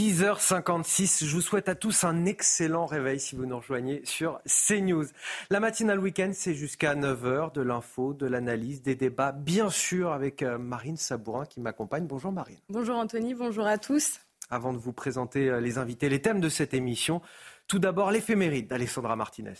[0.00, 5.04] 6h56, je vous souhaite à tous un excellent réveil si vous nous rejoignez sur CNews.
[5.50, 10.42] La matinale week-end, c'est jusqu'à 9h, de l'info, de l'analyse, des débats, bien sûr avec
[10.42, 12.06] euh, Marine Sabourin qui m'accompagne.
[12.06, 12.56] Bonjour Marine.
[12.70, 14.20] Bonjour Anthony, bonjour à tous.
[14.48, 17.20] Avant de vous présenter euh, les invités, les thèmes de cette émission,
[17.68, 19.52] tout d'abord l'éphéméride d'Alessandra Martinez.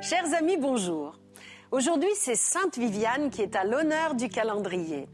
[0.00, 1.18] Chers amis, bonjour.
[1.72, 5.08] Aujourd'hui, c'est Sainte Viviane qui est à l'honneur du calendrier.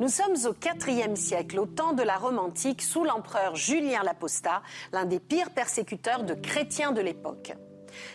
[0.00, 0.54] Nous sommes au
[0.88, 5.50] IVe siècle, au temps de la Rome antique, sous l'empereur Julien l'Apostat, l'un des pires
[5.50, 7.52] persécuteurs de chrétiens de l'époque.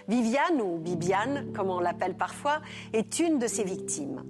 [0.07, 2.61] Viviane, ou Bibiane, comme on l'appelle parfois,
[2.93, 4.23] est une de ses victimes.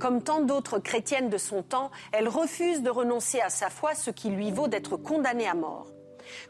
[0.00, 4.10] Comme tant d'autres chrétiennes de son temps, elle refuse de renoncer à sa foi, ce
[4.10, 5.88] qui lui vaut d'être condamnée à mort.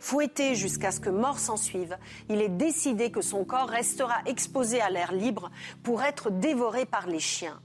[0.00, 1.96] Fouetté jusqu'à ce que mort s'ensuive,
[2.28, 5.50] il est décidé que son corps restera exposé à l'air libre
[5.82, 7.60] pour être dévoré par les chiens.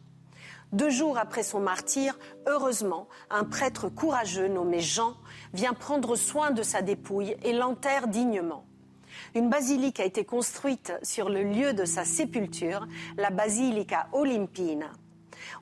[0.71, 5.15] Deux jours après son martyr, heureusement, un prêtre courageux nommé Jean
[5.53, 8.65] vient prendre soin de sa dépouille et l'enterre dignement.
[9.33, 14.91] Une basilique a été construite sur le lieu de sa sépulture, la Basilica Olympina.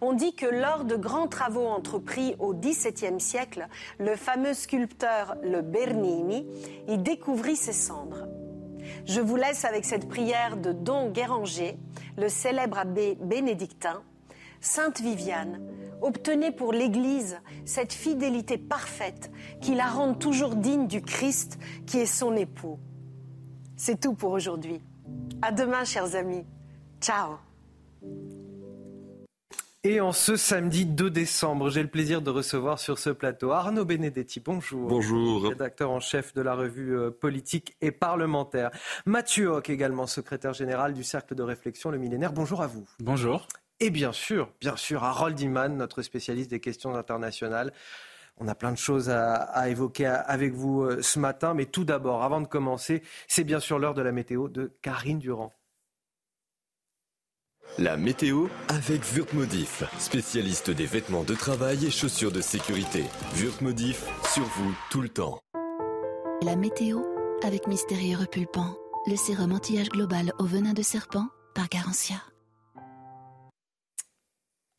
[0.02, 3.68] On dit que lors de grands travaux entrepris au XVIIe siècle,
[4.00, 6.46] le fameux sculpteur le Bernini
[6.88, 8.28] y découvrit ses cendres.
[9.06, 11.78] Je vous laisse avec cette prière de Don Guéranger,
[12.18, 14.02] le célèbre abbé bénédictin.
[14.60, 15.62] Sainte Viviane,
[16.02, 22.06] obtenez pour l'Église cette fidélité parfaite qui la rende toujours digne du Christ qui est
[22.06, 22.80] son époux.
[23.76, 24.82] C'est tout pour aujourd'hui.
[25.42, 26.46] À demain, chers amis.
[27.00, 27.38] Ciao.
[29.90, 33.86] Et en ce samedi 2 décembre, j'ai le plaisir de recevoir sur ce plateau Arnaud
[33.86, 34.42] Benedetti.
[34.42, 34.90] Bonjour.
[34.90, 35.48] Bonjour.
[35.48, 38.70] Rédacteur en chef de la revue euh, politique et parlementaire.
[39.06, 42.34] Mathieu Hoc, également secrétaire général du Cercle de réflexion Le Millénaire.
[42.34, 42.86] Bonjour à vous.
[43.00, 43.48] Bonjour.
[43.80, 47.72] Et bien sûr, bien sûr, Harold Iman, notre spécialiste des questions internationales.
[48.36, 51.86] On a plein de choses à, à évoquer avec vous euh, ce matin, mais tout
[51.86, 55.54] d'abord, avant de commencer, c'est bien sûr l'heure de la météo de Karine Durand.
[57.76, 63.04] La météo avec Wurtmodif, spécialiste des vêtements de travail et chaussures de sécurité.
[63.36, 65.40] Wurtmodif, sur vous tout le temps.
[66.42, 67.04] La météo
[67.44, 72.16] avec Mystérieux Repulpant, le sérum anti-âge global au venin de serpent par Garantia.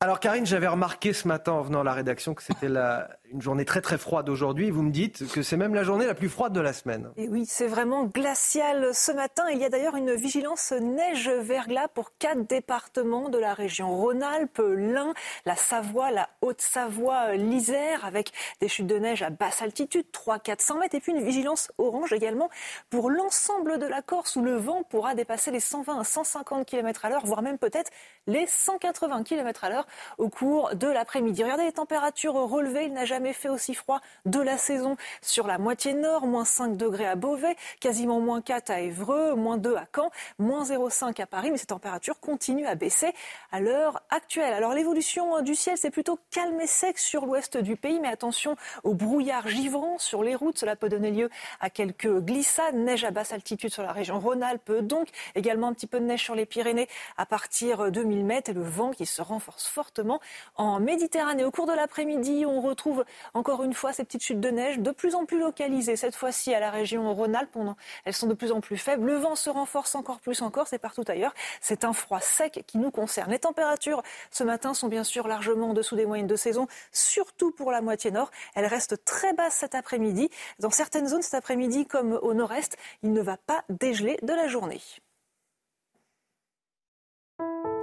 [0.01, 3.43] Alors Karine, j'avais remarqué ce matin en venant à la rédaction que c'était la- une
[3.43, 4.71] journée très très froide aujourd'hui.
[4.71, 7.11] Vous me dites que c'est même la journée la plus froide de la semaine.
[7.17, 9.45] Et oui, c'est vraiment glacial ce matin.
[9.51, 15.13] Il y a d'ailleurs une vigilance neige-verglas pour quatre départements de la région Rhône-Alpes, l'Ain,
[15.45, 20.95] la Savoie, la Haute-Savoie, l'Isère, avec des chutes de neige à basse altitude, 300-400 mètres,
[20.95, 22.49] et puis une vigilance orange également
[22.91, 27.05] pour l'ensemble de la Corse où le vent pourra dépasser les 120 à 150 km
[27.05, 27.91] à l'heure, voire même peut-être
[28.27, 29.87] les 180 km à l'heure
[30.17, 31.43] au cours de l'après-midi.
[31.43, 35.59] Regardez les températures relevées, il n'a jamais fait aussi froid de la saison sur la
[35.59, 39.87] moitié nord, moins 5 degrés à Beauvais, quasiment moins 4 à Évreux, moins 2 à
[39.95, 43.13] Caen, moins 0,5 à Paris, mais ces températures continuent à baisser
[43.53, 44.53] à l'heure actuelle.
[44.53, 48.57] Alors l'évolution du ciel, c'est plutôt calme et sec sur l'ouest du pays, mais attention
[48.85, 51.31] au brouillard givrant sur les routes, cela peut donner lieu
[51.61, 55.87] à quelques glissades, neige à basse altitude sur la région Rhône-Alpes, donc également un petit
[55.87, 59.07] peu de neige sur les Pyrénées à partir de 1000 mètres et le vent qui
[59.07, 60.21] se renforce fortement
[60.57, 61.45] en Méditerranée.
[61.45, 64.91] Au cours de l'après-midi, on retrouve encore une fois ces petites chutes de neige de
[64.91, 65.97] plus en plus localisées.
[65.97, 67.57] Cette fois-ci à la région Rhône-Alpes,
[68.05, 69.07] elles sont de plus en plus faibles.
[69.07, 71.35] Le vent se renforce encore plus encore, c'est partout ailleurs.
[71.61, 73.31] C'est un froid sec qui nous concerne.
[73.31, 77.51] Les températures ce matin sont bien sûr largement en dessous des moyennes de saison, surtout
[77.51, 78.31] pour la moitié nord.
[78.55, 80.31] Elles restent très basses cet après-midi.
[80.59, 84.49] Dans certaines zones cet après-midi, comme au nord-est, il ne va pas dégeler de la
[84.49, 84.81] journée.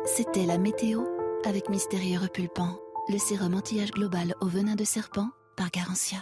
[0.05, 1.03] C'était la météo
[1.45, 6.17] avec Mystérieux Repulpant, le sérum anti-âge global au venin de serpent par Garantia.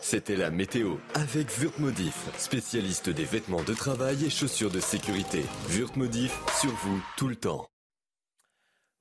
[0.00, 5.44] C'était la météo avec Wurtmodif, spécialiste des vêtements de travail et chaussures de sécurité.
[5.70, 7.66] Wurtmodif, sur vous tout le temps.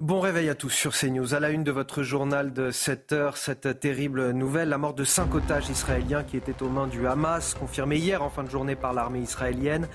[0.02, 1.36] Bon réveil à tous sur CNews.
[1.36, 5.06] À la une de votre journal de 7 heures, cette terrible nouvelle, la mort de
[5.06, 8.76] cinq otages israéliens qui étaient aux mains du Hamas, confirmée hier en fin de journée
[8.76, 9.88] par l'armée israélienne.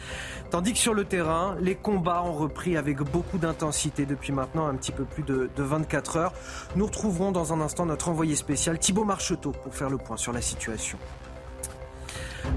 [0.51, 4.75] Tandis que sur le terrain, les combats ont repris avec beaucoup d'intensité depuis maintenant un
[4.75, 6.33] petit peu plus de, de 24 heures.
[6.77, 10.33] Nous retrouverons dans un instant notre envoyé spécial Thibault Marcheteau pour faire le point sur
[10.33, 10.97] la situation.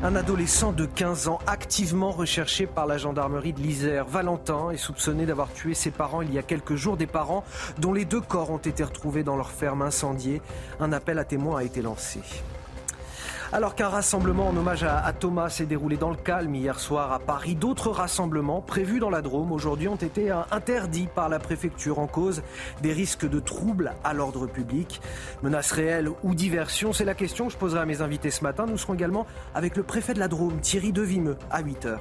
[0.04, 4.06] Un adolescent de 15 ans activement recherché par la gendarmerie de l'Isère.
[4.06, 7.44] Valentin est soupçonné d'avoir tué ses parents il y a quelques jours, des parents
[7.80, 10.42] dont les deux corps ont été retrouvés dans leur ferme incendiée.
[10.80, 12.20] Un appel à témoins a été lancé.
[13.54, 17.20] Alors qu'un rassemblement en hommage à, Thomas s'est déroulé dans le calme hier soir à
[17.20, 22.00] Paris, d'autres rassemblements prévus dans la Drôme aujourd'hui ont été euh, interdits par la préfecture
[22.00, 22.42] en cause
[22.82, 25.02] des risques de troubles à l'ordre public.
[25.44, 28.66] Menaces réelles ou diversion, c'est la question que je poserai à mes invités ce matin.
[28.66, 32.00] Nous serons également avec le préfet de la Drôme, Thierry Devimeux, à 8h.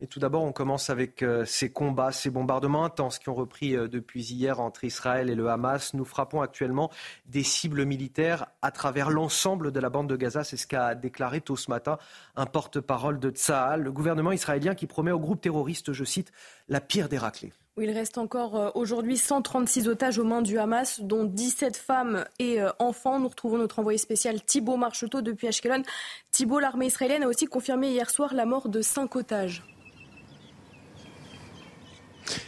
[0.00, 3.76] Et tout d'abord, on commence avec euh, ces combats, ces bombardements intenses qui ont repris
[3.76, 5.92] euh, depuis hier entre Israël et le Hamas.
[5.92, 6.88] Nous frappons actuellement
[7.26, 10.44] des cibles militaires à travers l'ensemble de la bande de Gaza.
[10.44, 11.98] C'est ce qu'a déclaré tôt ce matin
[12.36, 16.30] un porte-parole de Tsahal, le gouvernement israélien qui promet au groupe terroriste, je cite,
[16.68, 17.52] la pire des raclées.
[17.76, 22.60] il reste encore euh, aujourd'hui 136 otages aux mains du Hamas, dont 17 femmes et
[22.78, 23.18] enfants.
[23.18, 25.82] Nous retrouvons notre envoyé spécial Thibault Marcheteau depuis Ashkelon.
[26.30, 29.64] Thibault, l'armée israélienne a aussi confirmé hier soir la mort de cinq otages.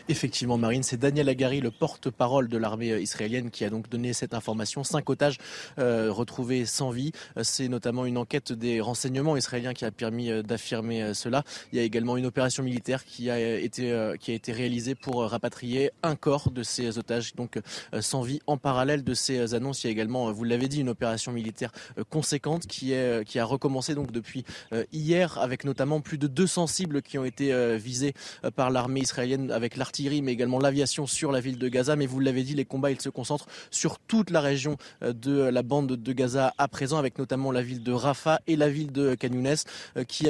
[0.09, 4.13] Effectivement, Marine, c'est Daniel Agari, le porte-parole de l'armée euh, israélienne, qui a donc donné
[4.13, 4.85] cette information.
[4.85, 5.39] Cinq otages
[5.79, 7.13] euh, retrouvés sans vie.
[7.37, 11.45] Euh, c'est notamment une enquête des renseignements israéliens qui a permis d'affirmer cela.
[11.73, 15.23] Il y a également une opération militaire qui a été, qui a été réalisée pour
[15.23, 17.59] rapatrier un corps de ces otages, donc
[18.01, 18.41] sans vie.
[18.47, 21.73] En parallèle de ces annonces, il y a également, vous l'avez dit, une opération militaire
[22.09, 24.45] conséquente qui, est, qui a recommencé donc depuis
[24.93, 28.15] hier, avec notamment plus de 200 cibles qui ont été visées
[28.55, 31.97] par l'armée israélienne avec l'artillerie, mais également l'aviation sur la ville de Gaza.
[31.97, 35.43] Mais vous l'avez dit, les combats, ils se concentrent sur toute la région euh, de
[35.43, 38.93] la bande de Gaza à présent, avec notamment la ville de Rafah et la ville
[38.93, 39.57] de Kanyounes,
[39.97, 40.27] euh, qui,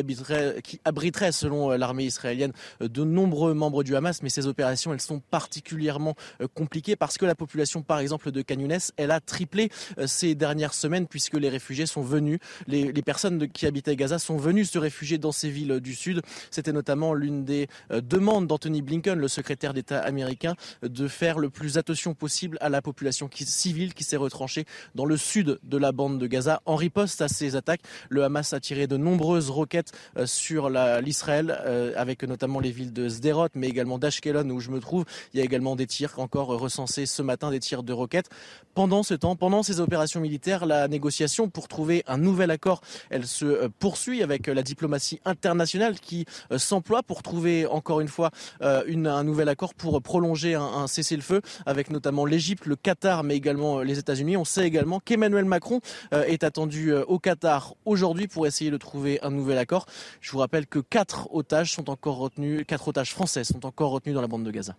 [0.62, 4.22] qui abriteraient, selon euh, l'armée israélienne, de nombreux membres du Hamas.
[4.22, 6.14] Mais ces opérations, elles sont particulièrement
[6.54, 9.70] compliquées parce que la population, par exemple, de Kanyounes, elle a triplé
[10.06, 14.36] ces dernières semaines puisque les réfugiés sont venus, les, les personnes qui habitaient Gaza sont
[14.36, 16.22] venues se réfugier dans ces villes du Sud.
[16.50, 21.78] C'était notamment l'une des demandes d'Anthony Blinken, le secrétaire d'État américain de faire le plus
[21.78, 26.18] attention possible à la population civile qui s'est retranchée dans le sud de la bande
[26.18, 26.60] de Gaza.
[26.66, 31.58] En riposte à ces attaques, le Hamas a tiré de nombreuses roquettes euh, sur l'Israël,
[31.64, 35.04] euh, avec notamment les villes de Sderot, mais également d'Ashkelon où je me trouve.
[35.32, 38.28] Il y a également des tirs encore recensés ce matin, des tirs de roquettes.
[38.74, 42.80] Pendant ce temps, pendant ces opérations militaires, la négociation pour trouver un nouvel accord,
[43.10, 46.26] elle se euh, poursuit avec la diplomatie internationale qui
[46.56, 48.30] s'emploie pour trouver encore une fois
[48.86, 53.78] une, un nouvel accord pour prolonger un, cessez-le-feu avec notamment l'Égypte, le Qatar, mais également
[53.78, 54.36] euh, les États-Unis.
[54.36, 55.80] On sait également qu'Emmanuel Macron
[56.12, 59.86] euh, est attendu euh, au Qatar aujourd'hui pour essayer de trouver un nouvel accord.
[60.20, 64.14] Je vous rappelle que quatre otages sont encore retenus, quatre otages français sont encore retenus
[64.14, 64.76] dans la bande de Gaza.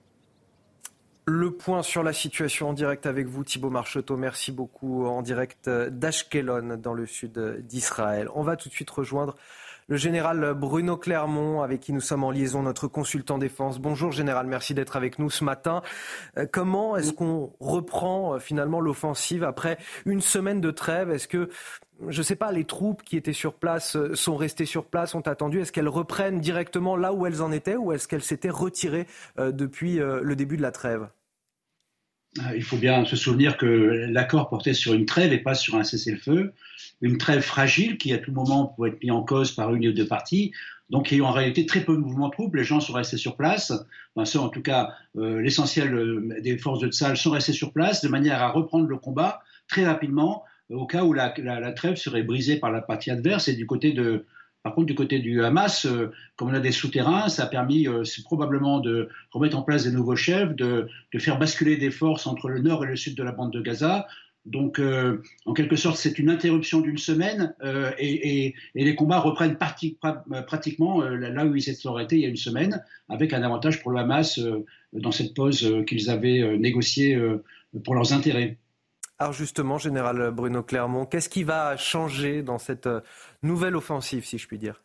[1.26, 4.18] Le point sur la situation en direct avec vous, Thibault Marcheteau.
[4.18, 8.28] Merci beaucoup en direct d'Ashkelon, dans le sud d'Israël.
[8.34, 9.36] On va tout de suite rejoindre
[9.92, 13.78] le général Bruno Clermont, avec qui nous sommes en liaison, notre consultant défense.
[13.78, 15.82] Bonjour général, merci d'être avec nous ce matin.
[16.38, 21.12] Euh, comment est-ce qu'on reprend euh, finalement l'offensive après une semaine de trêve?
[21.12, 21.50] Est-ce que
[22.08, 25.14] je ne sais pas, les troupes qui étaient sur place euh, sont restées sur place,
[25.14, 25.60] ont attendu?
[25.60, 29.08] Est-ce qu'elles reprennent directement là où elles en étaient ou est-ce qu'elles s'étaient retirées
[29.38, 31.10] depuis le début de la trêve?
[32.56, 35.84] Il faut bien se souvenir que l'accord portait sur une trêve et pas sur un
[35.84, 36.54] cessez-le-feu,
[37.02, 39.92] une trêve fragile qui à tout moment pouvait être mise en cause par une ou
[39.92, 40.54] deux parties,
[40.90, 42.80] donc il y a eu en réalité très peu de mouvements de troupes, les gens
[42.80, 43.74] sont restés sur place,
[44.16, 48.02] enfin, en tout cas euh, l'essentiel euh, des forces de Tsal sont restés sur place
[48.02, 51.30] de manière à reprendre le combat très rapidement au cas où la
[51.74, 54.26] trêve serait brisée par la partie adverse et du côté de,
[54.64, 57.88] par contre, du côté du Hamas, euh, comme on a des souterrains, ça a permis
[57.88, 60.88] euh, probablement de remettre en place des nouveaux chefs, de,
[61.18, 64.08] faire basculer des forces entre le nord et le sud de la bande de Gaza.
[64.46, 67.54] Donc, euh, en quelque sorte, c'est une interruption d'une semaine
[68.00, 72.84] et, les combats reprennent pratiquement là où ils s'étaient arrêtés il y a une semaine,
[73.08, 74.40] avec un avantage pour le Hamas
[74.94, 77.20] dans cette pause qu'ils avaient négociée
[77.84, 78.58] pour leurs intérêts.
[79.20, 82.90] Alors justement, général Bruno Clermont, qu'est-ce qui va changer dans cette
[83.44, 84.84] nouvelle offensive, si je puis dire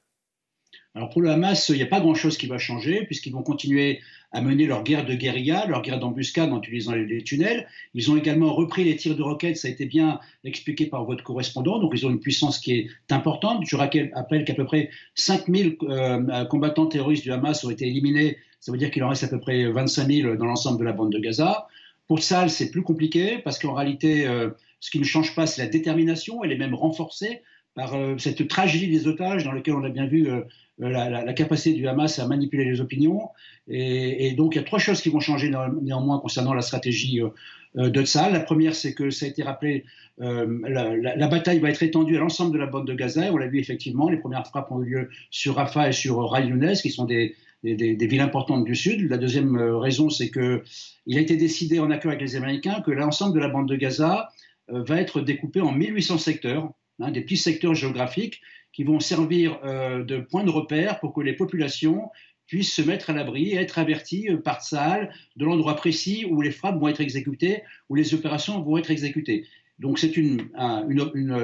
[0.95, 4.01] Alors pour le Hamas, il n'y a pas grand-chose qui va changer, puisqu'ils vont continuer
[4.33, 7.69] à mener leur guerre de guérilla, leur guerre d'embuscade en utilisant les, tunnels.
[7.95, 11.23] Ils ont également repris les tirs de roquettes, ça a été bien expliqué par votre
[11.23, 13.65] correspondant, donc ils ont une puissance qui est importante.
[13.67, 18.73] Je rappelle qu'à peu près 5000 euh, combattants terroristes du Hamas ont été éliminés, ça
[18.73, 21.13] veut dire qu'il en reste à peu près 25 000 dans l'ensemble de la bande
[21.13, 21.69] de Gaza.
[22.09, 25.63] Pour Sal, c'est plus compliqué, parce qu'en réalité, euh, ce qui ne change pas, c'est
[25.63, 27.43] la détermination, elle est même renforcée
[27.77, 30.29] par euh, cette tragédie des otages dans laquelle on a bien vu
[30.83, 33.31] euh, la, capacité du Hamas à manipuler les opinions.
[33.69, 35.51] Et, donc, il y a trois choses qui vont changer
[35.83, 37.29] néanmoins concernant la stratégie euh,
[37.79, 38.33] euh, de Tzal.
[38.33, 39.85] La première, c'est que ça a été rappelé,
[40.19, 43.33] la, bataille va être étendue à l'ensemble de la bande de Gaza.
[43.33, 46.53] on l'a vu effectivement, les premières frappes ont eu lieu sur Rafah et sur Ray
[46.81, 49.09] qui sont des, villes importantes du Sud.
[49.11, 53.35] La deuxième raison, c'est qu'il a été décidé en accord avec les Américains que l'ensemble
[53.35, 54.29] de la bande de Gaza
[54.69, 58.41] va être découpé en 1800 secteurs, hein, des petits secteurs géographiques
[58.73, 62.11] qui vont servir euh, de point de repère pour que les populations
[62.47, 66.41] puissent se mettre à l'abri et être averties euh, par salle de l'endroit précis où
[66.43, 69.47] les frappes vont être exécutées, où les opérations vont être exécutées.
[69.79, 70.49] Donc c'est une,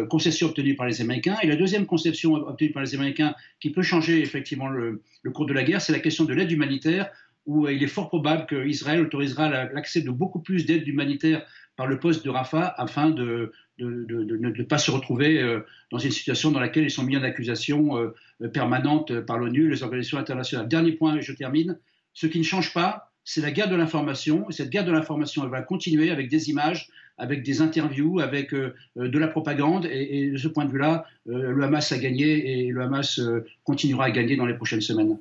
[0.09, 1.37] concession obtenue par les Américains.
[1.43, 5.47] Et la deuxième conception obtenue par les Américains qui peut changer effectivement le, le cours
[5.47, 7.11] de la guerre, c'est la question de l'aide humanitaire,
[7.47, 11.45] où euh, il est fort probable qu'Israël autorisera l'accès de beaucoup plus d'aide humanitaire
[11.77, 15.61] par le poste de Rafah afin de, ne pas se retrouver euh,
[15.91, 19.83] dans une situation dans laquelle ils sont mis en accusation euh, permanente par l'ONU les
[19.83, 20.69] organisations internationales.
[20.69, 21.79] Dernier point, et je termine.
[22.13, 24.49] Ce qui ne change pas, c'est la guerre de l'information.
[24.51, 28.53] Et cette guerre de l'information, elle va continuer avec des images, avec des interviews, avec
[28.53, 29.87] euh, de la propagande.
[29.87, 33.21] Et, de ce point de vue-là, le Hamas a gagné et le Hamas
[33.65, 35.19] continuera à gagner dans les prochaines semaines.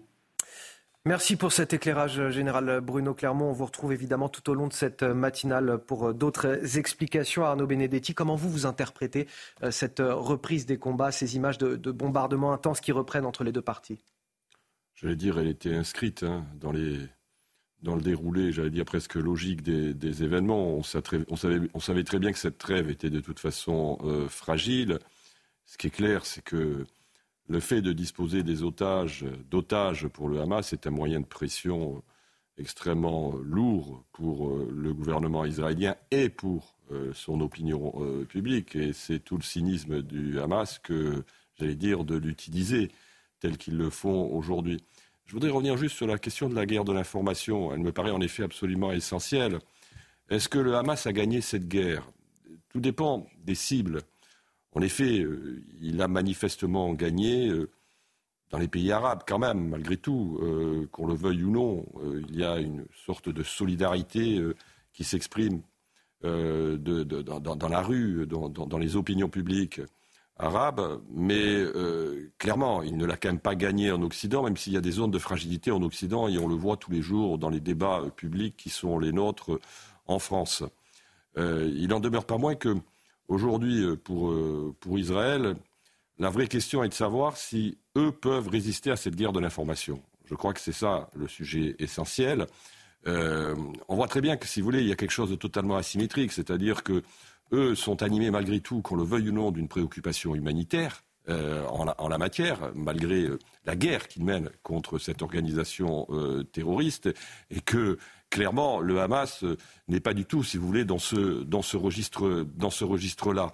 [1.06, 3.50] Merci pour cet éclairage euh, général Bruno Clermont.
[3.50, 7.44] On vous retrouve évidemment tout au long de cette euh, matinale pour euh, d'autres explications.
[7.44, 9.28] Arnaud Benedetti, comment vous vous interprétez
[9.72, 13.98] cette reprise des combats, ces images de, bombardements intenses qui reprennent entre les deux parties?
[14.94, 20.78] J'allais dire, elle était inscrite hein, dans, le déroulé, j'allais dire presque logique des, événements.
[20.78, 23.98] On, savait, très bien que cette trêve était de toute façon
[24.30, 25.00] fragile.
[25.66, 26.86] Ce qui est clair, c'est que
[27.52, 32.02] le fait de disposer des otages, d'otages pour le Hamas est un moyen de pression
[32.58, 38.78] extrêmement lourd pour euh, le gouvernement israélien et pour euh, son opinion euh, publique.
[38.78, 41.26] Et c'est tout le cynisme du Hamas que,
[41.60, 42.90] j'allais dire, de l'utiliser
[43.42, 44.82] tel qu'ils le font aujourd'hui.
[45.26, 47.74] Je voudrais revenir juste sur la question de la guerre de l'information.
[47.74, 49.60] Elle me paraît en effet absolument essentielle.
[50.30, 52.08] Est-ce que le Hamas a gagné cette guerre?
[52.70, 54.04] Tout dépend des cibles.
[54.74, 57.70] En effet, euh, il a manifestement gagné euh,
[58.52, 61.86] dans les pays arabes, quand même, malgré tout, euh, qu'on le veuille ou non.
[62.30, 64.42] il y a une sorte de solidarité
[64.94, 65.62] qui s'exprime
[66.22, 69.80] dans, la rue, dans, les opinions publiques
[70.38, 71.64] arabes, mais
[72.40, 74.92] clairement, il ne l'a quand même pas gagné en Occident, même s'il y a des
[74.92, 78.04] zones de fragilité en Occident, et on le voit tous les jours dans les débats
[78.18, 79.58] publics qui sont les nôtres
[80.08, 80.62] en France.
[81.38, 82.76] il n'en demeure pas moins que
[83.32, 85.56] Aujourd'hui, euh, pour, euh, pour Israël,
[86.20, 90.02] la vraie question est de savoir si eux peuvent résister à cette guerre de l'information.
[90.26, 92.46] Je crois que c'est ça le sujet essentiel.
[93.08, 93.56] Euh,
[93.88, 95.78] on voit très bien que, si vous voulez, il y a quelque chose de totalement
[95.78, 97.04] asymétrique, c'est-à-dire que
[97.54, 102.18] eux sont animés malgré tout, qu'on le veuille ou non, d'une préoccupation humanitaire en, la,
[102.18, 103.30] matière, malgré
[103.66, 106.08] la guerre qu'ils mènent contre cette organisation
[106.52, 107.10] terroriste,
[107.50, 107.98] et que
[108.32, 109.58] clairement, le Hamas euh,
[109.88, 113.54] n'est pas du tout, si vous voulez, dans ce, registre, registre-là.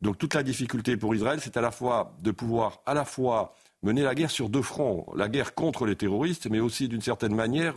[0.00, 3.54] Donc toute la difficulté pour Israël, c'est à la fois de pouvoir à la fois
[3.82, 7.34] mener la guerre sur deux fronts, la guerre contre les terroristes, mais aussi d'une certaine
[7.34, 7.74] manière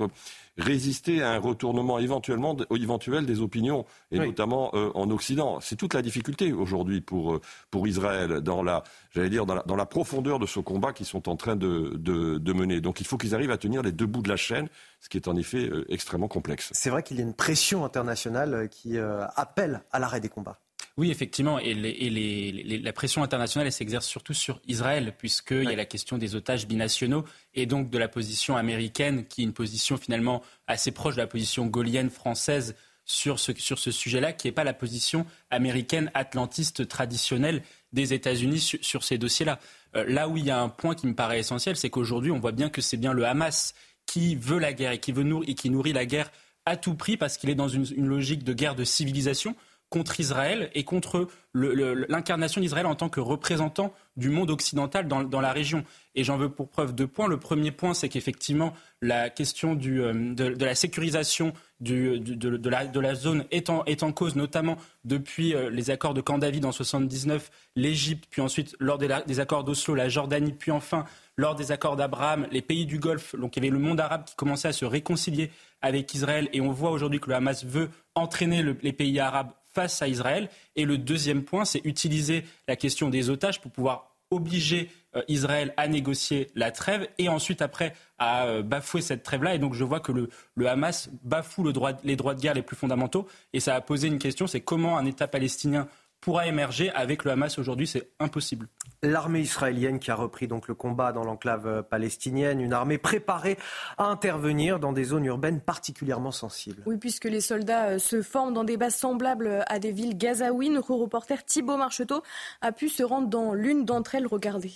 [0.58, 5.60] résister à un retournement éventuellement éventuel des opinions, et notamment euh, en Occident.
[5.60, 9.64] C'est toute la difficulté aujourd'hui pour, euh, pour Israël dans la, j'allais dire, dans la,
[9.64, 12.80] dans la, profondeur de ce combat qu'ils sont en train de, de, de mener.
[12.82, 14.70] Donc il faut qu'ils arrivent à tenir les deux bouts de la chaîne,
[15.02, 16.70] ce qui est en effet euh, extrêmement complexe.
[16.74, 20.60] C'est vrai qu'il y a une pression internationale qui appelle à l'arrêt des combats.
[20.98, 21.60] Oui, effectivement.
[21.60, 26.36] Et, la pression internationale, elle s'exerce surtout sur Israël, puisqu'il y a la question des
[26.36, 31.16] otages binationaux et donc de la position américaine, qui est une position finalement assez proche
[31.16, 35.26] de la position gaulienne française sur ce, sur ce sujet-là, qui n'est pas la position
[35.50, 37.62] américaine atlantiste traditionnelle
[37.92, 39.60] des États-Unis sur, ces dossiers-là.
[39.98, 42.40] Euh, là où il y a un point qui me paraît essentiel, c'est qu'aujourd'hui, on
[42.40, 43.74] voit bien que c'est bien le Hamas
[44.06, 46.32] qui veut la guerre et qui, veut et qui nourrit la guerre
[46.66, 49.56] à tout prix parce qu'il est dans une logique de guerre de civilisation
[49.90, 55.54] contre Israël et contre l'incarnation d'Israël en tant que représentant du monde occidental dans, la
[55.54, 55.84] région.
[56.16, 57.28] Et j'en veux pour preuve deux points.
[57.28, 63.70] Le premier point, c'est qu'effectivement, la question euh, de, la sécurisation de, la, zone est
[63.70, 68.76] en, cause, notamment depuis euh, les accords de Camp David en 79, l'Égypte, puis ensuite
[68.80, 71.06] lors des, accords d'Oslo, la Jordanie, puis enfin
[71.38, 73.36] lors des accords d'Abraham, les pays du Golfe.
[73.36, 75.52] Donc il y avait le monde arabe qui commençait à se réconcilier
[75.82, 76.50] avec Israël.
[76.54, 80.08] Et on voit aujourd'hui que le Hamas veut entraîner le, les pays arabes face à
[80.08, 80.50] Israël.
[80.76, 85.74] Et le deuxième point, c'est utiliser la question des otages pour pouvoir obliger euh, Israël
[85.78, 89.54] à négocier la trêve et ensuite après à euh, bafouer cette trêve-là.
[89.56, 90.30] Et donc je vois que le,
[90.68, 91.64] Hamas bafoue
[92.04, 93.28] les droits de guerre les plus fondamentaux.
[93.54, 95.88] Et ça a posé une question, c'est comment un État palestinien
[96.22, 98.68] pourra émerger avec le Hamas aujourd'hui, c'est impossible.
[99.04, 103.58] L'armée israélienne qui a repris donc le combat dans l'enclave palestinienne, une armée préparée
[103.98, 106.82] à intervenir dans des zones urbaines particulièrement sensibles.
[106.86, 110.74] Oui, puisque les soldats euh, se forment dans des bases semblables à des villes gazaouines,
[110.74, 112.24] notre reporter Thibault Marcheteau
[112.62, 114.28] a pu se rendre dans l'une d'entre elles.
[114.28, 114.74] Regardez.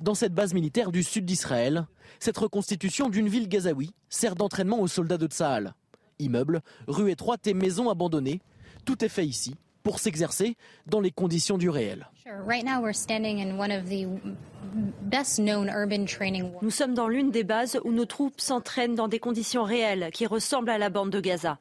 [0.00, 1.86] Dans cette base militaire du sud d'Israël,
[2.18, 5.74] cette reconstitution d'une ville gazaoui sert d'entraînement aux soldats de Tsahal.
[6.18, 8.40] Immeubles, rues étroites et maisons abandonnées,
[8.84, 12.08] tout est fait ici pour s'exercer dans les conditions du réel.
[16.62, 20.26] Nous sommes dans l'une des bases où nos troupes s'entraînent dans des conditions réelles qui
[20.26, 21.58] ressemblent à la bande de Gaza.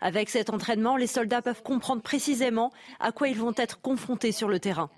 [0.00, 4.48] Avec cet entraînement, les soldats peuvent comprendre précisément à quoi ils vont être confrontés sur
[4.48, 4.90] le terrain.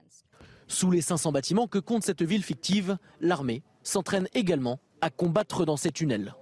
[0.69, 5.77] Sous les 500 bâtiments que compte cette ville fictive, l'armée s'entraîne également à combattre dans
[5.77, 6.35] ces tunnels.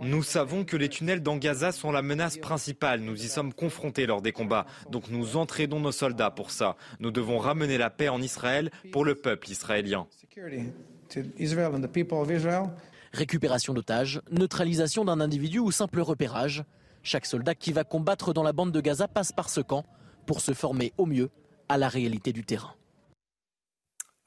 [0.00, 3.00] Nous savons que les tunnels dans Gaza sont la menace principale.
[3.00, 4.66] Nous y sommes confrontés lors des combats.
[4.90, 6.76] Donc nous entraînons nos soldats pour ça.
[7.00, 10.06] Nous devons ramener la paix en Israël pour le peuple israélien.
[13.12, 16.64] Récupération d'otages, neutralisation d'un individu ou simple repérage.
[17.02, 19.84] Chaque soldat qui va combattre dans la bande de Gaza passe par ce camp
[20.26, 21.30] pour se former au mieux
[21.68, 22.74] à la réalité du terrain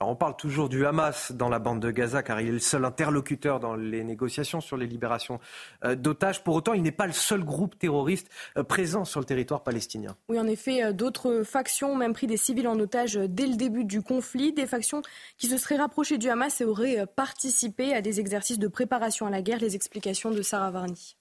[0.07, 2.85] on parle toujours du Hamas dans la bande de Gaza car il est le seul
[2.85, 5.39] interlocuteur dans les négociations sur les libérations
[5.83, 6.43] euh, d'otages.
[6.43, 10.15] Pour autant, il n'est pas le seul groupe terroriste euh, présent sur le territoire palestinien.
[10.29, 13.55] Oui, en effet, euh, d'autres factions ont même pris des civils en otage dès le
[13.55, 14.53] début du conflit.
[14.53, 15.01] Des factions
[15.37, 19.29] qui se seraient rapprochées du Hamas et auraient participé à des exercices de préparation à
[19.29, 19.59] la guerre.
[19.59, 21.15] Les explications de Sarah Varni.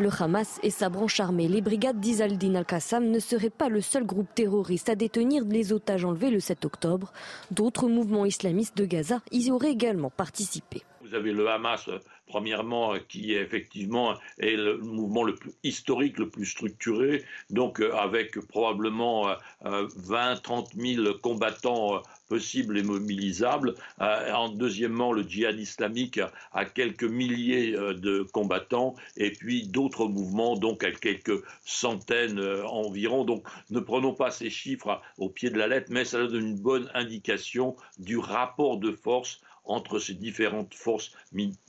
[0.00, 4.04] Le Hamas et sa branche armée, les brigades d'Izaldin al-Qassam, ne seraient pas le seul
[4.04, 7.12] groupe terroriste à détenir les otages enlevés le 7 octobre.
[7.52, 10.82] D'autres mouvements islamistes de Gaza y auraient également participé.
[11.04, 11.90] Vous avez le Hamas,
[12.26, 17.92] premièrement, qui est effectivement est le mouvement le plus historique, le plus structuré, donc euh,
[17.94, 19.26] avec probablement
[19.62, 23.74] 20, 30 000 combattants euh, possibles et mobilisables.
[24.00, 26.18] Euh, en deuxièmement, le djihad islamique
[26.52, 33.24] a quelques milliers de combattants et puis d'autres mouvements, donc à quelques centaines environ.
[33.24, 36.58] Donc ne prenons pas ces chiffres au pied de la lettre, mais ça donne une
[36.58, 41.12] bonne indication du rapport de force entre ces différentes forces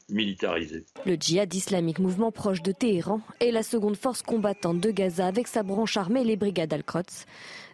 [0.10, 0.86] militarisées.
[1.06, 5.48] Le djihad islamique, mouvement proche de Téhéran, est la seconde force combattante de Gaza avec
[5.48, 7.26] sa branche armée, les brigades Al-Quds.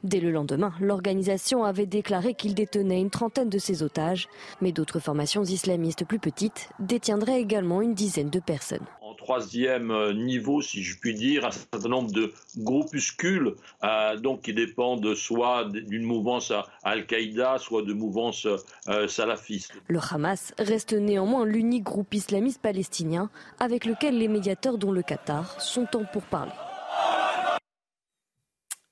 [0.04, 4.28] Dès le lendemain, l'organisation avait déclaré qu'il détenait une trentaine de ses otages,
[4.62, 8.86] mais d'autres formations islamistes plus petites détiendraient également une dizaine de personnes
[9.32, 14.54] troisième euh, niveau, si je puis dire, un certain nombre de groupuscules, euh, donc qui
[14.54, 16.52] dépendent soit d'une mouvance
[16.84, 18.46] Al-Qaïda, soit de mouvance
[18.90, 19.72] euh, salafiste.
[19.88, 25.62] Le Hamas reste néanmoins l'unique groupe islamiste palestinien avec lequel les médiateurs, dont le Qatar,
[25.62, 26.71] sont en pourparlers.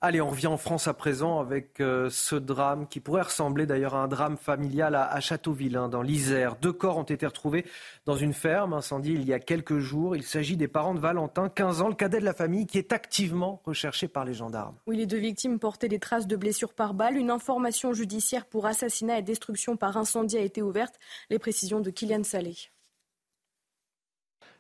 [0.02, 3.96] Allez, on revient en France à présent avec euh, ce drame qui pourrait ressembler d'ailleurs
[3.96, 6.56] à un drame familial à, Châteauville, hein, dans l'Isère.
[6.56, 7.66] Deux corps ont été retrouvés
[8.06, 10.16] dans une ferme incendie il y a quelques jours.
[10.16, 12.94] Il s'agit des parents de Valentin, 15 ans, le cadet de la famille, qui est
[12.94, 14.78] activement recherché par les gendarmes.
[14.88, 17.18] Oui, les deux victimes portaient des traces de blessures par balle.
[17.18, 20.96] Une information judiciaire pour assassinat et destruction par incendie a été ouverte.
[21.30, 22.56] Les précisions de Kylian Salé.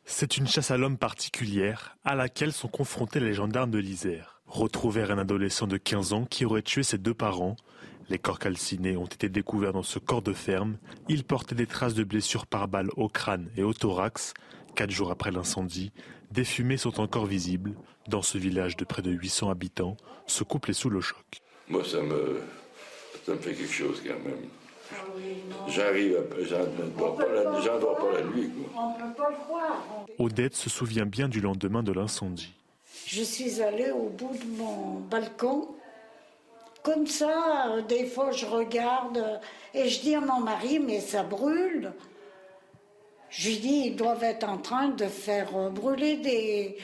[0.03, 5.11] C'est une chasse à l'homme particulière à laquelle sont confrontés les gendarmes de l'Isère retrouvèrent
[5.11, 7.55] un adolescent de 15 ans qui aurait tué ses deux parents.
[8.09, 10.77] Les corps calcinés ont été découverts dans ce corps de ferme.
[11.07, 14.33] Il portait des traces de blessures par balle au crâne et au thorax.
[14.75, 15.91] Quatre jours après l'incendie,
[16.31, 17.75] des fumées sont encore visibles.
[18.07, 21.41] Dans ce village de près de 800 habitants, ce couple est sous le choc.
[21.67, 22.41] Moi, ça me,
[23.25, 24.49] ça me fait quelque chose quand même.
[25.67, 26.17] J'arrive,
[26.49, 26.65] j'en
[26.97, 28.49] dors pas, la nuit.
[28.75, 30.05] On peut pas le croire.
[30.17, 32.55] Odette se souvient bien du lendemain de l'incendie.
[33.11, 35.69] Je suis allée au bout de mon balcon.
[36.83, 39.41] Comme ça, des fois, je regarde
[39.73, 41.91] et je dis à mon mari, mais ça brûle.
[43.31, 46.77] Je dis, ils doivent être en train de faire euh, brûler des,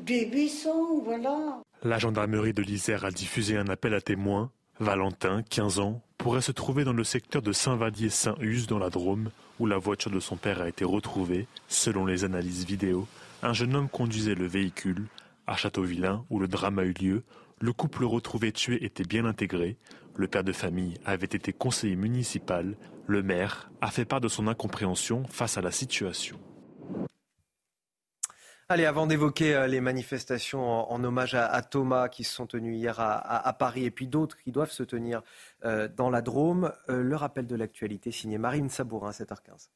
[0.00, 1.62] des buissons, voilà.
[1.84, 4.50] La gendarmerie de l'Isère a diffusé un appel à témoins.
[4.80, 9.66] Valentin, 15 ans, pourrait se trouver dans le secteur de Saint-Vadier-Saint-Us dans la Drôme, où
[9.66, 11.46] la voiture de son père a été retrouvée.
[11.68, 13.06] Selon les analyses vidéo,
[13.42, 15.06] un jeune homme conduisait le véhicule.
[15.48, 17.24] À Châteauvillain, où le drame a eu lieu,
[17.58, 19.78] le couple retrouvé tué était bien intégré.
[20.14, 22.76] Le père de famille avait été conseiller municipal.
[23.06, 26.38] Le maire a fait part de son incompréhension face à la situation.
[28.68, 30.60] Allez, avant d'évoquer euh, les manifestations
[30.92, 34.52] en, hommage à, Thomas qui se sont tenues hier à, Paris et puis d'autres qui
[34.52, 35.22] doivent se tenir
[35.64, 39.70] euh, dans la Drôme, euh, le rappel de l'actualité signé Marine Sabourin, 7h15.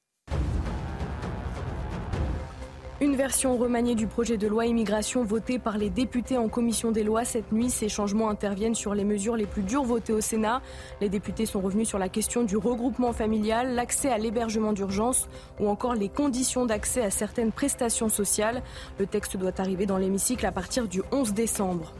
[3.02, 7.02] Une version remaniée du projet de loi immigration voté par les députés en commission des
[7.02, 7.68] lois cette nuit.
[7.68, 10.62] Ces changements interviennent sur les mesures les plus dures votées au Sénat.
[11.00, 15.66] Les députés sont revenus sur la question du regroupement familial, l'accès à l'hébergement d'urgence ou
[15.66, 18.62] encore les conditions d'accès à certaines prestations sociales.
[19.00, 21.92] Le texte doit arriver dans l'hémicycle à partir du 11 décembre.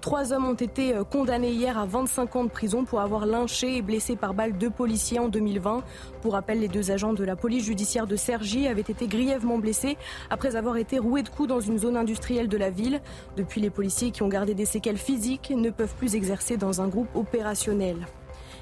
[0.00, 3.76] Trois hommes ont été euh, condamnés hier à 25 ans de prison pour avoir lynché
[3.76, 5.82] et blessé par balle deux policiers en 2020.
[6.22, 9.96] Pour rappel, les deux agents de la police judiciaire de Cergy avaient été grièvement blessés
[10.30, 13.00] après avoir été roués de coups dans une zone industrielle de la ville.
[13.36, 16.86] Depuis, les policiers qui ont gardé des séquelles physiques ne peuvent plus exercer dans un
[16.86, 17.96] groupe opérationnel.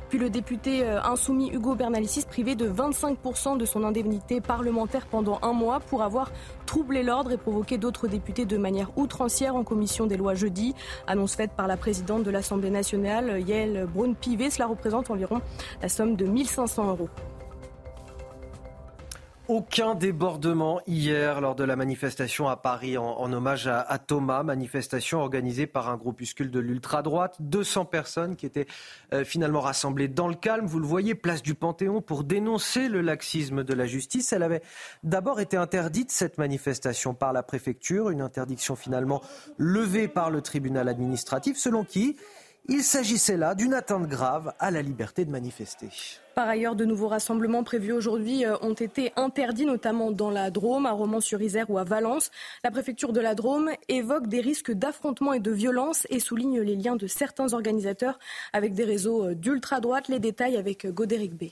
[0.09, 5.39] Puis le député euh, insoumis Hugo Bernalicis privé de 25% de son indemnité parlementaire pendant
[5.43, 6.31] un mois pour avoir
[6.65, 10.75] troublé l'ordre et provoqué d'autres députés de manière outrancière en commission des lois jeudi.
[11.07, 14.51] Annonce faite par la présidente de l'Assemblée nationale, Yael Braun-Pivet.
[14.51, 15.41] Cela représente environ
[15.83, 17.09] la somme de 1500 euros.
[19.49, 25.69] Aucun débordement hier lors de la manifestation à Paris en, hommage à, Thomas, manifestation organisée
[25.69, 28.67] par un groupuscule de l'ultra-droite, 200 personnes qui étaient
[29.13, 33.03] euh, finalement rassemblées dans le calme, vous le voyez, place du Panthéon pour dénoncer le
[33.03, 34.33] laxisme de la justice.
[34.33, 34.63] Elle avait
[35.05, 39.23] d'abord été interdite, cette manifestation, par la préfecture, une interdiction finalement
[39.59, 42.17] levée par le tribunal administratif, selon qui
[42.69, 45.89] il s'agissait là d'une atteinte grave à la liberté de manifester.
[46.35, 50.85] Par ailleurs, de nouveaux rassemblements prévus aujourd'hui euh, ont été interdits, notamment dans la Drôme,
[50.85, 52.31] à Romans-sur-Isère ou à Valence.
[52.65, 56.77] La préfecture de la Drôme évoque des risques d'affrontement et de violence et souligne les
[56.77, 58.19] liens de certains organisateurs
[58.53, 60.09] avec des réseaux euh, d'ultra-droite.
[60.09, 61.45] Les détails avec euh, Godéric B.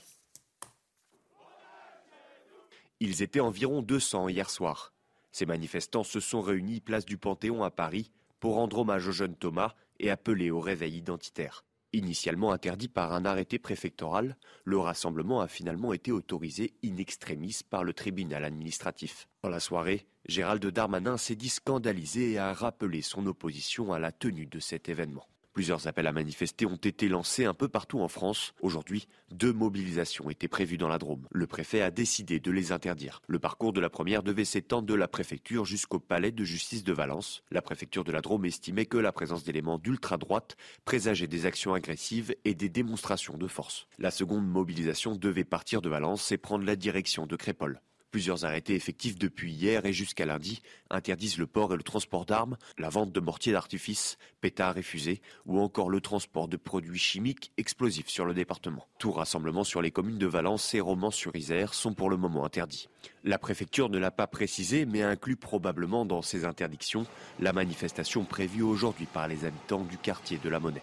[2.99, 4.93] Ils étaient environ 200 hier soir.
[5.31, 9.35] Ces manifestants se sont réunis place du Panthéon à Paris pour rendre hommage au jeune
[9.35, 11.63] Thomas et appelé au réveil identitaire.
[11.93, 17.85] Initialement interdit par un arrêté préfectoral, le rassemblement a finalement été autorisé in extremis par
[17.85, 19.29] le tribunal administratif.
[19.43, 24.11] Dans la soirée, Gérald Darmanin s'est dit scandalisé et a rappelé son opposition à la
[24.11, 25.27] tenue de cet événement.
[25.55, 28.53] Plusieurs appels à manifester ont été lancés un peu partout en France.
[28.59, 31.29] Aujourd'hui, deux mobilisations étaient prévues dans la Drôme.
[31.31, 33.21] Le préfet a décidé de les interdire.
[33.27, 36.91] Le parcours de la première devait s'étendre de la préfecture jusqu'au palais de justice de
[36.91, 37.41] Valence.
[37.51, 42.35] La préfecture de la Drôme estimait que la présence d'éléments d'ultra-droite présageait des actions agressives
[42.43, 43.87] et des démonstrations de force.
[43.97, 47.79] La seconde mobilisation devait partir de Valence et prendre la direction de Crépole.
[48.15, 52.55] Plusieurs arrêtés effectifs depuis hier et jusqu'à lundi interdisent le port et le transport d'armes,
[52.77, 57.51] la vente de mortiers d'artifice, pétards et fusées, ou encore le transport de produits chimiques
[57.57, 58.87] explosifs sur le département.
[58.99, 62.87] Tout rassemblement sur les communes de Valence et Romans-sur-Isère sont pour le moment interdits.
[63.25, 67.05] La préfecture ne l'a pas précisé, mais inclut probablement dans ces interdictions
[67.41, 70.81] la manifestation prévue aujourd'hui par les habitants du quartier de la Monnaie.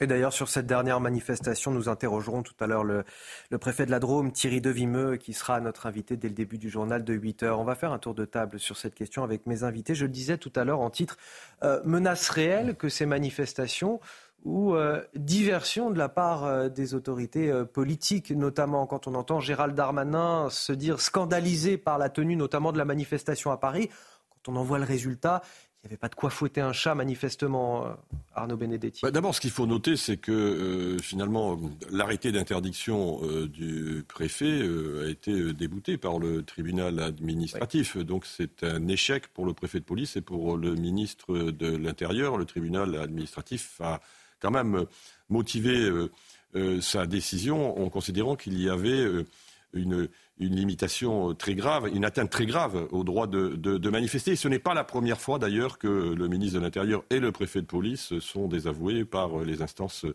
[0.00, 3.04] Et d'ailleurs, sur cette dernière manifestation, nous interrogerons tout à l'heure le,
[3.60, 7.04] préfet de la Drôme, Thierry Devimeux, qui sera notre invité dès le début du journal
[7.04, 7.60] de 8 heures.
[7.60, 9.94] On va faire un tour de table sur cette question avec mes invités.
[9.94, 11.18] Je le disais tout à l'heure en titre,
[11.62, 14.00] euh, menace réelle que ces manifestations
[14.44, 19.74] ou euh, diversion de la part euh, des autorités politiques, notamment quand on entend Gérald
[19.74, 23.90] Darmanin se dire scandalisé par la tenue notamment de la manifestation à Paris.
[24.30, 25.42] Quand on en voit le résultat,
[25.82, 27.90] il n'y avait pas de quoi fouetter un chat, manifestement, euh,
[28.36, 29.00] Arnaud Benedetti.
[29.02, 31.58] Bah, d'abord, ce qu'il faut noter, c'est que euh, finalement,
[31.90, 37.96] l'arrêté d'interdiction euh, du préfet a été débouté par le tribunal administratif.
[37.96, 42.36] Donc c'est un échec pour le préfet de police et pour le ministre de l'Intérieur.
[42.36, 44.00] Le tribunal administratif a
[44.38, 44.84] quand même
[45.28, 45.90] motivé
[46.80, 49.04] sa décision en considérant qu'il y avait
[49.72, 54.36] une, une limitation euh, très grave, une atteinte très grave au droit de, manifester.
[54.36, 57.60] Ce n'est pas la première fois d'ailleurs que le ministre de l'Intérieur et le préfet
[57.60, 60.06] de police sont désavoués par euh, les instances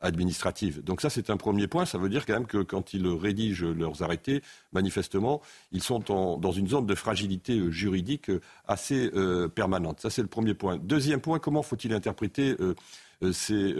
[0.00, 0.82] administratives.
[0.82, 1.86] Donc ça, c'est un premier point.
[1.86, 6.50] Ça veut dire quand même que quand ils rédigent leurs arrêtés, manifestement, ils sont dans
[6.50, 8.30] une zone de fragilité euh, juridique
[8.66, 9.10] assez
[9.54, 10.00] permanente.
[10.00, 10.76] Ça, c'est le premier point.
[10.76, 12.56] Deuxième point, comment faut-il interpréter
[13.32, 13.74] ces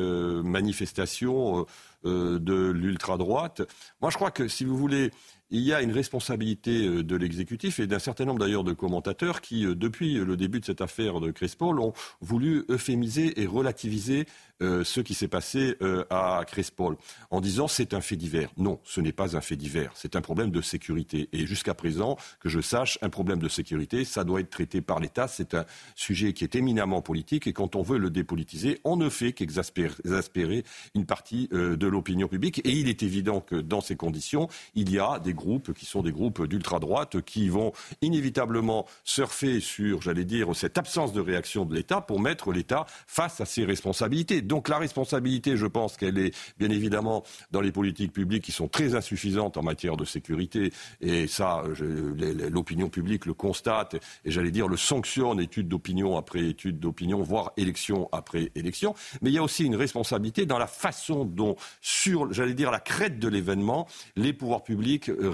[0.45, 1.67] manifestations
[2.05, 3.63] de l'ultra-droite?
[4.01, 5.11] Moi, je crois que, si vous voulez,
[5.53, 9.41] il y a une responsabilité euh, de l'exécutif et d'un certain nombre d'ailleurs de commentateurs
[9.41, 14.27] qui, euh, depuis le début de cette affaire de Crespol, ont voulu euphémiser et relativiser
[14.63, 16.97] euh, ce qui s'est passé euh, à Crespol
[17.31, 18.51] en disant c'est un fait divers.
[18.57, 21.29] Non, ce n'est pas un fait divers, c'est un problème de sécurité.
[21.33, 25.01] Et jusqu'à présent, que je sache, un problème de sécurité, ça doit être traité par
[25.01, 25.27] l'État.
[25.27, 25.65] C'est un
[25.97, 30.65] sujet qui est éminemment politique et quand on veut le dépolitiser, on ne fait qu'exaspérer
[30.95, 32.61] une partie euh, de l'opinion publique.
[32.65, 36.03] Et il est évident que dans ces conditions, il y a des groupes qui sont
[36.03, 41.75] des groupes d'ultra-droite qui vont inévitablement surfer sur, j'allais dire, cette absence de réaction de
[41.75, 44.41] l'État pour mettre l'État face à ses responsabilités.
[44.43, 48.69] Donc la responsabilité, je pense qu'elle est bien évidemment dans les politiques publiques qui sont
[48.69, 50.73] très insuffisantes en matière de sécurité.
[51.01, 51.65] Et ça,
[52.51, 57.53] l'opinion publique le constate et j'allais dire le sanctionne étude d'opinion après étude d'opinion, voire
[57.57, 58.95] élection après élection.
[59.21, 62.81] Mais il y a aussi une responsabilité dans la façon dont, sur, j'allais dire, la
[62.81, 65.32] crête de l'événement, les pouvoirs publics euh,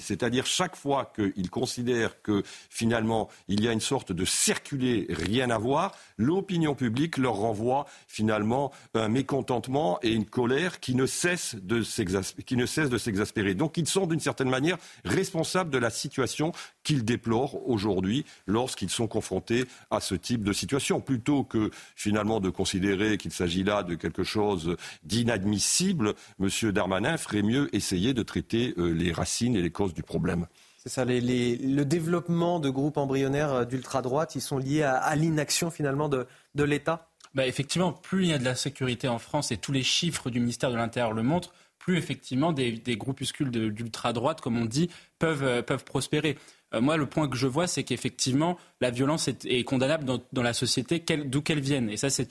[0.00, 5.50] C'est-à-dire chaque fois qu'ils considèrent que finalement il y a une sorte de circuler rien
[5.50, 11.56] à voir, l'opinion publique leur renvoie finalement un mécontentement et une colère qui ne cessent
[11.56, 13.54] de s'exaspérer.
[13.54, 19.08] Donc ils sont d'une certaine manière responsables de la situation qu'ils déplorent aujourd'hui lorsqu'ils sont
[19.08, 21.00] confrontés à ce type de situation.
[21.00, 26.72] Plutôt que finalement de considérer qu'il s'agit là de quelque chose d'inadmissible, M.
[26.72, 30.46] Darmanin ferait mieux essayer de traiter euh, les racines et les causes du problème.
[30.78, 36.08] C'est ça, le développement de groupes embryonnaires euh, d'ultra-droite, ils sont liés à, l'inaction finalement
[36.08, 36.26] de
[36.64, 37.08] l'État?
[37.34, 40.30] Bah, effectivement, plus il y a de la sécurité en France et tous les chiffres
[40.30, 41.52] du ministère de l'Intérieur le montrent,
[41.96, 46.36] effectivement des, des groupuscules d'ultra-droite, comme on dit, peuvent, euh, peuvent prospérer.
[46.74, 50.52] Euh, moi, le point que je vois, c'est qu'effectivement, la violence est, condamnable dans, la
[50.52, 51.90] société, d'où qu'elle vienne.
[51.90, 52.28] Et ça, c'est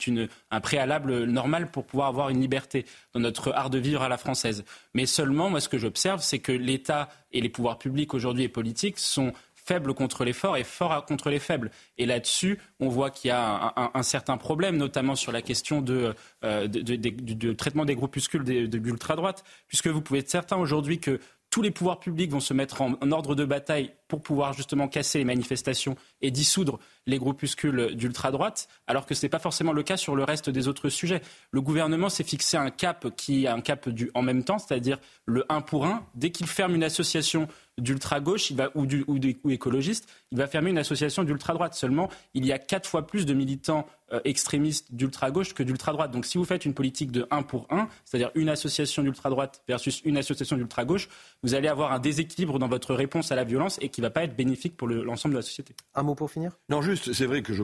[0.50, 4.18] un préalable normal pour pouvoir avoir une liberté dans notre art de vivre à la
[4.18, 4.64] française.
[4.94, 8.48] Mais seulement, moi, ce que j'observe, c'est que l'État et les pouvoirs publics aujourd'hui et
[8.48, 9.32] politiques sont
[9.64, 11.70] faible contre les forts et fort contre les faibles.
[11.98, 16.14] Et là-dessus, on voit qu'il y a un, certain problème, notamment sur la question de,
[16.44, 21.20] euh, traitement des groupuscules de, de l'ultra-droite, puisque vous pouvez être certain aujourd'hui que
[21.50, 25.18] tous les pouvoirs publics vont se mettre en, ordre de bataille pour pouvoir justement casser
[25.18, 29.96] les manifestations et dissoudre les groupuscules d'ultra-droite, alors que ce n'est pas forcément le cas
[29.96, 31.22] sur le reste des autres sujets.
[31.50, 34.98] Le gouvernement s'est fixé un cap qui est un cap du en même temps, c'est-à-dire
[35.26, 36.06] le 1 pour 1.
[36.14, 41.24] Dès qu'il ferme une association d'ultra-gauche ou, ou, ou écologiste, il va fermer une association
[41.24, 41.74] d'ultra-droite.
[41.74, 46.10] Seulement, il y a quatre fois plus de militants euh, extrémistes d'ultra-gauche que d'ultra-droite.
[46.10, 50.02] Donc si vous faites une politique de 1 pour 1, c'est-à-dire une association d'ultra-droite versus
[50.04, 51.08] une association d'ultra-gauche,
[51.44, 54.10] vous allez avoir un déséquilibre dans votre réponse à la violence et qui ne va
[54.10, 55.74] pas être bénéfique pour l'ensemble de la société.
[55.94, 56.58] Un mot pour finir?
[56.68, 57.62] Non, juste, c'est vrai que je,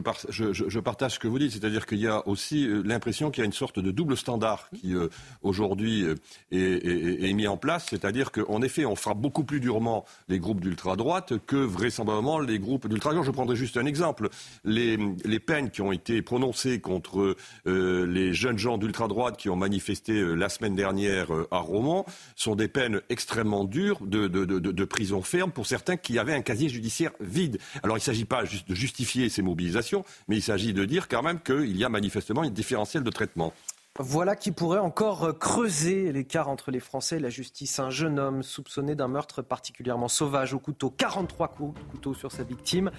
[0.53, 3.43] je, partage ce que vous dites, c'est-à-dire qu'il y a aussi euh, l'impression qu'il y
[3.43, 5.09] a une sorte de double standard qui euh,
[5.41, 6.05] aujourd'hui
[6.51, 9.96] est, mis en place, c'est-à-dire qu'en effet, on frappe beaucoup plus durement
[10.27, 13.25] les groupes d'ultra-droite que vraisemblablement les groupes d'ultra-gauche.
[13.25, 14.29] Je prendrai juste un exemple.
[14.63, 14.97] Les,
[15.39, 20.33] peines qui ont été prononcées contre euh, les jeunes gens d'ultra-droite qui ont manifesté euh,
[20.33, 22.05] la semaine dernière euh, à Romans
[22.35, 27.11] sont des peines extrêmement dures de, prison ferme pour certains qui avaient un casier judiciaire
[27.19, 27.59] vide.
[27.83, 31.07] Alors il ne s'agit pas juste de justifier ces mobilisations, mais il s'agit de dire
[31.07, 33.53] quand même qu'il y a manifestement une différentiel de traitement.
[33.99, 37.79] Voilà qui pourrait encore creuser l'écart entre les Français et la justice.
[37.79, 42.31] Un jeune homme soupçonné d'un meurtre particulièrement sauvage au couteau, 43 coups de couteau sur
[42.31, 42.91] sa victime,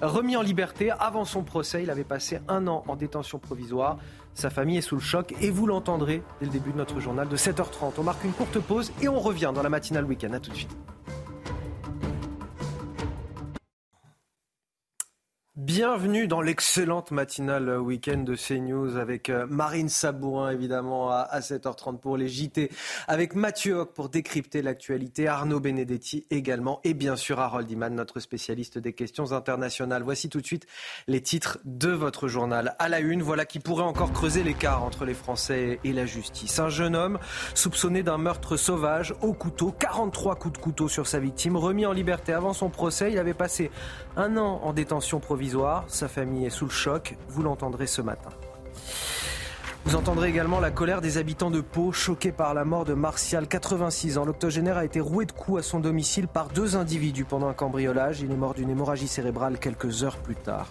[0.00, 1.82] remis en liberté avant son procès.
[1.82, 3.98] Il avait passé un an en détention provisoire.
[4.32, 7.28] Sa famille est sous le choc et vous l'entendrez dès le début de notre journal
[7.28, 7.92] de 7h30.
[7.98, 10.32] On marque une courte pause et on revient dans la matinale week-end.
[10.32, 10.76] A tout de suite.
[15.58, 22.16] Bienvenue dans l'excellente matinale week-end de CNews avec euh, Marine Sabourin évidemment à 7h30 pour
[22.16, 22.70] les JT,
[23.08, 28.20] avec Mathieu Hoc pour décrypter l'actualité, Arnaud Benedetti également et bien sûr Harold Iman, notre
[28.20, 30.04] spécialiste des questions internationales.
[30.04, 30.68] Voici tout de suite
[31.08, 32.76] les titres de votre journal.
[32.78, 36.60] À la une, voilà qui pourrait encore creuser l'écart entre les Français et la justice.
[36.60, 37.18] Un jeune homme
[37.54, 41.92] soupçonné d'un meurtre sauvage au couteau, 43 coups de couteau sur sa victime, remis en
[41.92, 43.10] liberté avant son procès.
[43.10, 43.72] Il avait passé
[44.16, 45.47] un an en détention provisoire
[45.86, 47.16] sa famille est sous le choc.
[47.28, 48.30] Vous l'entendrez ce matin.
[49.84, 53.48] Vous entendrez également la colère des habitants de Pau, choqués par la mort de Martial,
[53.48, 54.24] 86 ans.
[54.24, 58.20] L'octogénaire a été roué de coups à son domicile par deux individus pendant un cambriolage.
[58.20, 60.68] Il est mort d'une hémorragie cérébrale quelques heures plus tard.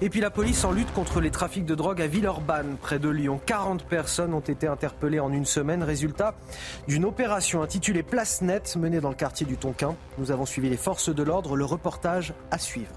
[0.00, 3.08] Et puis la police en lutte contre les trafics de drogue à Villeurbanne, près de
[3.08, 3.40] Lyon.
[3.46, 6.34] 40 personnes ont été interpellées en une semaine, résultat
[6.86, 9.96] d'une opération intitulée Place Nette menée dans le quartier du Tonkin.
[10.18, 12.92] Nous avons suivi les forces de l'ordre, le reportage à suivre.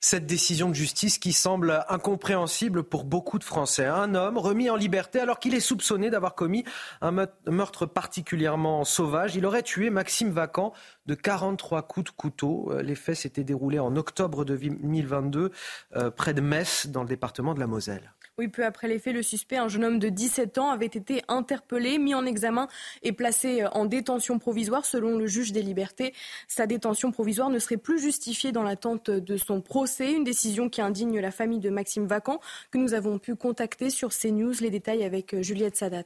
[0.00, 3.84] Cette décision de justice qui semble incompréhensible pour beaucoup de Français.
[3.84, 6.64] Un homme remis en liberté alors qu'il est soupçonné d'avoir commis
[7.00, 9.34] un meurtre particulièrement sauvage.
[9.34, 10.72] Il aurait tué Maxime Vacan
[11.06, 12.70] de 43 coups de couteau.
[12.70, 15.50] Euh, les faits s'étaient déroulés en octobre 2022
[15.96, 18.14] euh, près de Metz dans le département de la Moselle.
[18.38, 21.22] Oui, peu après les faits, le suspect, un jeune homme de 17 ans, avait été
[21.26, 22.68] interpellé, mis en examen
[23.02, 26.14] et placé en détention provisoire selon le juge des libertés.
[26.46, 30.80] Sa détention provisoire ne serait plus justifiée dans l'attente de son procès, une décision qui
[30.80, 32.38] indigne la famille de Maxime Vacan
[32.70, 34.54] que nous avons pu contacter sur CNews.
[34.60, 36.04] Les détails avec Juliette Sadat.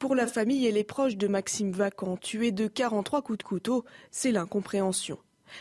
[0.00, 3.84] Pour la famille et les proches de Maxime Vacan, tué de 43 coups de couteau,
[4.10, 5.18] c'est l'incompréhension.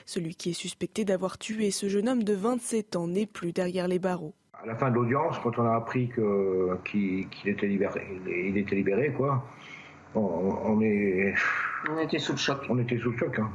[0.08, 3.88] Celui qui est suspecté d'avoir tué ce jeune homme de 27 ans n'est plus derrière
[3.88, 4.34] les barreaux.
[4.64, 6.10] À la fin de l'audience, quand on a appris
[6.84, 9.44] qu'il était libéré, il était libéré, quoi.
[10.16, 11.36] On, est...
[11.90, 12.62] on était sous le choc.
[12.70, 13.38] On était sous le choc.
[13.38, 13.50] Hein.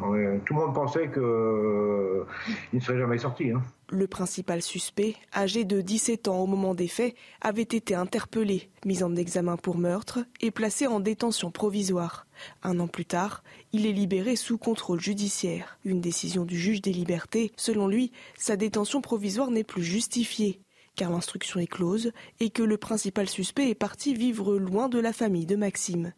[0.44, 3.50] Tout le monde pensait qu'il ne serait jamais sorti.
[3.50, 3.62] Hein.
[3.90, 9.02] Le principal suspect, âgé de 17 ans au moment des faits, avait été interpellé, mis
[9.02, 12.26] en examen pour meurtre et placé en détention provisoire.
[12.62, 15.78] Un an plus tard, il est libéré sous contrôle judiciaire.
[15.84, 20.60] Une décision du juge des libertés, selon lui, sa détention provisoire n'est plus justifiée
[20.96, 25.12] car l'instruction est close et que le principal suspect est parti vivre loin de la
[25.12, 26.12] famille de Maxime.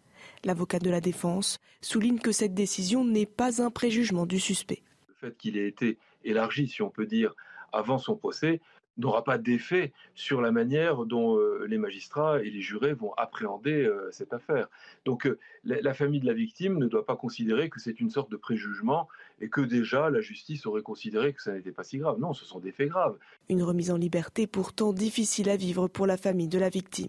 [0.45, 4.83] L'avocat de la défense souligne que cette décision n'est pas un préjugement du suspect.
[5.09, 7.35] Le fait qu'il ait été élargi, si on peut dire,
[7.73, 8.61] avant son procès,
[8.97, 13.85] n'aura pas d'effet sur la manière dont euh, les magistrats et les jurés vont appréhender
[13.85, 14.69] euh, cette affaire.
[15.05, 18.31] Donc euh, la, famille de la victime ne doit pas considérer que c'est une sorte
[18.31, 19.09] de préjugement
[19.41, 22.19] et que déjà la justice aurait considéré que ça n'était pas si grave.
[22.21, 23.17] Non, ce sont des faits graves.
[23.49, 27.09] Une remise en liberté pourtant difficile à vivre pour la famille de la victime.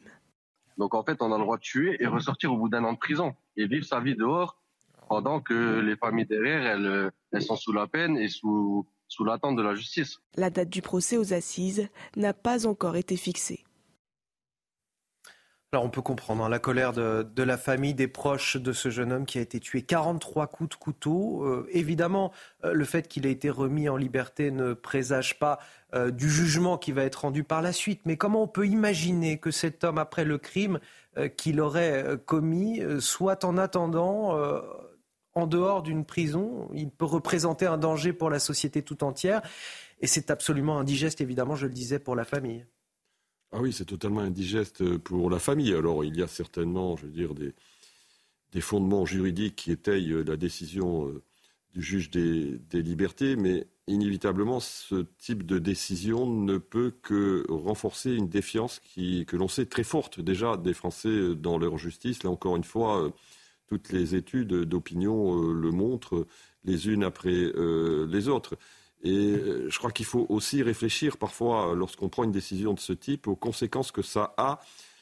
[0.77, 2.93] Donc en fait, on a le droit de tuer et ressortir au bout d'un an
[2.93, 4.57] de prison et vivre sa vie dehors
[5.07, 9.55] pendant que les familles derrière, elles, elles sont sous la peine et sous sous l'attente
[9.55, 10.19] de la justice.
[10.35, 13.65] La date du procès aux assises n'a pas encore été fixée.
[15.75, 19.11] Alors on peut comprendre hein, la colère de, la famille, des proches de ce jeune
[19.11, 21.43] homme qui a été tué 43 coups de couteau.
[21.43, 22.31] Euh, évidemment,
[22.63, 25.59] euh, le fait qu'il ait été remis en liberté ne présage pas
[25.93, 27.99] euh, du jugement qui va être rendu par la suite.
[28.05, 30.79] Mais comment on peut imaginer que cet homme, après le crime
[31.35, 34.37] qu'il aurait commis, soit en attendant
[35.35, 36.69] en dehors d'une prison.
[36.73, 39.41] Il peut représenter un danger pour la société tout entière.
[39.99, 42.65] Et c'est absolument indigeste, évidemment, je le disais, pour la famille.
[43.51, 45.73] Ah oui, c'est totalement indigeste pour la famille.
[45.73, 47.53] Alors, il y a certainement, je veux dire, des,
[48.61, 51.21] fondements juridiques qui étayent la décision euh,
[51.73, 58.29] du juge des, libertés, mais inévitablement, ce type de décision ne peut que renforcer une
[58.29, 62.23] défiance que l'on sait très forte déjà des Français dans leur justice.
[62.23, 63.09] Là, encore une fois, euh,
[63.67, 66.27] toutes les études d'opinion euh, le montrent
[66.63, 68.57] les unes après euh, les autres.
[69.03, 72.93] Et euh, je crois qu'il faut aussi réfléchir parfois, lorsqu'on prend une décision de ce
[72.93, 74.59] type, aux conséquences que ça a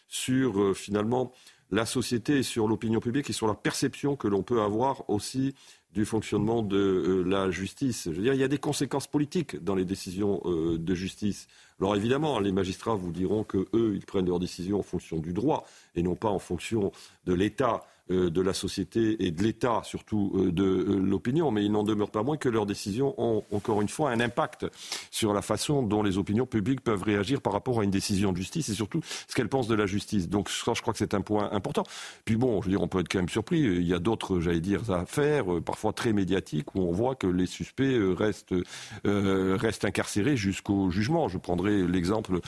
[0.08, 1.32] sur finalement
[1.71, 5.56] la société sur l'opinion publique et sur la perception que l'on peut avoir aussi
[5.91, 8.04] du fonctionnement de la justice.
[8.06, 11.47] Je veux dire, il y a des conséquences politiques dans les décisions de justice.
[11.80, 15.34] Alors évidemment, les magistrats vous diront que eux, ils prennent leurs décisions en fonction du
[15.34, 16.91] droit et non pas en fonction
[17.26, 21.71] de l'état de la société et de l'État, surtout euh, de euh, l'opinion, mais il
[21.71, 24.65] n'en demeure pas moins que leurs décisions ont, encore une fois, un impact
[25.09, 28.37] sur la façon dont les opinions publiques peuvent réagir par rapport à une décision de
[28.37, 30.27] justice et surtout ce qu'elles pensent de la justice.
[30.27, 31.83] Donc ça, je crois que c'est un point important.
[32.25, 33.61] Puis bon, je veux dire, on peut être quand même surpris.
[33.61, 37.45] Il y a d'autres, j'allais dire, affaires, parfois très médiatiques, où on voit que les
[37.45, 38.55] suspects restent,
[39.05, 41.27] restent incarcérés jusqu'au jugement.
[41.29, 42.39] Je prendrai l'exemple,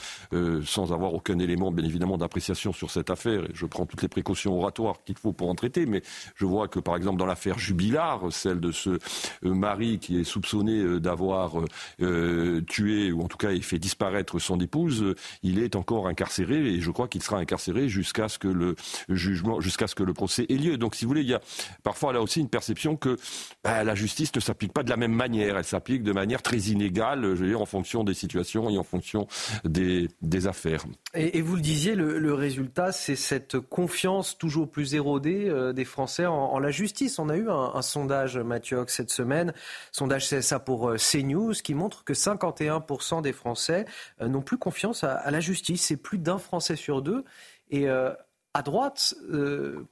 [0.66, 4.58] sans avoir aucun élément, bien évidemment, d'appréciation sur cette affaire, je prends toutes les précautions
[4.58, 6.02] oratoires qu'il faut pour en traiter, mais
[6.36, 8.98] je vois que par exemple dans l'affaire Jubilard, celle de ce euh,
[9.44, 11.54] mari qui est soupçonné euh, d'avoir
[12.02, 16.82] euh, tué ou en tout cas fait disparaître son épouse, il est encore incarcéré et
[16.82, 18.76] je crois qu'il sera incarcéré jusqu'à ce que le
[19.10, 20.78] jugement, jusqu'à ce que le procès ait lieu.
[20.78, 21.42] Donc si vous voulez, il y a
[21.84, 23.18] parfois là aussi une perception que
[23.64, 26.58] bah, la justice ne s'applique pas de la même manière, elle s'applique de manière très
[26.58, 29.28] inégale, je veux dire en fonction des situations et en fonction
[29.64, 30.86] des, des affaires.
[31.16, 35.86] Et, vous le disiez, le, le résultat, c'est cette confiance toujours plus érodée euh, des
[35.86, 37.20] Français en, la justice.
[37.20, 39.54] On a eu un, sondage, Mathieu cette semaine,
[39.92, 43.86] sondage CSA pour euh, CNews, qui montre que 51% des Français
[44.22, 45.86] euh, n'ont plus confiance à, la justice.
[45.86, 47.24] C'est plus d'un Français sur deux.
[47.72, 49.16] Et à droite,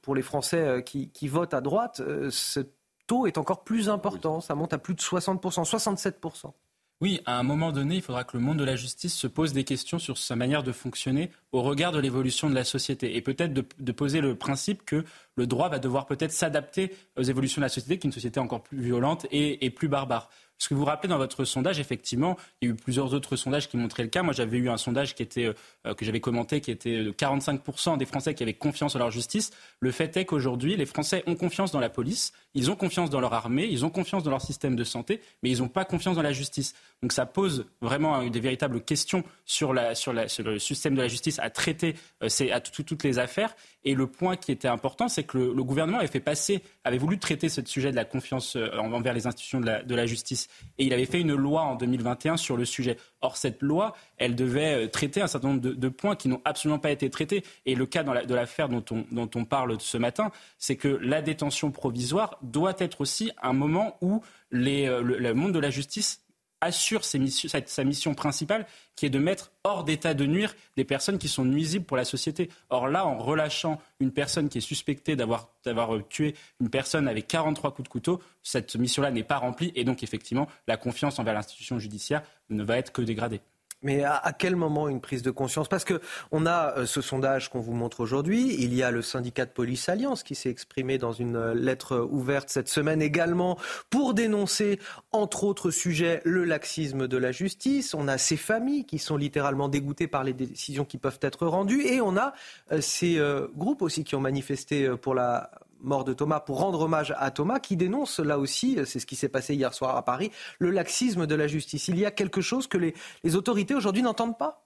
[0.00, 2.60] pour les Français qui, votent à droite, ce
[3.08, 4.40] taux est encore plus important.
[4.40, 6.52] Ça monte à plus de 60%, 67%.
[7.00, 9.52] Oui, à un moment donné, il faudra que le monde de la justice se pose
[9.52, 13.20] des questions sur sa manière de fonctionner au regard de l'évolution de la société et
[13.20, 15.04] peut-être de, poser le principe que
[15.36, 18.38] le droit va devoir peut-être s'adapter aux évolutions de la société, qui est une société
[18.38, 20.30] encore plus violente et, plus barbare.
[20.58, 23.68] Ce que vous rappelez dans votre sondage, effectivement, il y a eu plusieurs autres sondages
[23.68, 24.22] qui montraient le cas.
[24.22, 25.52] Moi, j'avais eu un sondage euh,
[25.94, 29.50] que j'avais commenté qui était de 45% des Français qui avaient confiance en leur justice.
[29.80, 33.20] Le fait est qu'aujourd'hui, les Français ont confiance dans la police, ils ont confiance dans
[33.20, 36.16] leur armée, ils ont confiance dans leur système de santé, mais ils n'ont pas confiance
[36.16, 36.74] dans la justice.
[37.02, 41.94] Donc ça pose vraiment des véritables questions sur le système de la justice à traiter
[42.22, 43.54] euh, à toutes les affaires.
[43.84, 47.18] Et le point qui était important, c'est que le, gouvernement avait fait passer, avait voulu
[47.18, 50.48] traiter ce sujet de la confiance euh, envers les institutions de la, justice.
[50.78, 52.96] Et il avait fait une loi en 2021 sur le sujet.
[53.20, 56.78] Or, cette loi, elle devait euh, traiter un certain nombre de, points qui n'ont absolument
[56.78, 57.44] pas été traités.
[57.66, 61.22] Et le cas de l'affaire dont on, dont on parle ce matin, c'est que la
[61.22, 64.22] détention provisoire doit être aussi un moment où
[64.54, 66.23] euh, le monde de la justice
[66.64, 71.28] assure sa mission principale, qui est de mettre hors d'état de nuire des personnes qui
[71.28, 72.50] sont nuisibles pour la société.
[72.70, 77.26] Or là, en relâchant une personne qui est suspectée d'avoir euh, tué une personne avec
[77.28, 81.34] 43 coups de couteau, cette mission-là n'est pas remplie et donc effectivement, la confiance envers
[81.34, 83.40] l'institution judiciaire ne va être que dégradée.
[83.84, 85.68] Mais à, quel moment une prise de conscience?
[85.68, 86.00] Parce que
[86.32, 88.56] on a euh, ce sondage qu'on vous montre aujourd'hui.
[88.58, 91.98] Il y a le syndicat de police Alliance qui s'est exprimé dans une euh, lettre
[92.10, 93.58] ouverte cette semaine également
[93.90, 94.80] pour dénoncer,
[95.12, 97.94] entre autres sujets, le laxisme de la justice.
[97.94, 101.86] On a ces familles qui sont littéralement dégoûtées par les décisions qui peuvent être rendues.
[101.86, 102.32] Et on a
[102.72, 103.20] euh, ces
[103.54, 107.60] groupes aussi qui ont manifesté pour la mort de Thomas pour rendre hommage à Thomas,
[107.60, 111.26] qui dénonce là aussi, c'est ce qui s'est passé hier soir à Paris, le laxisme
[111.26, 111.88] de la justice.
[111.88, 114.63] Il y a quelque chose que les, les autorités aujourd'hui n'entendent pas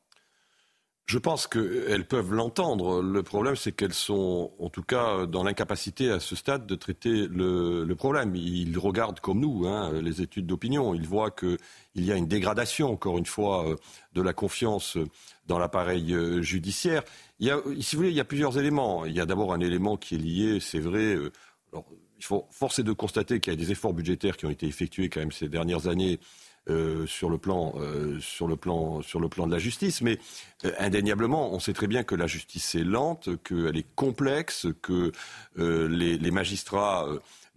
[1.08, 3.00] je pense qu'elles peuvent l'entendre.
[3.00, 7.26] Le problème, c'est qu'elles sont, en tout cas, dans l'incapacité à ce stade de traiter
[7.28, 8.36] le, le problème.
[8.36, 10.94] Ils regardent comme nous hein, les études d'opinion.
[10.94, 11.56] Ils voient qu'il
[11.96, 13.74] y a une dégradation, encore une fois,
[14.12, 14.98] de la confiance
[15.46, 17.02] dans l'appareil euh, judiciaire.
[17.40, 19.06] Il y a, si vous voulez, il y a plusieurs éléments.
[19.06, 21.14] Il y a d'abord un élément qui est lié, c'est vrai.
[21.14, 21.32] Euh,
[21.72, 21.86] alors,
[22.18, 25.08] il faut forcer de constater qu'il y a des efforts budgétaires qui ont été effectués
[25.08, 26.20] quand même ces dernières années
[26.70, 30.02] euh, sur le plan euh, sur le plan de la justice.
[30.02, 30.18] Mais
[30.64, 35.12] euh, indéniablement on sait très bien que la justice est lente qu'elle est complexe que
[35.56, 37.06] les, magistrats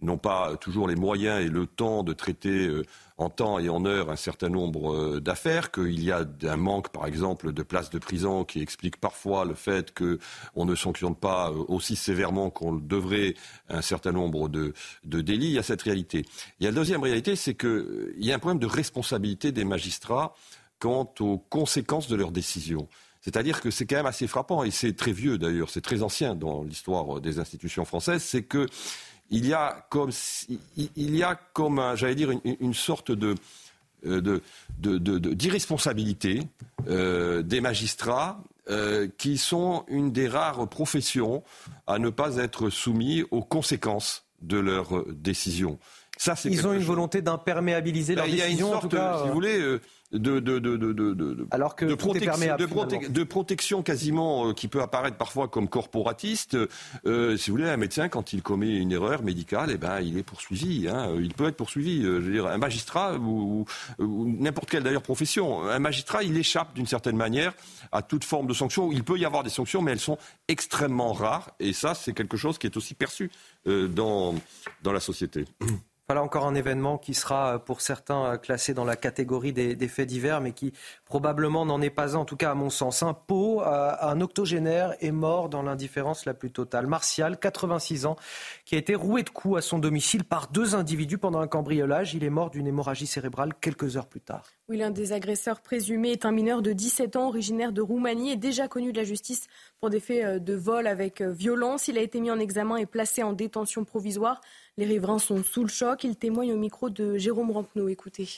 [0.02, 2.82] n'ont pas toujours les moyens et le temps de traiter
[3.22, 6.90] en temps et en heure un certain nombre euh, d'affaires, qu'il y a un manque,
[6.90, 11.50] par exemple, de places de prison qui explique parfois le fait qu'on ne sanctionne pas
[11.50, 13.34] euh, aussi sévèrement qu'on le devrait
[13.68, 14.74] un certain nombre de,
[15.04, 15.46] délits.
[15.46, 16.24] Il y a cette réalité.
[16.60, 19.52] Il y a la deuxième réalité, c'est qu'il euh, y a un problème de responsabilité
[19.52, 20.34] des magistrats
[20.78, 22.88] quant aux conséquences de leurs décisions.
[23.20, 26.34] C'est-à-dire que c'est quand même assez frappant, et c'est très vieux d'ailleurs, c'est très ancien
[26.34, 28.66] dans l'histoire des institutions françaises, c'est que
[29.32, 30.10] il y a comme,
[30.76, 33.34] il y a comme j'allais dire, une, sorte de,
[34.06, 34.40] euh,
[34.78, 36.42] d'irresponsabilité
[36.86, 41.42] euh, des magistrats euh, qui sont une des rares professions
[41.86, 45.78] à ne pas être soumis aux conséquences de leurs décisions.
[46.18, 49.78] Ça, Ils ont une volonté d'imperméabiliser leurs décisions, en tout cas, si vous voulez,
[50.12, 55.16] de, de, de, de, Alors que de, protection, de, protection quasiment euh, qui peut apparaître
[55.16, 56.56] parfois comme corporatiste.
[57.06, 60.18] Euh, si vous voulez, un médecin, quand il commet une erreur médicale, eh ben, il
[60.18, 60.88] est poursuivi.
[60.88, 62.04] Hein, il peut être poursuivi.
[62.04, 63.64] Euh, je veux dire, un magistrat ou,
[63.98, 67.54] n'importe quelle d'ailleurs profession, un magistrat, il échappe d'une certaine manière
[67.90, 68.92] à toute forme de sanction.
[68.92, 71.50] Il peut y avoir des sanctions, mais elles sont extrêmement rares.
[71.58, 73.30] Et ça, c'est quelque chose qui est aussi perçu
[73.66, 74.34] dans,
[74.82, 75.46] dans la société.
[76.08, 80.40] Voilà encore un événement qui sera pour certains classé dans la catégorie des, faits divers,
[80.40, 80.72] mais qui
[81.04, 83.02] probablement n'en est pas un, en tout cas à mon sens.
[83.02, 86.86] Un pot, un octogénaire est mort dans l'indifférence la plus totale.
[86.86, 88.16] Martial, 86 ans,
[88.64, 92.14] qui a été roué de coups à son domicile par deux individus pendant un cambriolage.
[92.14, 94.44] Il est mort d'une hémorragie cérébrale quelques heures plus tard.
[94.68, 98.36] Oui, l'un des agresseurs présumés est un mineur de 17 ans, originaire de Roumanie et
[98.36, 99.46] déjà connu de la justice
[99.82, 101.88] pour des faits euh, de vol avec euh, violence.
[101.88, 104.40] Il a été mis en examen et placé en détention provisoire.
[104.76, 106.04] Les riverains sont sous le choc.
[106.04, 107.88] Il témoigne au micro de Jérôme Rampenot.
[107.88, 108.28] Écoutez.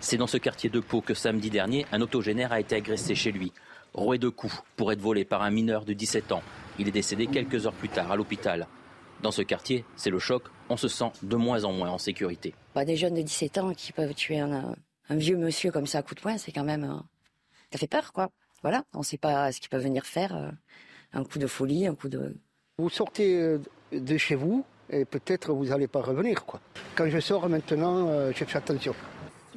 [0.00, 3.32] C'est dans ce quartier de Pau que samedi dernier, un autogénaire a été agressé chez
[3.32, 3.52] lui,
[3.92, 6.42] roué de coups pour être volé par un mineur de 17 ans.
[6.78, 8.66] Il est décédé quelques heures plus tard à l'hôpital.
[9.20, 12.54] Dans ce quartier, c'est le choc, on se sent de moins en moins en sécurité.
[12.74, 14.74] Bah, des jeunes de 17 ans qui peuvent tuer un,
[15.10, 16.84] vieux monsieur comme ça à coup de poing, c'est quand même...
[16.84, 17.02] Euh,
[17.70, 18.30] ça fait peur, quoi.
[18.64, 20.34] Voilà, on ne sait pas ce qu'ils peuvent venir faire.
[20.34, 20.50] Euh,
[21.12, 22.34] un coup de folie, un coup de...
[22.78, 23.58] Vous sortez euh,
[23.92, 26.44] de chez vous et peut-être vous n'allez pas revenir.
[26.44, 26.60] Quoi.
[26.96, 28.94] Quand je sors maintenant, je fais attention.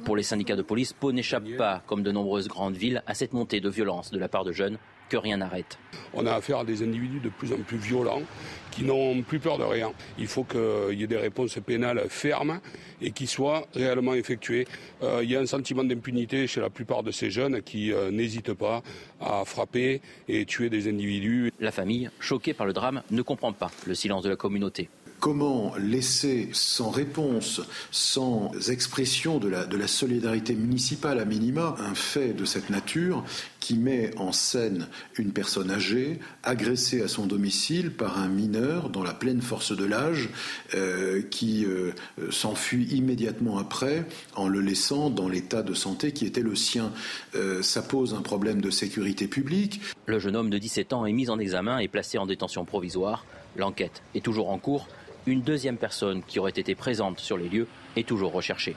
[0.04, 3.32] Pour les syndicats de police, Pau n'échappe pas, comme de nombreuses grandes villes, à cette
[3.32, 4.78] montée de violence de la part de jeunes
[5.08, 5.78] que rien n'arrête.
[6.14, 8.22] On a affaire à des individus de plus en plus violents
[8.70, 9.92] qui n'ont plus peur de rien.
[10.18, 12.60] Il faut qu'il y ait des réponses pénales fermes
[13.00, 14.66] et qui soient réellement effectuées.
[15.02, 18.10] Euh, il y a un sentiment d'impunité chez la plupart de ces jeunes qui euh,
[18.10, 18.82] n'hésitent pas
[19.20, 21.52] à frapper et tuer des individus.
[21.58, 24.88] La famille, choquée par le drame, ne comprend pas le silence de la communauté.
[25.20, 31.94] comment laisser sans réponse, sans expression de la, de la solidarité municipale à minima, un
[31.94, 33.24] fait de cette nature
[33.68, 34.88] qui met en scène
[35.18, 39.84] une personne âgée agressée à son domicile par un mineur dans la pleine force de
[39.84, 40.30] l'âge
[40.74, 41.92] euh, qui euh,
[42.30, 44.06] s'enfuit immédiatement après
[44.36, 46.92] en le laissant dans l'état de santé qui était le sien.
[47.34, 49.82] Euh, ça pose un problème de sécurité publique.
[50.06, 53.26] Le jeune homme de 17 ans est mis en examen et placé en détention provisoire.
[53.54, 54.88] L'enquête est toujours en cours.
[55.26, 57.66] Une deuxième personne qui aurait été présente sur les lieux
[57.96, 58.76] est toujours recherchée.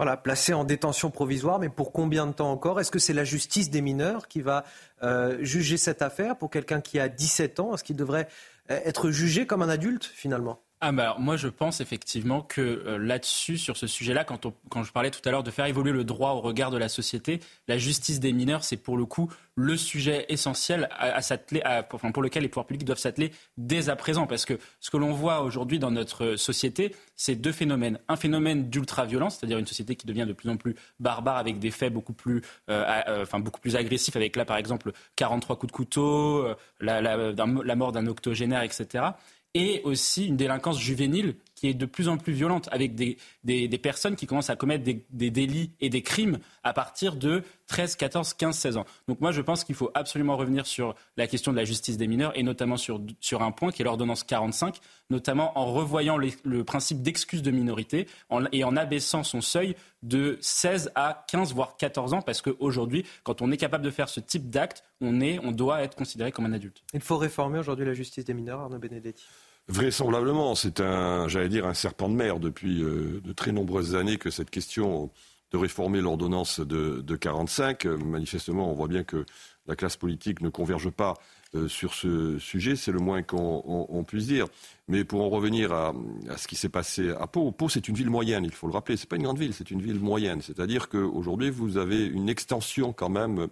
[0.00, 2.80] Voilà, placé en détention provisoire, mais pour combien de temps encore?
[2.80, 4.64] Est-ce que c'est la justice des mineurs qui va
[5.02, 6.38] euh, juger cette affaire?
[6.38, 8.26] Pour quelqu'un qui a 17 ans Est-ce qu'il devrait
[8.70, 10.62] euh, être jugé comme un adulte finalement?
[10.82, 14.92] Ah bah moi je pense effectivement que euh, là-dessus, sur ce sujet-là, quand, quand je
[14.92, 17.76] parlais tout à l'heure de faire évoluer le droit au regard de la société, la
[17.76, 21.62] justice des mineurs, c'est pour le coup le sujet essentiel à, s'atteler,
[21.92, 24.26] enfin, pour lequel les pouvoirs publics doivent s'atteler dès à présent.
[24.26, 27.98] Parce que ce que l'on voit aujourd'hui dans notre société, c'est deux phénomènes.
[28.08, 31.70] Un phénomène d'ultra-violence, c'est-à-dire une société qui devient de plus en plus barbare avec des
[31.70, 35.70] faits beaucoup plus, euh, euh, enfin, beaucoup plus agressifs, avec là par exemple 43 coups
[35.70, 36.46] de couteau,
[36.80, 39.10] la, la mort d'un octogénaire, etc
[39.54, 43.68] et aussi une délinquance juvénile qui est de plus en plus violente, avec des, des,
[43.76, 48.32] personnes qui commencent à commettre des, délits et des crimes à partir de 13, 14,
[48.32, 48.86] 15, 16 ans.
[49.08, 52.06] Donc moi, je pense qu'il faut absolument revenir sur la question de la justice des
[52.06, 54.78] mineurs, et notamment sur, sur un point qui est l'ordonnance 45,
[55.10, 58.06] notamment en revoyant le principe d'excuse de minorité
[58.52, 63.42] et en abaissant son seuil de 16 à 15, voire 14 ans, parce qu'aujourd'hui, quand
[63.42, 66.54] on est capable de faire ce type d'acte, on, on doit être considéré comme un
[66.54, 66.82] adulte.
[66.94, 69.26] Il faut réformer aujourd'hui la justice des mineurs, Arnaud Benedetti.
[69.70, 74.16] Vraisemblablement, c'est un, j'allais dire, un serpent de mer depuis euh, de très nombreuses années
[74.16, 75.10] que cette question
[75.52, 77.84] de réformer l'ordonnance de, de 45.
[77.84, 79.24] Manifestement, on voit bien que
[79.68, 81.14] la classe politique ne converge pas
[81.54, 84.46] euh, sur ce sujet, c'est le moins qu'on puisse dire.
[84.88, 85.94] Mais pour en revenir à,
[86.28, 88.72] à ce qui s'est passé à Pau, Pau c'est une ville moyenne, il faut le
[88.72, 88.96] rappeler.
[88.96, 90.42] C'est pas une grande ville, c'est une ville moyenne.
[90.42, 93.46] C'est-à-dire qu'aujourd'hui, vous avez une extension quand même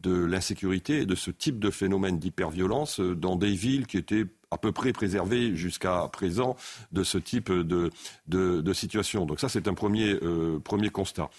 [0.00, 4.58] de l'insécurité et de ce type de phénomène d'hyperviolence dans des villes qui étaient à
[4.58, 6.56] peu près préservé jusqu'à présent
[6.92, 7.90] de ce type de,
[8.28, 9.26] de, situation.
[9.26, 11.30] Donc ça, c'est un premier, euh, premier constat.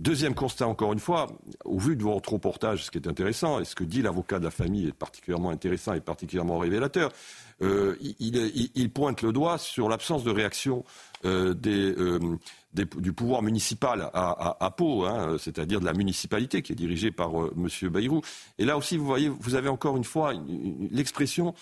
[0.00, 1.28] Deuxième constat, encore une fois,
[1.64, 4.44] au vu de votre reportage, ce qui est intéressant, et ce que dit l'avocat de
[4.44, 7.12] la famille est particulièrement intéressant et particulièrement révélateur,
[7.62, 10.84] euh, il, pointe le doigt sur l'absence de réaction
[11.24, 11.54] euh,
[12.74, 17.30] du pouvoir municipal à, à, Pau, hein, c'est-à-dire de la municipalité qui est dirigée par
[17.30, 17.68] M.
[17.88, 18.20] Bayrou.
[18.58, 20.32] Et là aussi, vous voyez, vous avez encore une fois
[20.90, 21.54] l'expression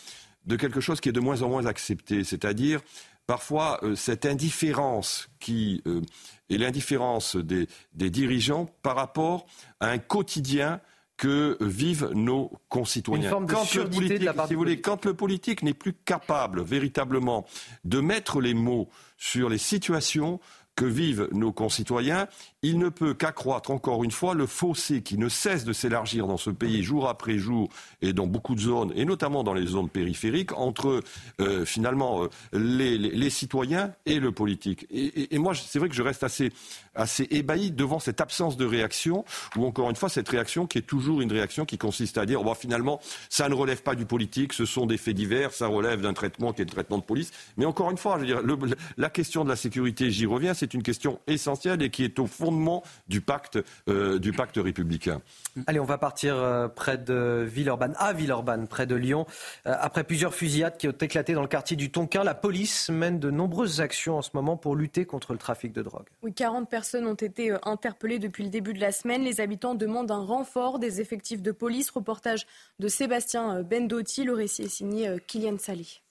[0.47, 2.80] de quelque chose qui est de moins en moins accepté, c'est-à-dire
[3.26, 6.03] parfois euh, cette indifférence qui est euh,
[6.51, 9.47] l'indifférence des, dirigeants par rapport
[9.80, 10.80] à un quotidien
[11.16, 13.30] que vivent nos concitoyens.
[13.30, 17.47] quand, le politique, si vous voulez, quand le politique n'est plus capable véritablement
[17.84, 18.88] de mettre les mots
[19.18, 20.40] sur les situations
[20.77, 22.29] que vivent nos concitoyens,
[22.62, 26.37] il ne peut qu'accroître encore une fois le fossé qui ne cesse de s'élargir dans
[26.37, 27.68] ce pays jour après jour
[28.01, 31.03] et dans beaucoup de zones, et notamment dans les zones périphériques, entre
[31.41, 34.87] euh, finalement euh, les, citoyens et le politique.
[34.91, 36.51] Et, moi, c'est vrai que je reste assez,
[36.95, 39.24] assez ébahi devant cette absence de réaction,
[39.57, 42.40] ou encore une fois cette réaction qui est toujours une réaction qui consiste à dire
[42.40, 45.66] oh, bah, finalement, ça ne relève pas du politique, ce sont des faits divers, ça
[45.66, 47.32] relève d'un traitement qui est le traitement de police.
[47.57, 50.74] Mais encore une fois, je veux dire, la question de la sécurité, j'y reviens, c'est
[50.74, 55.20] une question essentielle et qui est au fondement du pacte, euh, du pacte républicain.
[55.66, 59.26] Allez, on va partir euh, près de Villeurbanne, à Villeurbanne, près de Lyon.
[59.66, 63.18] Euh, après plusieurs fusillades qui ont éclaté dans le quartier du Tonkin, la police mène
[63.18, 66.07] de nombreuses actions en ce moment pour lutter contre le trafic de drogue.
[66.22, 69.22] Oui, 40 personnes ont été interpellées depuis le début de la semaine.
[69.22, 71.91] Les habitants demandent un renfort des effectifs de police.
[71.91, 72.47] Reportage
[72.78, 74.24] de Sébastien Bendotti.
[74.24, 76.03] Le récit est signé Kylian Sali.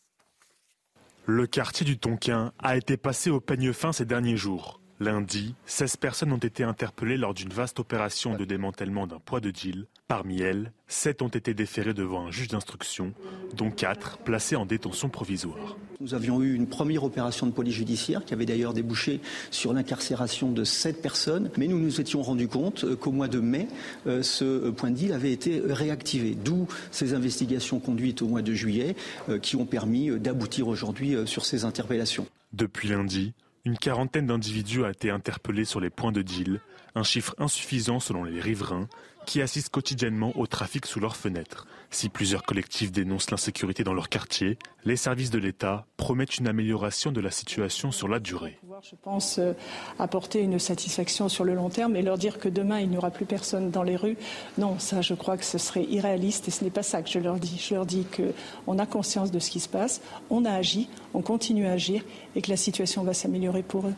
[1.26, 4.81] Le quartier du Tonkin a été passé au peigne fin ces derniers jours.
[5.02, 9.50] Lundi, 16 personnes ont été interpellées lors d'une vaste opération de démantèlement d'un poids de
[9.50, 9.88] deal.
[10.08, 13.12] Parmi elles, 7 ont été déférées devant un juge d'instruction,
[13.58, 15.76] dont 4 placés en détention provisoire.
[16.02, 20.52] Nous avions eu une première opération de police judiciaire qui avait d'ailleurs débouché sur l'incarcération
[20.52, 23.70] de 7 personnes, mais nous nous étions rendus compte euh, qu'au mois de mai,
[24.06, 28.54] euh, ce point de deal avait été réactivé, d'où ces investigations conduites au mois de
[28.54, 28.96] juillet
[29.30, 32.28] euh, qui ont permis d'aboutir aujourd'hui sur ces interpellations.
[32.54, 33.34] Depuis lundi,
[33.66, 36.62] une quarantaine d'individus a été interpellés sur les points de deal,
[36.96, 38.88] un chiffre insuffisant selon les riverains
[39.26, 41.68] qui assistent quotidiennement au trafic sous leurs fenêtres.
[41.90, 47.12] Si plusieurs collectifs dénoncent l'insécurité dans leur quartier, les services de l'État promettent une amélioration
[47.12, 48.58] de la situation sur la durée.
[48.82, 49.54] Je pense euh,
[50.00, 53.12] apporter une satisfaction sur le long terme et leur dire que demain il n'y aura
[53.12, 54.18] plus personne dans les rues.
[54.58, 57.20] Non, ça je crois que ce serait irréaliste et ce n'est pas ça que je
[57.20, 57.62] leur dis.
[57.64, 61.22] Je leur dis qu'on a conscience de ce qui se passe, on a agi, on
[61.22, 62.04] continue à agir
[62.36, 63.94] et que la situation va s'améliorer pour eux.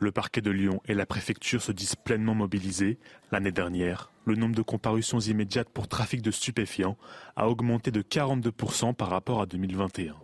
[0.00, 2.98] Le parquet de Lyon et la préfecture se disent pleinement mobilisés.
[3.32, 6.96] L'année dernière, le nombre de comparutions immédiates pour trafic de stupéfiants
[7.34, 10.14] a augmenté de 42% par rapport à 2021.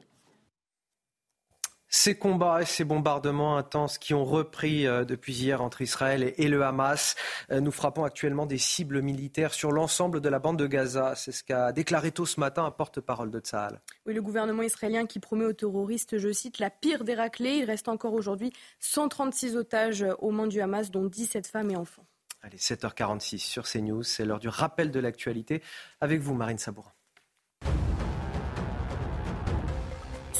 [1.96, 6.48] Ces combats et ces bombardements intenses qui ont repris euh, depuis hier entre Israël et,
[6.48, 7.14] le Hamas,
[7.52, 11.14] euh, nous frappons actuellement des cibles militaires sur l'ensemble de la bande de Gaza.
[11.14, 13.80] C'est ce qu'a déclaré tôt ce matin un porte-parole de Tsahal.
[14.06, 17.58] Oui, le gouvernement israélien qui promet aux terroristes, je cite, la pire des raclées.
[17.58, 22.04] Il reste encore aujourd'hui 136 otages aux mains du Hamas, dont 17 femmes et enfants.
[22.42, 25.62] Allez, 7h46 sur CNews, c'est l'heure du rappel de l'actualité.
[26.00, 26.93] Avec vous, Marine Sabourin.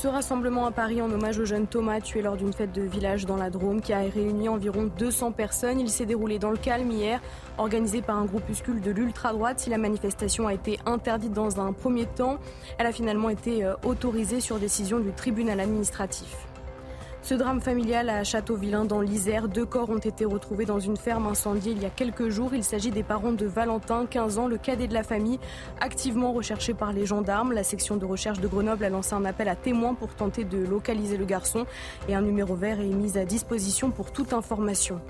[0.05, 3.25] Ce rassemblement à Paris en hommage au jeune Thomas tué lors d'une fête de village
[3.25, 5.81] dans la Drôme qui a réuni environ 200 personnes.
[5.81, 7.23] Il s'est déroulé dans le calme hier,
[7.57, 9.61] organisé par un groupuscule de l'ultra-droite.
[9.61, 12.37] Si la manifestation a été interdite dans un premier temps,
[12.77, 16.37] elle a finalement été euh, autorisée sur décision du tribunal administratif.
[17.25, 21.27] Ce drame familial à Châteauvillain dans l'Isère, deux corps ont été retrouvés dans une ferme
[21.27, 22.53] incendiée il y a quelques jours.
[22.53, 25.39] Il s'agit des parents de Valentin, 15 ans, le cadet de la famille,
[25.81, 27.53] activement recherché par les gendarmes.
[27.53, 30.59] La section de recherche de Grenoble a lancé un appel à témoins pour tenter de
[30.59, 31.65] localiser le garçon
[32.11, 35.01] et un numéro vert est mis à disposition pour toute information.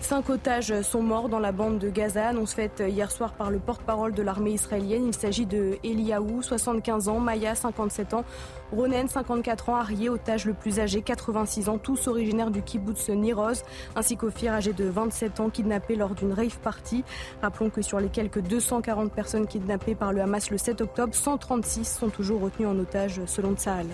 [0.00, 3.58] Cinq otages sont morts dans la bande de Gaza, annonce faite hier soir par le
[3.58, 5.06] porte-parole de l'armée israélienne.
[5.06, 8.24] Il s'agit de Eliaou, 75 ans, Maya, 57 ans,
[8.72, 13.62] Ronen, 54 ans, Arié, otage le plus âgé, 86 ans, tous originaires du kibbutz Niroz,
[13.94, 17.04] ainsi qu'Ophir, âgé de 27 ans, kidnappé lors d'une rave party.
[17.42, 21.84] Rappelons que sur les quelques 240 personnes kidnappées par le Hamas le 7 octobre, 136
[21.84, 23.86] sont toujours retenues en otage selon Tsahal.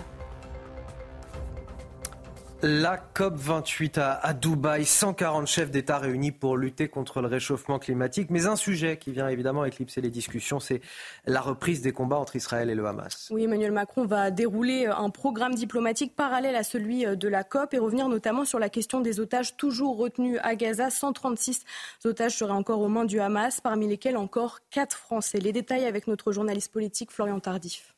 [2.63, 8.31] La COP28 à, Dubaï, 140 chefs d'État réunis pour lutter contre le réchauffement climatique.
[8.31, 10.81] Mais un sujet qui vient évidemment éclipser les discussions, c'est
[11.27, 13.29] la reprise des combats entre Israël et le Hamas.
[13.29, 17.77] Oui, Emmanuel Macron va dérouler un programme diplomatique parallèle à celui de la COP et
[17.77, 20.89] revenir notamment sur la question des otages toujours retenus à Gaza.
[20.89, 21.63] 136
[22.05, 25.37] otages seraient encore aux mains du Hamas, parmi lesquels encore 4 Français.
[25.37, 27.93] Les détails avec notre journaliste politique Florian Tardif.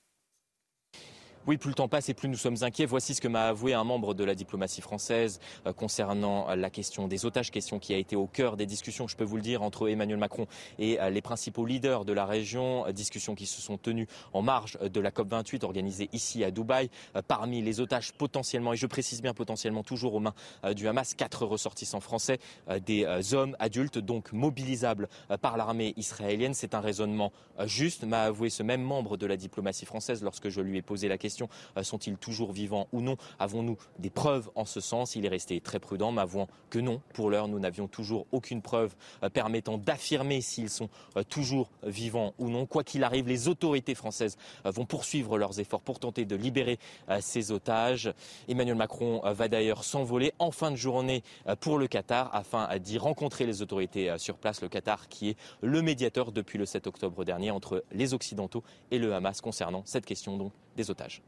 [1.47, 2.85] Oui, plus le temps passe et plus nous sommes inquiets.
[2.85, 7.07] Voici ce que m'a avoué un membre de la diplomatie française euh, concernant la question
[7.07, 9.63] des otages, question qui a été au cœur des discussions, je peux vous le dire,
[9.63, 10.47] entre Emmanuel Macron
[10.79, 14.41] et euh, les principaux leaders de la région, euh, discussions qui se sont tenues en
[14.41, 16.89] marge de la COP28 organisée ici à Dubaï.
[17.27, 20.33] Parmi les otages potentiellement, et je précise bien potentiellement toujours aux mains
[20.75, 22.39] du Hamas, quatre ressortissants français,
[22.85, 25.07] des hommes adultes, donc mobilisables
[25.41, 26.53] par l'armée israélienne.
[26.53, 27.31] C'est un raisonnement
[27.65, 31.07] juste, m'a avoué ce même membre de la diplomatie française lorsque je lui ai posé
[31.07, 31.28] la question
[31.77, 33.17] euh, sont-ils toujours vivants ou non?
[33.39, 35.15] Avons-nous des preuves en ce sens?
[35.15, 37.01] Il est resté très prudent, m'avouant que non.
[37.13, 42.33] Pour l'heure, nous n'avions toujours aucune preuve euh, permettant d'affirmer s'ils sont euh, toujours vivants
[42.37, 42.65] ou non.
[42.65, 46.79] Quoi qu'il arrive, les autorités françaises vont poursuivre leurs efforts pour tenter de libérer
[47.21, 48.13] ces otages.
[48.47, 51.23] Emmanuel Macron va d'ailleurs s'envoler en fin de journée
[51.59, 54.61] pour le Qatar afin d'y rencontrer les autorités sur place.
[54.61, 58.99] Le Qatar qui est le médiateur depuis le 7 octobre dernier entre les Occidentaux et
[58.99, 61.21] le Hamas concernant cette question donc des otages.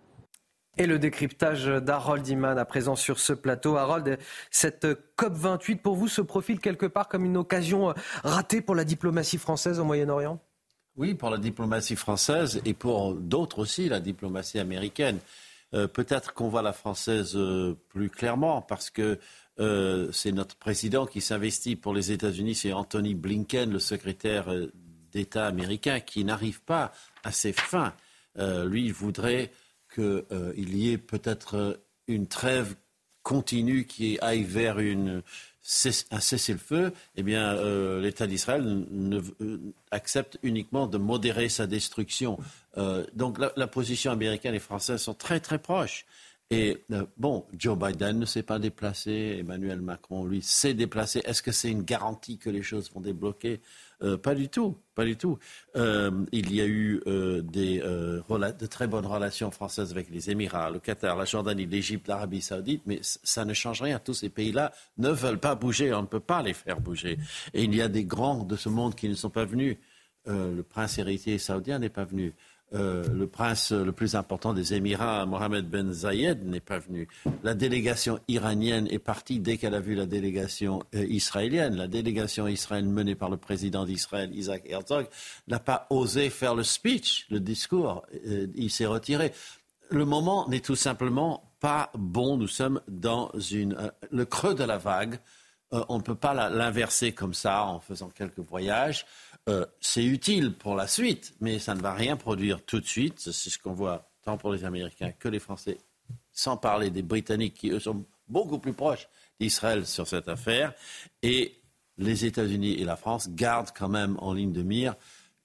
[0.78, 3.76] Et le décryptage d'Harold Iman à présent sur ce plateau.
[3.76, 4.18] Harold,
[4.52, 7.94] cette COP28 pour vous se profile quelque part comme une occasion
[8.24, 10.40] ratée pour la diplomatie française au Moyen-Orient?
[10.98, 15.20] Oui, pour la diplomatie française et pour d'autres aussi, la diplomatie américaine.
[15.74, 19.20] Euh, peut-être qu'on voit la française euh, plus clairement parce que
[19.60, 24.48] euh, c'est notre président qui s'investit pour les États-Unis, c'est Anthony Blinken, le secrétaire
[25.12, 26.92] d'État américain, qui n'arrive pas
[27.24, 27.94] à ses fins.
[28.38, 29.52] lui, il voudrait
[29.94, 31.74] qu'il euh, y ait peut-être euh,
[32.08, 32.76] une trêve
[33.24, 35.22] continue qui aille vers une,
[36.12, 38.86] un cessez-le-feu, eh bien, euh, l'État d'Israël
[39.92, 42.40] accepte uniquement de modérer sa destruction.
[43.14, 46.08] donc la, la, position américaine et française sont très très proches.
[46.50, 46.84] Et
[47.16, 51.22] bon, Joe Biden ne s'est pas déplacé, Emmanuel Macron, lui, s'est déplacé.
[51.24, 53.62] Est-ce que c'est une garantie que les choses vont débloquer?
[54.04, 55.38] Euh, pas du tout, pas du tout.
[55.76, 60.70] Euh, il y a eu euh, des, de très bonnes relations françaises avec les Émirats,
[60.70, 64.00] le Qatar, la Jordanie, l'Égypte, l'Arabie saoudite, mais ça ne change rien.
[64.00, 67.18] Tous ces pays-là ne veulent pas bouger, on ne peut pas les faire bouger.
[67.54, 69.78] Et il y a des grands de ce monde qui ne sont pas venus.
[70.26, 72.34] le prince héritier saoudien n'est pas venu.
[72.74, 77.08] Euh, le prince le plus important des Émirats, Mohamed Ben Zayed, n'est pas venu.
[77.44, 81.76] La délégation iranienne est partie dès qu'elle a vu la délégation euh, israélienne.
[81.76, 85.08] La délégation israélienne menée par le président d'Israël, Isaac Herzog,
[85.50, 88.06] n'a pas osé faire le speech, le discours.
[88.26, 89.34] Euh, il s'est retiré.
[89.90, 92.38] Le moment n'est tout simplement pas bon.
[92.38, 95.20] Nous sommes dans une, le creux de la vague.
[95.72, 99.06] on ne peut pas l'inverser comme ça en faisant quelques voyages.
[99.50, 103.20] Euh, c'est utile pour la suite, mais ça ne va rien produire tout de suite.
[103.20, 105.78] C'est ce qu'on voit tant pour les Américains que les Français,
[106.32, 109.08] sans parler des Britanniques qui, eux, sont beaucoup plus proches
[109.40, 110.74] d'Israël sur cette affaire.
[111.24, 111.60] Et
[111.98, 114.96] les États-Unis et la France gardent quand même en ligne de mire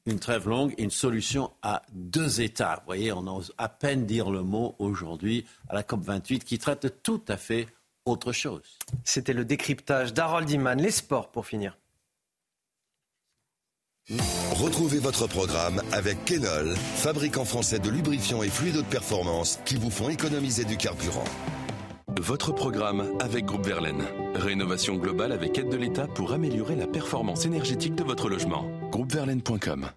[0.06, 2.76] une trêve longue une solution à deux États.
[2.76, 7.02] Vous voyez, on ose à peine dire le mot aujourd'hui à la COP28 qui traite
[7.02, 7.66] tout à fait
[8.04, 8.62] autre chose.
[9.04, 10.80] C'était le décryptage d'Harold Iman.
[10.80, 11.76] Les sports pour finir.
[14.52, 19.90] Retrouvez votre programme avec Kenol, fabricant français de lubrifiants et fluides de performance qui vous
[19.90, 21.24] font économiser du carburant.
[22.20, 24.04] Votre programme avec Groupe Verlaine.
[24.34, 28.64] Rénovation globale avec aide de l'État pour améliorer la performance énergétique de votre logement.
[28.90, 29.90] Groupeverlaine.com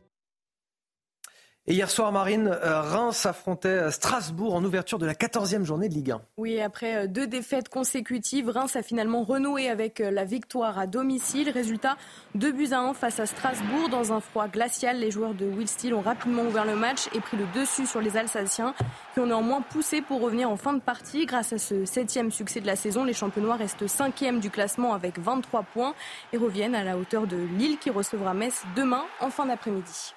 [1.69, 5.87] et hier soir, Marine, euh, Reims affrontait euh, Strasbourg en ouverture de la 14e journée
[5.87, 6.21] de Ligue 1.
[6.37, 11.51] Oui, après euh, deux défaites consécutives, Reims a finalement renoué avec la victoire à domicile.
[11.51, 11.95] Résultat,
[12.33, 13.87] 2 buts à 1 face à Strasbourg.
[13.89, 17.19] Dans un froid glacial, les joueurs de Will Steele ont rapidement ouvert le match et
[17.19, 18.73] pris le dessus sur les Alsaciens,
[19.13, 21.27] qui ont néanmoins poussé pour revenir en fin de partie.
[21.27, 25.19] Grâce à ce septième succès de la saison, les champenois restent cinquième du classement avec
[25.19, 25.93] 23 points
[26.33, 30.15] et reviennent à la hauteur de Lille qui recevra Metz demain en fin d'après-midi.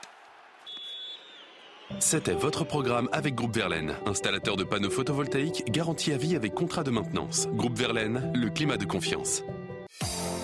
[1.98, 6.84] C'était votre programme avec Groupe Verlaine, installateur de panneaux photovoltaïques garantie à vie avec contrat
[6.84, 7.48] de maintenance.
[7.54, 9.42] Groupe Verlaine, le climat de confiance.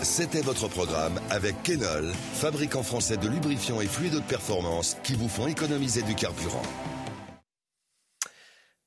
[0.03, 5.29] C'était votre programme avec Kenol, fabricant français de lubrifiants et fluides de performance qui vous
[5.29, 6.63] font économiser du carburant.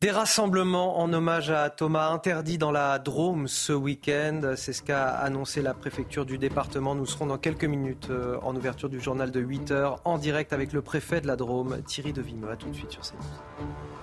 [0.02, 4.54] Des rassemblements en hommage à Thomas interdits dans la Drôme ce week-end.
[4.56, 6.95] C'est ce qu'a annoncé la préfecture du département.
[6.95, 10.54] Nous serons dans quelques minutes euh, en ouverture du journal de 8 h en direct
[10.54, 12.49] avec le préfet de la Drôme, Thierry Devimeux.
[12.49, 14.01] A tout de suite sur CNews.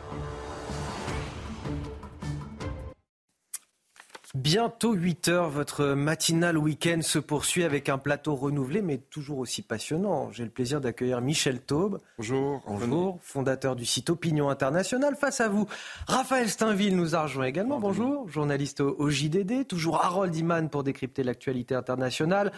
[4.35, 9.63] Bientôt 8 heures, votre matinal week-end se poursuit avec un plateau renouvelé, mais toujours aussi
[9.63, 10.31] passionnant.
[10.33, 11.99] J'ai le plaisir d'accueillir Michel Taube.
[12.19, 12.63] Bonjour.
[12.67, 15.17] Bonjour, fondateur du site Opinion Internationale.
[15.17, 15.67] Face à vous,
[16.07, 17.81] Raphaël Steinville nous a rejoint également.
[17.81, 19.67] Bonjour, journaliste au JDD.
[19.67, 22.53] Toujours Harold Iman pour décrypter l'actualité internationale.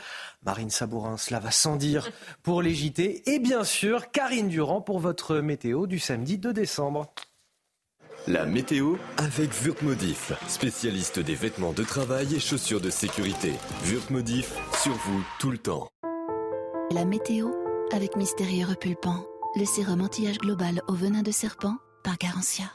[0.44, 2.10] Marine Sabourin, cela va sans dire
[2.42, 3.30] pour les JT.
[3.32, 7.12] Et bien sûr, Karine Durand pour votre météo du samedi 2 décembre.
[8.28, 13.54] La météo avec Wurtmodif, spécialiste des vêtements de travail et chaussures de sécurité.
[13.86, 14.52] Wurtmodif,
[14.82, 15.88] sur vous tout le temps.
[16.92, 17.48] La météo
[17.92, 19.24] avec Mystérieux Repulpant,
[19.56, 22.70] le sérum anti-âge global au venin de serpent par Garantia.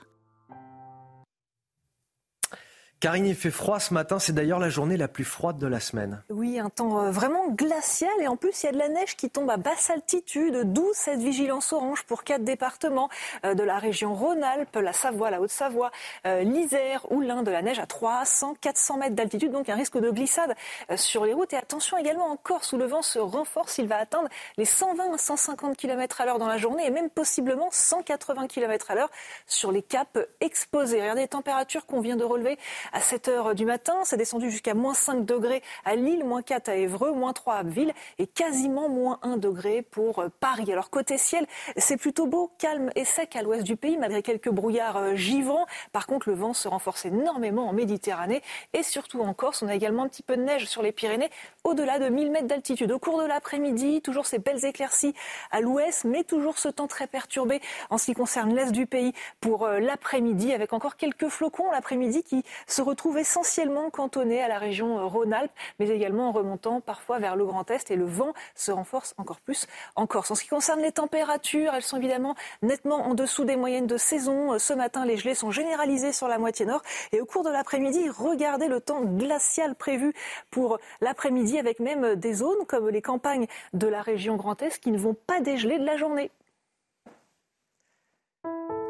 [3.06, 5.80] Karine, il fait froid ce matin, c'est d'ailleurs la journée la plus froide de la
[5.80, 6.24] semaine.
[6.32, 9.16] Oui, un temps euh, vraiment glacial et en plus il y a de la neige
[9.16, 13.10] qui tombe à basse altitude, d'où cette vigilance orange pour quatre départements
[13.46, 15.92] euh, de la région Rhône-Alpes, la Savoie, la Haute-Savoie,
[16.26, 20.00] euh, l'Isère ou l'Inde, de la neige à 300, 400 mètres d'altitude, donc un risque
[20.00, 20.56] de glissade
[20.96, 21.54] sur les routes.
[21.54, 25.14] Et attention également en Corse où le vent se renforce, il va atteindre les 120
[25.14, 29.12] à 150 km à l'heure dans la journée et même possiblement 180 km à l'heure
[29.46, 31.02] sur les caps exposés.
[31.02, 32.58] Regardez les températures qu'on vient de relever
[32.96, 33.94] à 7 heures du matin.
[34.06, 37.58] C'est descendu jusqu'à moins 5 degrés à Lille, moins 4 à Évreux, moins 3 à
[37.58, 40.72] Abbeville et quasiment moins 1 degré pour euh, Paris.
[40.72, 44.50] Alors côté ciel, c'est plutôt beau, calme et sec à l'ouest du pays malgré quelques
[44.50, 45.66] brouillards euh, givrants.
[45.92, 48.42] Par contre, le vent se renforce énormément en Méditerranée
[48.72, 49.62] et surtout en Corse.
[49.62, 51.30] On a également un petit peu de neige sur les Pyrénées
[51.66, 52.94] au-delà de 1000 mètres d'altitude.
[52.94, 55.14] Au cours de l'après-midi, toujours ces belles éclaircies
[55.52, 59.12] à l'ouest, mais toujours ce temps très perturbé en ce qui concerne l'est du pays
[59.42, 64.58] pour euh, l'après-midi avec encore quelques flocons l'après-midi qui se retrouvent essentiellement cantonnés à la
[64.58, 68.34] région euh, Rhône-Alpes, mais également en remontant parfois vers le Grand Est et le vent
[68.56, 70.32] se renforce encore plus en Corse.
[70.32, 73.98] En ce qui concerne les températures, elles sont évidemment nettement en dessous des moyennes de
[73.98, 74.54] saison.
[74.54, 76.82] Euh, ce matin, les gelées sont généralisées sur la moitié nord
[77.12, 80.14] et au cours de l'après-midi, regardez le temps glacial prévu
[80.52, 84.92] pour l'après-midi avec même des zones comme les campagnes de la région Grand Est qui
[84.92, 86.32] ne vont pas dégeler de la journée.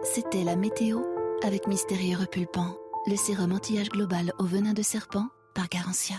[0.04, 1.02] C'était la météo
[1.44, 2.78] avec Mystérieux Repulpant
[3.08, 6.16] le sérum anti-âge global au venin de serpent par Garantia.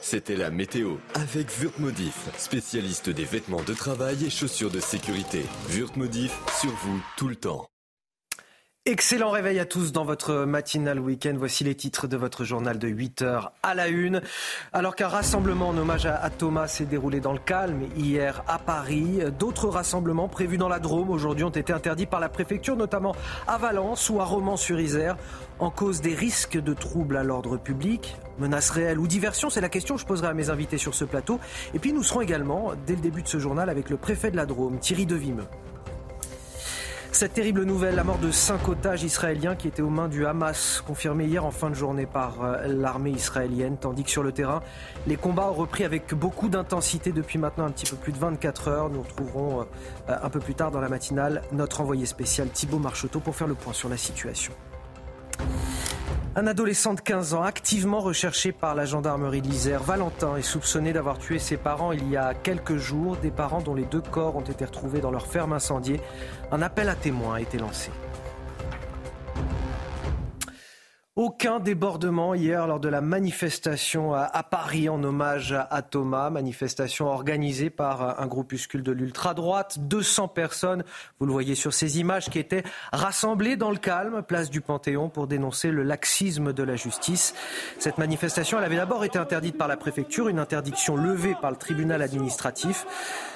[0.00, 5.44] C'était la météo avec Wurtmodif, spécialiste des vêtements de travail et chaussures de sécurité.
[5.70, 7.66] Wurtmodif, sur vous tout le temps.
[8.90, 11.34] Excellent réveil à tous dans votre matinal week-end.
[11.36, 14.22] Voici les titres de votre journal de 8 heures à la une.
[14.72, 19.18] Alors qu'un rassemblement en hommage à Thomas s'est déroulé dans le calme hier à Paris,
[19.38, 23.14] d'autres rassemblements prévus dans la Drôme aujourd'hui ont été interdits par la préfecture, notamment
[23.46, 25.18] à Valence ou à Romans-sur-Isère,
[25.58, 28.16] en cause des risques de troubles à l'ordre public.
[28.38, 31.04] Menaces réelles ou diversion, c'est la question que je poserai à mes invités sur ce
[31.04, 31.40] plateau.
[31.74, 34.36] Et puis nous serons également, dès le début de ce journal, avec le préfet de
[34.36, 35.44] la Drôme, Thierry Devimeux.
[37.18, 40.80] Cette terrible nouvelle, la mort de cinq otages israéliens qui étaient aux mains du Hamas,
[40.86, 44.62] confirmée hier en fin de journée par euh, l'armée israélienne, tandis que sur le terrain,
[45.08, 48.68] les combats ont repris avec beaucoup d'intensité depuis maintenant un petit peu plus de 24
[48.68, 48.88] heures.
[48.88, 53.18] Nous retrouverons euh, un peu plus tard dans la matinale notre envoyé spécial Thibault Marcheteau
[53.18, 54.52] pour faire le point sur la situation.
[56.36, 61.18] Un adolescent de 15 ans, activement recherché par la gendarmerie de Valentin, est soupçonné d'avoir
[61.18, 64.42] tué ses parents il y a quelques jours, des parents dont les deux corps ont
[64.42, 66.00] été retrouvés dans leur ferme incendiée.
[66.52, 67.90] Un appel à témoins a été lancé.
[71.18, 77.70] Aucun débordement hier lors de la manifestation à Paris en hommage à Thomas, manifestation organisée
[77.70, 79.80] par un groupuscule de l'ultra-droite.
[79.80, 80.84] 200 personnes,
[81.18, 82.62] vous le voyez sur ces images, qui étaient
[82.92, 87.34] rassemblées dans le calme, place du Panthéon, pour dénoncer le laxisme de la justice.
[87.80, 91.56] Cette manifestation, elle avait d'abord été interdite par la préfecture, une interdiction levée par le
[91.56, 92.86] tribunal administratif,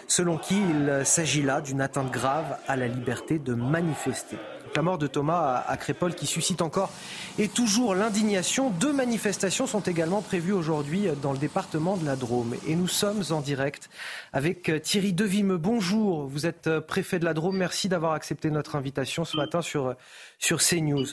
[0.06, 4.36] selon qui il s'agit là d'une atteinte grave à la liberté de manifester
[4.76, 6.90] la mort de Thomas à Crépol qui suscite encore
[7.38, 8.70] et toujours l'indignation.
[8.70, 12.54] Deux manifestations sont également prévues aujourd'hui dans le département de la Drôme.
[12.66, 13.90] Et nous sommes en direct
[14.32, 15.58] avec Thierry Devimeux.
[15.58, 17.56] Bonjour, vous êtes préfet de la Drôme.
[17.56, 19.94] Merci d'avoir accepté notre invitation ce matin sur,
[20.38, 21.06] sur CNews.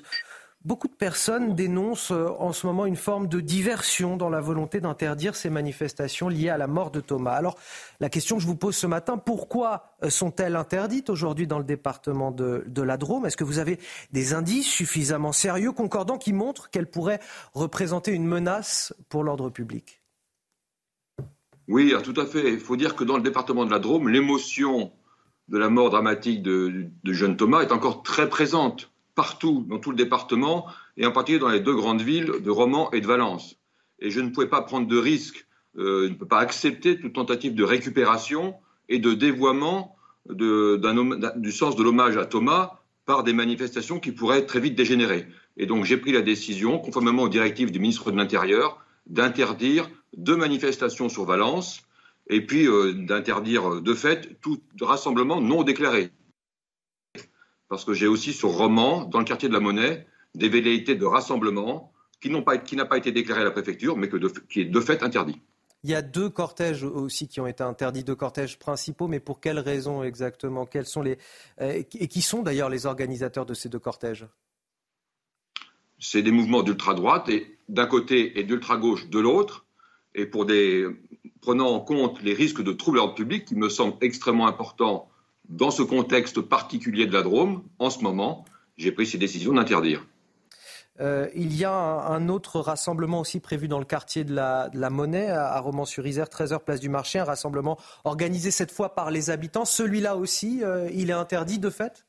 [0.66, 4.82] Beaucoup de personnes dénoncent euh, en ce moment une forme de diversion dans la volonté
[4.82, 7.32] d'interdire ces manifestations liées à la mort de Thomas.
[7.32, 7.57] Alors,
[8.01, 11.64] la question que je vous pose ce matin, pourquoi euh, sont-elles interdites aujourd'hui dans le
[11.64, 13.26] département de, la Drôme?
[13.26, 13.80] Est-ce que vous avez
[14.12, 17.22] des indices suffisamment sérieux, concordants, qui montrent qu'elles pourraient
[17.53, 20.01] représenter une menace pour l'ordre public?
[21.70, 22.51] Oui, tout à fait.
[22.51, 24.91] Il faut dire que dans le département de la Drôme, l'émotion
[25.47, 28.89] de la mort dramatique de, de jeune Thomas est encore très présente
[29.20, 30.65] partout, dans tout le département,
[30.95, 33.57] et en particulier dans les deux grandes villes de Romans et de Valence.
[33.99, 35.45] Et je ne pouvais pas prendre de risque,
[35.78, 38.55] euh, je ne peux pas accepter toute tentative de récupération
[38.88, 39.97] et de dévoiement
[40.30, 45.28] du sens de l'hommage à Thomas par des manifestations qui pourraient très vite dégénérer.
[45.57, 50.38] Et donc j'ai pris la décision, conformément aux directives du ministre de l'Intérieur, d'interdire deux
[50.38, 51.82] manifestations sur Valence
[52.30, 56.13] et puis euh, d'interdire de fait tout rassemblement non déclaré
[57.70, 61.05] parce que j'ai aussi sur Roman, dans le quartier de la Monnaie, des velléités de
[61.05, 64.17] rassemblement qui n'ont pas, qui n'a pas été déclaré à la préfecture, mais que
[64.49, 65.39] qui est de fait interdit.
[65.84, 69.39] Il y a deux cortèges aussi qui ont été interdits, deux cortèges principaux, mais pour
[69.39, 70.65] quelles raisons exactement?
[70.65, 71.17] Quels sont les
[71.61, 74.28] euh, et qui sont d'ailleurs les organisateurs de ces deux cortèges?
[75.97, 79.65] C'est des mouvements d'ultra droite et d'un côté et d'ultra gauche de l'autre,
[80.15, 80.86] et pour des
[81.41, 85.09] prenant en compte les risques de troubles à l'ordre public qui me semblent extrêmement importants
[85.50, 88.45] dans ce contexte particulier de la Drôme, en ce moment,
[88.78, 90.06] j'ai pris ces décisions d'interdire.
[91.02, 95.30] Euh, il y a un, autre rassemblement aussi prévu dans le quartier de la, Monnaie,
[95.30, 99.66] à, Romans-sur-Isère, 13h, place du marché, un rassemblement organisé cette fois par les habitants.
[99.66, 102.06] Celui-là aussi, euh, il est interdit de fait?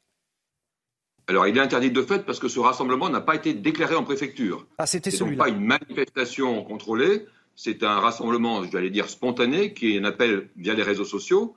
[1.29, 4.03] Alors, il est interdit de fait parce que ce rassemblement n'a pas été déclaré en
[4.03, 4.67] préfecture.
[4.79, 5.45] Ah, c'était celui-là.
[5.45, 10.51] pas une manifestation contrôlée, c'est un rassemblement, je vais dire, spontané, qui est un appel
[10.57, 11.55] via les réseaux sociaux,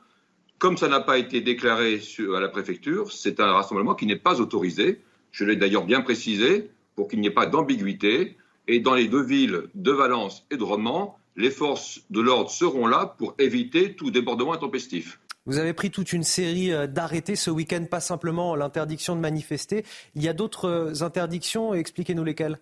[0.64, 2.00] comme ça n'a pas été déclaré
[2.34, 5.02] à la préfecture, c'est un rassemblement qui n'est pas autorisé.
[5.30, 8.38] Je l'ai d'ailleurs bien précisé pour qu'il n'y ait pas d'ambiguïté.
[8.70, 12.88] Et dans les deux villes de Valence et de Romans, les forces de l'ordre seront
[12.88, 15.20] là pour éviter tout débordement intempestif.
[15.46, 19.84] Vous avez pris toute une série euh, d'arrêtés ce week-end, pas simplement l'interdiction de manifester.
[20.16, 22.58] Il y a d'autres euh, interdictions, expliquez-nous lesquelles.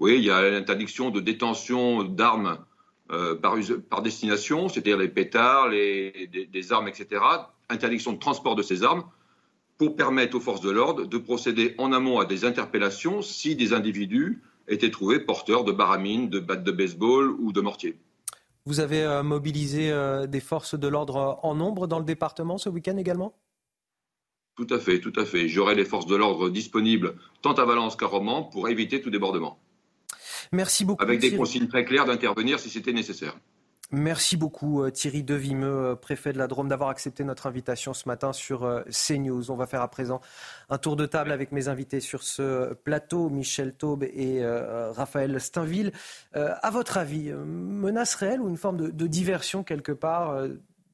[0.00, 2.58] Oui, il y a l'interdiction de détention d'armes
[3.12, 7.22] euh, par, destination, c'est-à-dire les pétards, les, des, armes, etc.
[7.68, 9.04] Interdiction de transport de ces armes
[9.78, 13.72] pour permettre aux forces de l'ordre de procéder en amont à des interpellations si des
[13.72, 17.98] individus étaient trouvés porteurs de baramines, de battes de baseball ou de mortiers.
[18.66, 22.68] Vous avez euh, mobilisé euh, des forces de l'ordre en nombre dans le département ce
[22.68, 23.34] week-end également?
[24.54, 25.48] Tout à fait, tout à fait.
[25.48, 29.58] J'aurai les forces de l'ordre disponibles tant à Valence qu'à Romans pour éviter tout débordement.
[30.52, 31.02] Merci beaucoup.
[31.02, 33.36] Avec des consignes très claires d'intervenir si c'était nécessaire.
[33.92, 38.08] Merci beaucoup euh, Thierry Devimeux, euh, préfet de la Drôme, d'avoir accepté notre invitation ce
[38.08, 39.50] matin sur euh, CNews.
[39.50, 40.20] On va faire à présent
[40.68, 45.92] un tour de table avec mes invités sur ce plateau, Michel Taube et Raphaël Steinville.
[46.34, 50.46] à votre avis, menace réelle ou une forme de, diversion quelque part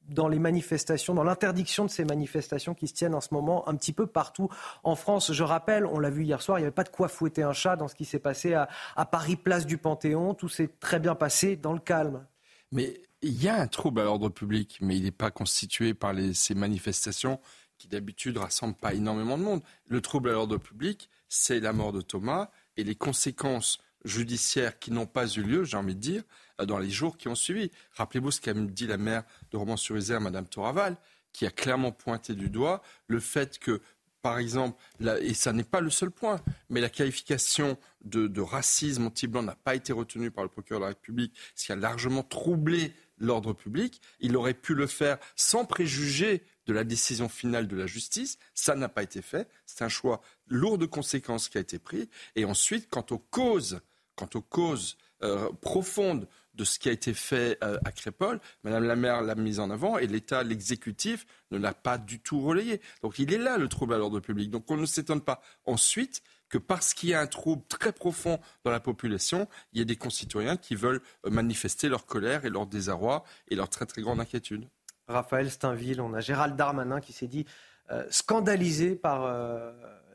[0.09, 3.75] dans les manifestations, dans l'interdiction de ces manifestations qui se tiennent en ce moment un
[3.75, 4.49] petit peu partout
[4.83, 5.31] en France.
[5.31, 7.53] Je rappelle, on l'a vu hier soir, il n'y avait pas de quoi fouetter un
[7.53, 8.67] chat dans ce qui s'est passé à,
[9.05, 10.33] Paris, place du Panthéon.
[10.33, 12.25] Tout s'est très bien passé dans le calme.
[12.71, 16.13] Mais il y a un trouble à l'ordre public, mais il n'est pas constitué par
[16.33, 17.39] ces manifestations
[17.77, 19.61] qui d'habitude rassemblent pas énormément de monde.
[19.87, 24.91] Le trouble à l'ordre public, c'est la mort de Thomas et les conséquences judiciaires qui
[24.91, 26.23] n'ont pas eu lieu, j'ai envie de dire,
[26.65, 27.71] dans les jours qui ont suivi.
[27.93, 30.97] Rappelez-vous ce qu'a dit la maire de Romans-sur-Isère, Madame Toraval,
[31.33, 33.81] qui a clairement pointé du doigt le fait que,
[34.21, 34.81] par exemple,
[35.21, 39.75] et ça n'est pas le seul point, mais la qualification de, racisme anti-blanc n'a pas
[39.75, 44.01] été retenue par le procureur de la République, ce qui a largement troublé l'ordre public.
[44.19, 48.37] Il aurait pu le faire sans préjuger de la décision finale de la justice.
[48.53, 49.47] Ça n'a pas été fait.
[49.65, 52.09] C'est un choix lourd de conséquences qui a été pris.
[52.35, 53.79] Et ensuite, quant aux causes,
[54.15, 56.27] quant aux causes euh, profondes
[56.57, 59.69] de ce qui a été fait euh, à Crépole, Madame la maire l'a mise en
[59.69, 62.81] avant et l'État, l'exécutif, ne l'a pas du tout relayé.
[63.03, 64.49] Donc il est là le trouble à l'ordre public.
[64.49, 68.39] Donc on ne s'étonne pas ensuite que parce qu'il y a un trouble très profond
[68.63, 72.49] dans la population, il y ait des concitoyens qui veulent euh, manifester leur colère et
[72.49, 74.67] leur désarroi et leur très très grande inquiétude.
[75.07, 77.45] Raphaël Steinville, on a Gérald Darmanin qui s'est dit
[77.91, 79.27] euh, scandalisé par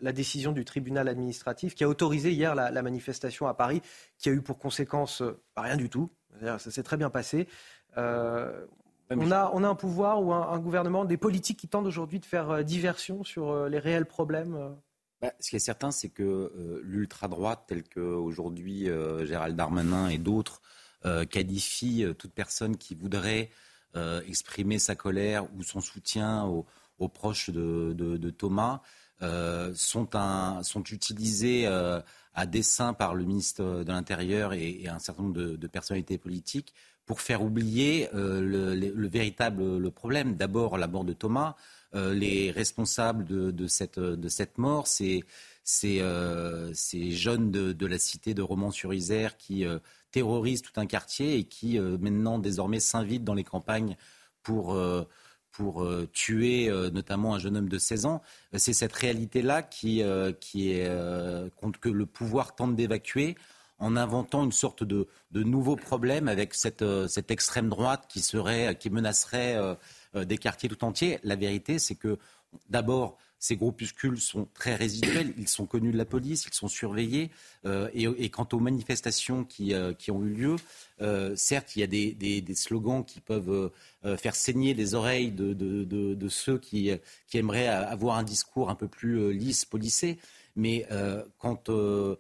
[0.03, 3.81] la décision du tribunal administratif qui a autorisé hier la, manifestation à Paris,
[4.19, 5.23] qui a eu pour conséquence
[5.55, 6.11] bah, rien du tout.
[6.41, 7.47] Ça s'est très bien passé.
[7.97, 12.25] on, a, on, a, un pouvoir ou un, gouvernement, des politiques qui tentent aujourd'hui de
[12.25, 14.75] faire diversion sur les réels problèmes
[15.23, 20.19] bah, ce qui est certain, c'est que euh, l'ultra-droite, telle qu'aujourd'hui euh, Gérald Darmanin et
[20.19, 20.61] d'autres,
[21.05, 23.51] euh, qualifie toute personne qui voudrait
[24.27, 28.81] exprimer sa colère ou son soutien aux, proches de, Thomas,
[29.75, 30.09] sont,
[30.63, 36.19] sont, utilisés à dessein par le ministre de l'Intérieur et, un certain nombre de, personnalités
[36.19, 36.75] politiques
[37.07, 40.37] pour faire oublier le, véritable le problème.
[40.37, 41.57] D'abord, la mort de Thomas.
[41.95, 43.99] Euh, les responsables de, cette,
[44.57, 45.25] mort, ces,
[45.85, 46.73] euh,
[47.11, 49.79] jeunes de, la cité de Romans-sur-Isère qui euh,
[50.11, 53.97] terrorisent tout un quartier et qui maintenant désormais s'invitent dans les campagnes
[54.43, 54.75] pour,
[55.53, 58.23] pour tuer notamment un jeune homme de 16 ans.
[58.55, 60.03] C'est cette réalité-là qui,
[60.41, 60.89] qui est
[61.81, 63.37] que le pouvoir tente d'évacuer
[63.79, 68.77] en inventant une sorte de, de nouveau problème avec cette, cette extrême droite qui serait,
[68.77, 69.57] qui menacerait
[70.15, 71.19] euh, des quartiers tout entiers.
[71.23, 72.19] La vérité, c'est que
[72.69, 77.31] d'abord, ces groupuscules sont très résiduels, ils sont connus de la police, ils sont surveillés.
[77.67, 80.57] Euh, et, quant aux manifestations qui, euh, ont eu lieu,
[81.35, 83.71] certes, il y a des, slogans qui peuvent
[84.17, 86.93] faire saigner les oreilles de, ceux qui,
[87.35, 90.19] aimeraient avoir un discours un peu plus lisse, policé.
[90.55, 90.87] Mais
[91.39, 92.17] quand il,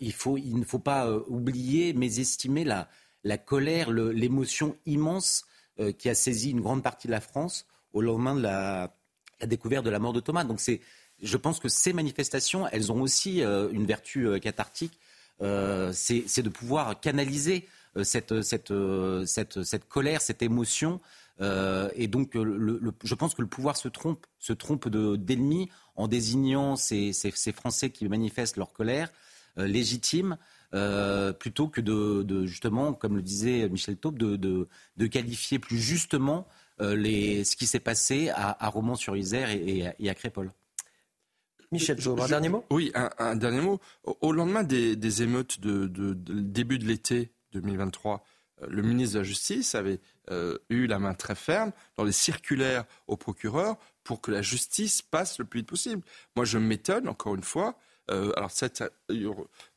[0.00, 2.88] il ne faut pas oublier, mais estimer la,
[3.24, 5.44] la colère, l'émotion immense
[5.80, 8.94] euh, qui a saisi une grande partie de la France au lendemain de la,
[9.46, 10.44] découverte de la mort de Thomas.
[10.44, 10.80] Donc c'est,
[11.22, 14.98] je pense que ces manifestations, elles ont aussi euh, une vertu euh, cathartique,
[15.40, 17.68] c'est de pouvoir canaliser
[18.02, 18.72] cette, cette,
[19.26, 21.00] cette, cette, colère, cette émotion.
[21.40, 27.12] et donc, je pense que le pouvoir se trompe, se trompe d'ennemis en désignant ces,
[27.12, 29.10] ces, Français qui manifestent leur colère
[29.56, 30.38] légitime
[30.74, 36.44] euh, plutôt que de, justement, comme le disait Michel Taube, de, qualifier plus justement euh,
[36.80, 40.50] les, ce qui s'est passé à, Romans-sur-Isère et, à Crépole.
[41.72, 42.64] Michel Taube, un dernier mot?
[42.70, 43.80] Oui, un, dernier mot.
[44.04, 48.24] Au, lendemain des, émeutes de, début de l'été 2023,
[48.62, 50.00] euh, le ministre de la Justice avait
[50.70, 55.38] eu la main très ferme dans les circulaires au procureur pour que la justice passe
[55.38, 56.02] le plus vite possible.
[56.36, 57.76] Moi, je m'étonne, encore une fois,
[58.10, 58.84] euh, alors, cette,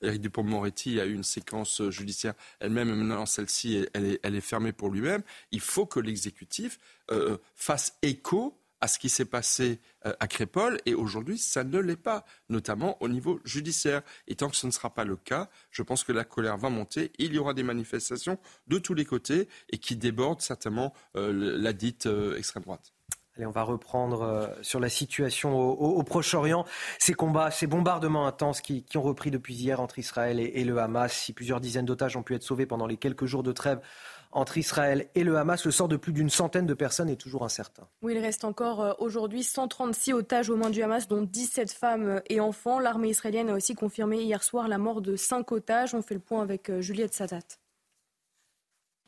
[0.01, 4.73] Éric Dupond-Moretti a eu une séquence judiciaire elle-même, maintenant celle-ci, elle est, elle est fermée
[4.73, 5.23] pour lui-même.
[5.51, 6.79] Il faut que l'exécutif
[7.11, 11.79] euh, fasse écho à ce qui s'est passé euh, à Crépole et aujourd'hui ça ne
[11.79, 14.03] l'est pas, notamment au niveau judiciaire.
[14.27, 16.69] Et tant que ce ne sera pas le cas, je pense que la colère va
[16.69, 21.73] monter, il y aura des manifestations de tous les côtés et qui débordent certainement la
[21.73, 22.07] dite
[22.37, 22.93] extrême droite.
[23.37, 26.65] Allez, on va reprendre euh, sur la situation au, Proche-Orient.
[26.97, 31.13] Ces combats, ces bombardements intenses qui, ont repris depuis hier entre Israël et, le Hamas.
[31.13, 33.79] Si plusieurs dizaines d'otages ont pu être sauvés pendant les quelques jours de trêve
[34.31, 37.43] entre Israël et le Hamas, le sort de plus d'une centaine de personnes est toujours
[37.43, 37.87] incertain.
[38.01, 42.21] Oui, il reste encore euh, aujourd'hui 136 otages aux mains du Hamas, dont 17 femmes
[42.29, 42.79] et enfants.
[42.79, 45.93] L'armée israélienne a aussi confirmé hier soir la mort de 5 otages.
[45.93, 47.39] On fait le point avec euh, Juliette Sadat.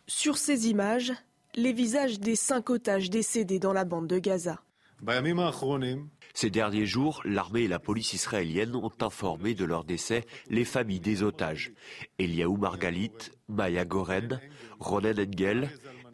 [0.08, 1.14] Sur ces images,
[1.56, 4.62] les visages des cinq otages décédés dans la bande de Gaza.
[6.34, 11.00] Ces derniers jours, l'armée et la police israélienne ont informé de leur décès les familles
[11.00, 11.72] des otages.
[12.18, 13.12] Eliaou Margalit,
[13.48, 14.40] Maya Goren,
[14.80, 15.70] Ronen Engel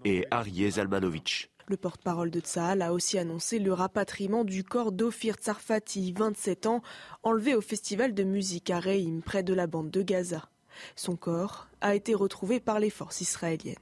[0.06, 1.50] et Arié Zalmanovitch.
[1.68, 6.84] Le porte-parole de Tsahal a aussi annoncé le rapatriement du corps d'Ofir Tsarfati, 27 ans,
[7.24, 10.48] enlevé au festival de musique à Reim, près de la bande de Gaza.
[10.96, 13.76] Son corps a été retrouvé par les forces israéliennes.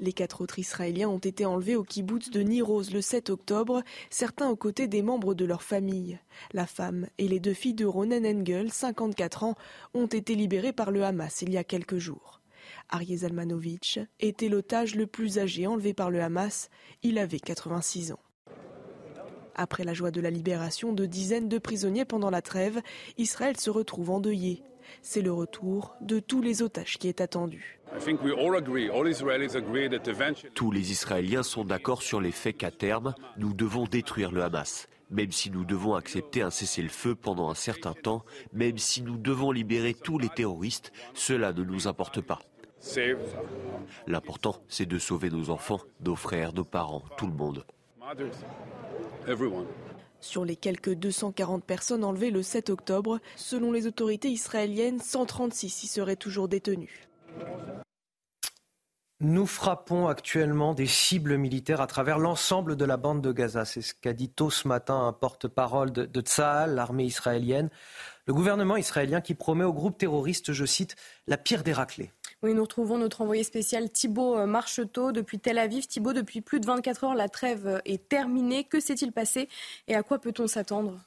[0.00, 4.48] Les quatre autres Israéliens ont été enlevés au kibbutz de Niroz le 7 octobre, certains
[4.48, 6.18] aux côtés des membres de leur famille.
[6.54, 9.56] La femme et les deux filles de Ronen Engel, 54 ans,
[9.92, 12.40] ont été libérés par le Hamas il y a quelques jours.
[12.88, 16.70] Arié Zalmanovitch était l'otage le plus âgé enlevé par le Hamas.
[17.02, 18.20] Il avait 86 ans.
[19.54, 22.80] Après la joie de la libération de dizaines de prisonniers pendant la trêve,
[23.18, 24.62] Israël se retrouve endeuillé.
[25.02, 27.79] C'est le retour de tous les otages qui est attendu.
[30.54, 34.88] Tous les Israéliens sont d'accord sur les faits qu'à terme, nous devons détruire le Hamas.
[35.10, 39.50] Même si nous devons accepter un cessez-le-feu pendant un certain temps, même si nous devons
[39.50, 42.38] libérer tous les terroristes, cela ne nous importe pas.
[44.06, 47.64] L'important, c'est de sauver nos enfants, nos frères, nos parents, tout le monde.
[50.20, 55.86] Sur les quelques 240 personnes enlevées le 7 octobre, selon les autorités israéliennes, 136 y
[55.86, 57.09] seraient toujours détenues.
[59.22, 63.66] Nous frappons actuellement des cibles militaires à travers l'ensemble de la bande de Gaza.
[63.66, 66.22] C'est ce qu'a dit tôt ce matin un porte-parole de, de
[66.74, 67.68] l'armée israélienne.
[68.24, 72.10] Le gouvernement israélien qui promet au groupe terroriste, je cite, la pire des raclées.
[72.42, 75.86] Oui, nous retrouvons notre envoyé spécial Thibault Marcheteau depuis Tel Aviv.
[75.86, 78.64] Thibault, depuis plus de 24 heures, la trêve est terminée.
[78.64, 79.50] Que s'est-il passé
[79.86, 80.98] et à quoi peut-on s'attendre?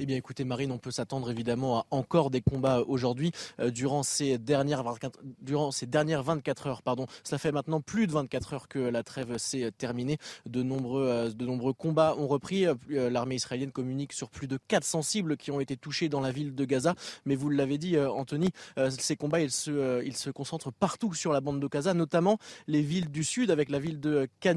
[0.00, 3.32] Eh bien, écoutez, Marine, on peut s'attendre évidemment à encore des combats aujourd'hui.
[3.58, 8.06] Euh, durant, ces dernières 24, durant ces dernières 24 heures, pardon, cela fait maintenant plus
[8.06, 10.18] de 24 heures que la trêve s'est terminée.
[10.46, 12.66] De nombreux, euh, de nombreux combats ont repris.
[12.66, 16.30] Euh, l'armée israélienne communique sur plus de 400 cibles qui ont été touchées dans la
[16.30, 16.94] ville de Gaza.
[17.24, 18.50] Mais vous l'avez dit, Anthony,
[18.90, 22.82] ces combats, ils se, ils se concentrent partout sur la bande de Gaza, notamment les
[22.82, 24.54] villes du sud, avec la ville de Khan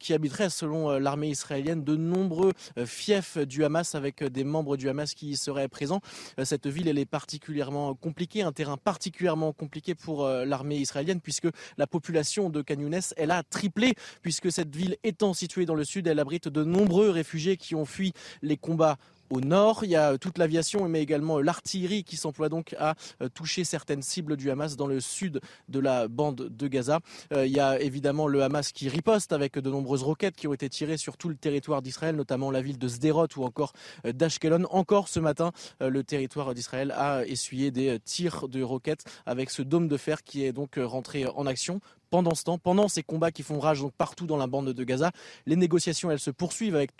[0.00, 2.52] qui habiterait, selon l'armée israélienne, de nombreux
[2.84, 6.00] fiefs du Hamas avec des membres du Hamas qui seraient présents.
[6.38, 11.48] Euh, cette ville, est particulièrement compliquée, un terrain particulièrement compliqué pour euh, l'armée israélienne, puisque
[11.76, 12.76] la population de Khan
[13.16, 17.10] elle a triplé, puisque cette ville étant située dans le sud, elle abrite de nombreux
[17.10, 18.98] réfugiés qui ont fui les combats
[19.30, 19.84] au nord.
[19.84, 24.02] Il y a toute l'aviation, mais également l'artillerie qui s'emploie donc à euh, toucher certaines
[24.02, 27.00] cibles du Hamas dans le sud de la bande de Gaza.
[27.32, 30.54] Euh, il y a évidemment le Hamas qui riposte avec de nombreuses roquettes qui ont
[30.54, 33.72] été tirées sur tout le territoire d'Israël, notamment la ville de Sderot ou encore
[34.06, 34.64] euh, d'Ashkelon.
[34.70, 39.88] Encore ce matin, le territoire d'Israël a essuyé des tirs de roquettes avec ce dôme
[39.88, 41.80] de fer qui est donc rentré en action
[42.10, 44.84] pendant ce temps, pendant ces combats qui font rage donc partout dans la bande de
[44.84, 45.12] Gaza,
[45.46, 46.90] les négociations elles se poursuivent avec,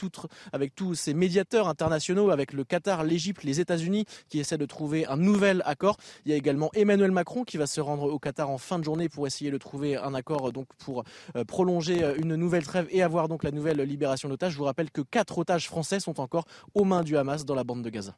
[0.52, 5.06] avec tous ces médiateurs internationaux, avec le Qatar, l'Égypte, les États-Unis qui essaient de trouver
[5.06, 5.96] un nouvel accord.
[6.24, 8.84] Il y a également Emmanuel Macron qui va se rendre au Qatar en fin de
[8.84, 11.04] journée pour essayer de trouver un accord donc pour
[11.36, 14.52] euh, prolonger euh, une nouvelle trêve et avoir donc la nouvelle libération d'otages.
[14.52, 16.44] Je vous rappelle que quatre otages français sont encore
[16.74, 18.16] aux mains du Hamas dans la bande de Gaza.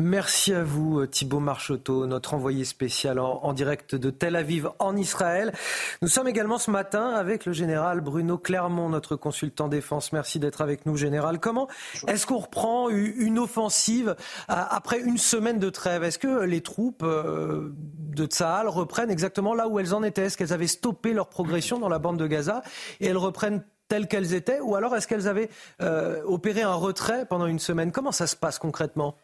[0.00, 5.52] Merci à vous Thibault Marcheteau, notre envoyé spécial en, direct de Tel Aviv en Israël.
[6.00, 10.14] Nous sommes également ce matin avec le général Bruno Clermont, notre consultant défense.
[10.14, 11.38] Merci d'être avec nous, général.
[11.38, 11.68] Comment
[12.08, 14.16] est-ce qu'on reprend une offensive
[14.48, 16.02] après une semaine de trêve?
[16.02, 20.22] Est-ce que les troupes euh, de Tsahal reprennent exactement là où elles en étaient?
[20.22, 22.62] Est-ce qu'elles avaient stoppé leur progression dans la bande de Gaza
[23.00, 24.60] et elles reprennent telles qu'elles étaient?
[24.60, 25.50] Ou alors est-ce qu'elles avaient
[25.82, 27.92] euh, opéré un retrait pendant une semaine?
[27.92, 29.14] Comment ça se passe concrètement?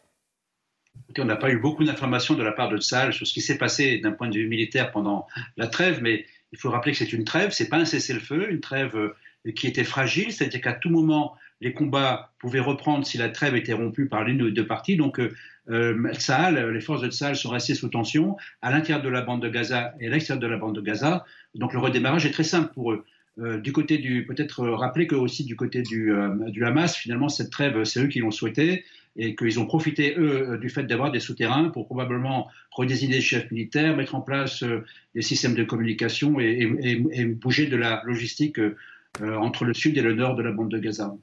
[1.17, 3.57] On n'a pas eu beaucoup d'informations de la part de Tsahal sur ce qui s'est
[3.57, 5.27] passé d'un point de vue militaire pendant
[5.57, 8.61] la trêve, mais il faut rappeler que c'est une trêve, c'est pas un cessez-le-feu, une
[8.61, 9.15] trêve euh,
[9.55, 13.73] qui était fragile, c'est-à-dire qu'à tout moment, les combats pouvaient reprendre si la trêve était
[13.73, 14.95] rompue par l'une ou deux parties.
[14.95, 15.33] Donc, euh,
[15.69, 19.49] euh les forces de Tsahal sont restées sous tension à l'intérieur de la bande de
[19.49, 21.25] Gaza et à l'extérieur de la bande de Gaza.
[21.55, 23.05] Donc, le redémarrage est très simple pour eux.
[23.39, 26.11] Euh, du côté du, peut-être rappeler que aussi du côté du,
[26.47, 28.83] du Hamas, finalement, cette trêve, c'est eux qui l'ont souhaité
[29.17, 33.21] et qu'ils ont profité, eux, euh, du fait d'avoir des souterrains pour probablement redésigner des
[33.21, 38.59] chefs militaires, mettre en place euh, des systèmes de communication et, bouger de la logistique
[38.59, 38.75] euh,
[39.19, 41.15] entre le sud et le nord de la bande de Gaza.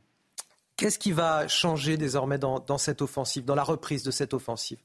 [0.76, 4.78] Qu'est-ce qui va changer désormais dans, cette offensive, dans la reprise de cette offensive?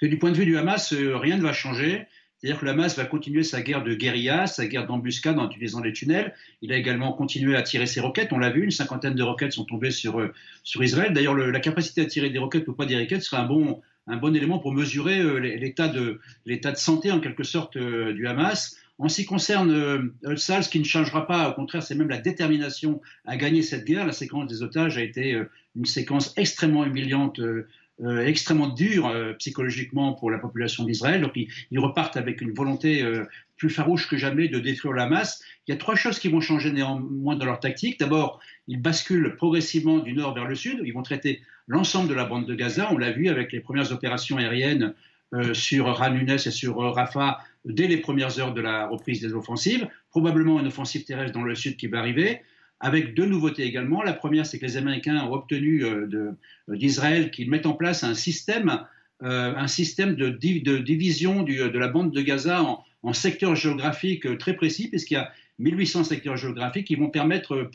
[0.00, 2.06] Du point de vue du Hamas, rien ne va changer.
[2.38, 5.80] C'est-à-dire que le Hamas va continuer sa guerre de guérilla, sa guerre d'embuscade en utilisant
[5.80, 6.34] les tunnels.
[6.60, 8.32] Il a également continué à tirer ses roquettes.
[8.32, 10.32] On l'a vu, une cinquantaine de roquettes sont tombées sur, euh,
[10.62, 11.12] sur Israël.
[11.12, 14.16] D'ailleurs, la capacité à tirer des roquettes ou pas des roquettes serait un bon, un
[14.16, 18.76] bon élément pour mesurer euh, l'état de, de santé, en quelque sorte, euh, du Hamas.
[18.98, 22.18] En ce qui concerne euh, ce qui ne changera pas, au contraire, c'est même la
[22.18, 24.06] détermination à gagner cette guerre.
[24.06, 25.38] La séquence des otages a été
[25.74, 27.40] une séquence extrêmement humiliante
[28.04, 31.20] extrêmement dur psychologiquement pour la population d'Israël.
[31.22, 33.02] Donc ils, repartent avec une volonté
[33.56, 35.42] plus farouche que jamais de détruire la masse.
[35.66, 37.98] Il y a trois choses qui vont changer néanmoins dans leur tactique.
[37.98, 40.80] D'abord, ils basculent progressivement du nord vers le sud.
[40.84, 42.88] Ils vont traiter l'ensemble de la bande de Gaza.
[42.92, 44.94] On l'a vu avec les premières opérations aériennes
[45.34, 49.32] euh, sur Ranunes et sur euh, Rafah dès les premières heures de la reprise des
[49.34, 49.88] offensives.
[50.10, 52.42] Probablement une offensive terrestre dans le sud qui va arriver
[52.80, 54.02] avec deux nouveautés également.
[54.02, 56.32] La première, c'est que les Américains ont obtenu euh,
[56.68, 58.80] d'Israël qu'ils mettent en place un système,
[59.22, 64.88] un système de, division de la bande de Gaza en, en secteurs géographiques très précis,
[64.88, 67.70] puisqu'il y a 1800 secteurs géographiques qui vont permettre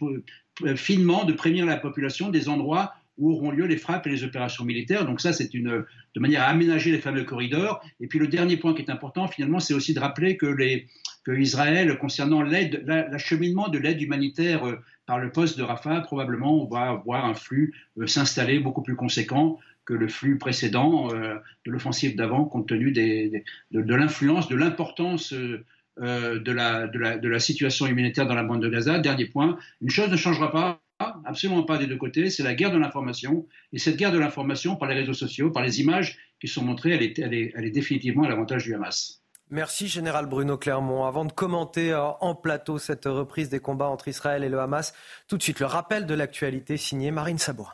[0.75, 4.65] finement de prévenir la population des endroits où auront lieu les frappes et les opérations
[4.65, 5.05] militaires.
[5.05, 7.81] Donc ça, c'est une de manière à aménager les fameux corridors.
[7.99, 10.87] Et puis le dernier point qui est important, finalement, c'est aussi de rappeler que, les,
[11.23, 16.67] que Israël, concernant l'acheminement de l'aide humanitaire euh, par le poste de Rafah, probablement, on
[16.67, 21.35] va voir un flux euh, s'installer beaucoup plus conséquent que le flux précédent euh,
[21.65, 28.43] de l'offensive d'avant, compte tenu de, l'influence, de l'importance de, la, situation humanitaire dans la
[28.43, 28.99] bande de Gaza.
[28.99, 30.81] Dernier point, une chose ne changera pas
[31.25, 33.47] absolument pas des deux côtés, c'est la guerre de l'information.
[33.73, 36.91] Et cette guerre de l'information, par les réseaux sociaux, par les images qui sont montrées,
[36.91, 39.20] elle est, elle est définitivement à l'avantage du Hamas.
[39.53, 41.03] Merci Général Bruno Clermont.
[41.03, 44.93] Avant de commenter euh, en plateau cette reprise des combats entre Israël et le Hamas,
[45.27, 47.73] tout de suite le rappel de l'actualité signé Marine Sabourin.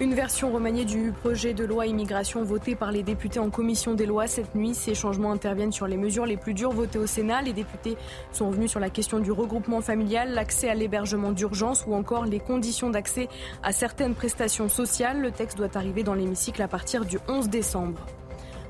[0.00, 4.06] Une version remaniée du projet de loi immigration voté par les députés en commission des
[4.06, 4.72] lois cette nuit.
[4.72, 7.42] Ces changements interviennent sur les mesures les plus dures votées au Sénat.
[7.42, 7.96] Les députés
[8.30, 12.38] sont revenus sur la question du regroupement familial, l'accès à l'hébergement d'urgence ou encore les
[12.38, 13.28] conditions d'accès
[13.64, 15.20] à certaines prestations sociales.
[15.20, 17.98] Le texte doit arriver dans l'hémicycle à partir du 11 décembre.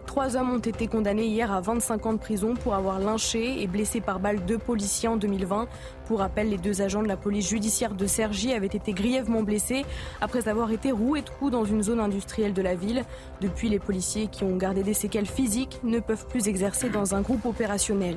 [0.09, 3.67] Trois hommes ont été condamnés hier à 25 ans de prison pour avoir lynché et
[3.67, 5.69] blessé par balle deux policiers en 2020.
[6.07, 9.85] Pour rappel, les deux agents de la police judiciaire de Cergy avaient été grièvement blessés
[10.23, 13.05] après avoir été roués de coups dans une zone industrielle de la ville.
[13.43, 17.21] Depuis, les policiers qui ont gardé des séquelles physiques ne peuvent plus exercer dans un
[17.21, 18.17] groupe opérationnel.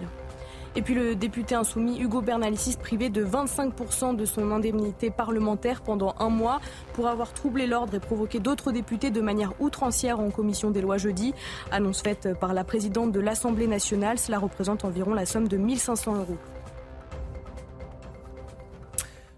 [0.76, 6.16] Et puis le député insoumis Hugo Bernalicis privé de 25% de son indemnité parlementaire pendant
[6.20, 6.62] un mois
[6.94, 10.98] pour avoir troublé l'ordre et provoqué d'autres députés de manière outrancière en commission des lois
[10.98, 11.34] jeudi.
[11.72, 16.16] Annonce faite par la présidente de l'Assemblée nationale, cela représente environ la somme de 1500
[16.16, 16.38] euros.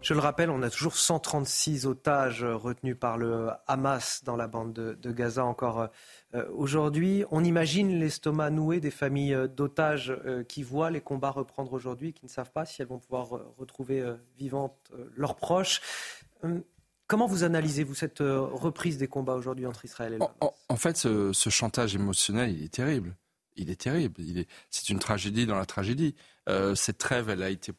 [0.04, 4.74] Je le rappelle, on a toujours 136 otages retenus par le Hamas dans la bande
[4.74, 5.88] de, Gaza encore euh,
[6.54, 7.24] aujourd'hui.
[7.32, 12.14] On imagine l'estomac noué des familles euh, d'otages euh, qui voient les combats reprendre aujourd'hui,
[12.14, 14.04] qui ne savent pas si elles vont pouvoir retrouver
[14.38, 15.82] vivantes leurs proches.
[17.08, 20.54] Comment vous analysez-vous cette reprise des combats aujourd'hui entre Israël et le Hamas?
[20.70, 23.16] en, fait, ce, chantage émotionnel, il est terrible.
[23.56, 24.22] Il est terrible.
[24.70, 26.16] c'est une tragédie dans la tragédie.
[26.76, 27.72] cette trêve, elle a été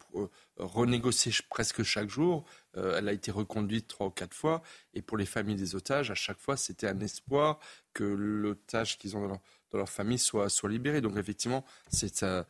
[0.56, 2.44] renégociée presque chaque jour.
[2.76, 4.62] Euh, elle a été reconduite trois ou quatre fois.
[4.94, 7.58] Et pour les familles des otages, à chaque fois, c'était un espoir
[7.92, 9.40] que l'otage qu'ils ont dans
[9.72, 11.00] leur, famille soit, libéré.
[11.00, 12.44] Donc effectivement, c'est un,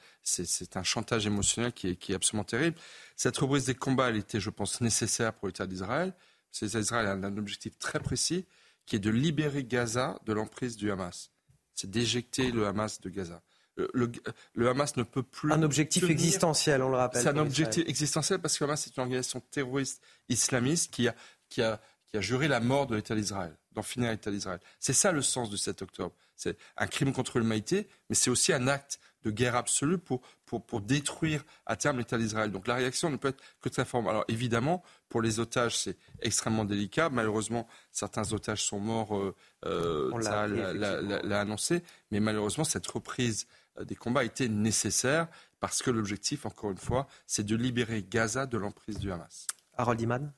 [0.74, 2.76] un, chantage émotionnel qui est, qui est, absolument terrible.
[3.16, 6.14] Cette reprise des combats, elle était, je pense, nécessaire pour l'État d'Israël.
[6.60, 8.46] L'État d'Israël a un objectif très précis,
[8.86, 11.30] qui est de libérer Gaza de l'emprise du Hamas.
[11.74, 13.42] C'est d'éjecter le Hamas de Gaza
[13.76, 15.52] le, Hamas ne peut plus.
[15.52, 17.22] Un objectif existentiel, on le rappelle.
[17.22, 21.14] C'est un objectif existentiel parce que le Hamas est une organisation terroriste islamiste qui a,
[21.48, 24.60] qui a, qui a juré la mort de l'État d'Israël, d'en finir l'État d'Israël.
[24.78, 26.14] C'est ça le sens de 7 octobre.
[26.36, 30.64] C'est un crime contre l'humanité, mais c'est aussi un acte de guerre absolue pour, pour,
[30.64, 32.50] pour détruire à terme l'État d'Israël.
[32.50, 34.06] Donc la réaction ne peut être que très forte.
[34.06, 37.08] Alors évidemment, pour les otages, c'est extrêmement délicat.
[37.08, 39.34] Malheureusement, certains otages sont morts, euh,
[39.64, 45.28] euh On l'a annoncé, mais malheureusement, cette reprise euh, des combats étaient nécessaires
[45.60, 49.46] parce que l'objectif, encore une fois, c'est de libérer Gaza de l'emprise du Hamas.
[49.76, 50.32] Harold Iman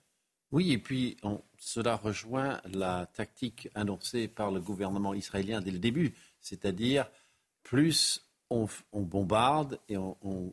[0.52, 1.16] Oui, et puis
[1.58, 7.10] cela rejoint la tactique annoncée par le gouvernement israélien dès le début, c'est-à-dire
[7.62, 10.52] plus on, bombarde et on,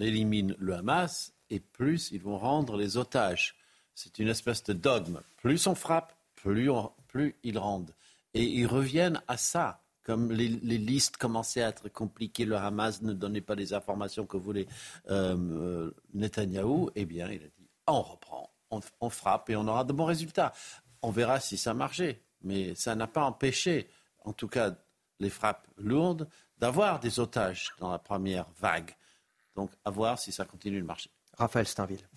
[0.00, 3.56] élimine le Hamas, et plus ils vont rendre les otages.
[3.94, 5.20] C'est une espèce de dogme.
[5.38, 6.68] Plus on frappe, plus,
[7.08, 7.94] plus ils rendent.
[8.34, 13.12] Et ils reviennent à ça comme les, listes commençaient à être compliquées, le Hamas ne
[13.12, 14.66] donnait pas les informations que voulait
[15.10, 19.84] euh, euh, Netanyahou, eh bien, il a dit on reprend, on, frappe et on aura
[19.84, 20.52] de bons résultats.
[21.02, 23.88] On verra si ça marchait, mais ça n'a pas empêché,
[24.24, 24.74] en tout cas,
[25.20, 26.28] les frappes lourdes,
[26.58, 28.94] d'avoir des otages dans la première vague.
[29.54, 31.10] Donc, à voir si ça continue de marcher.
[31.36, 32.08] Raphaël Steinville.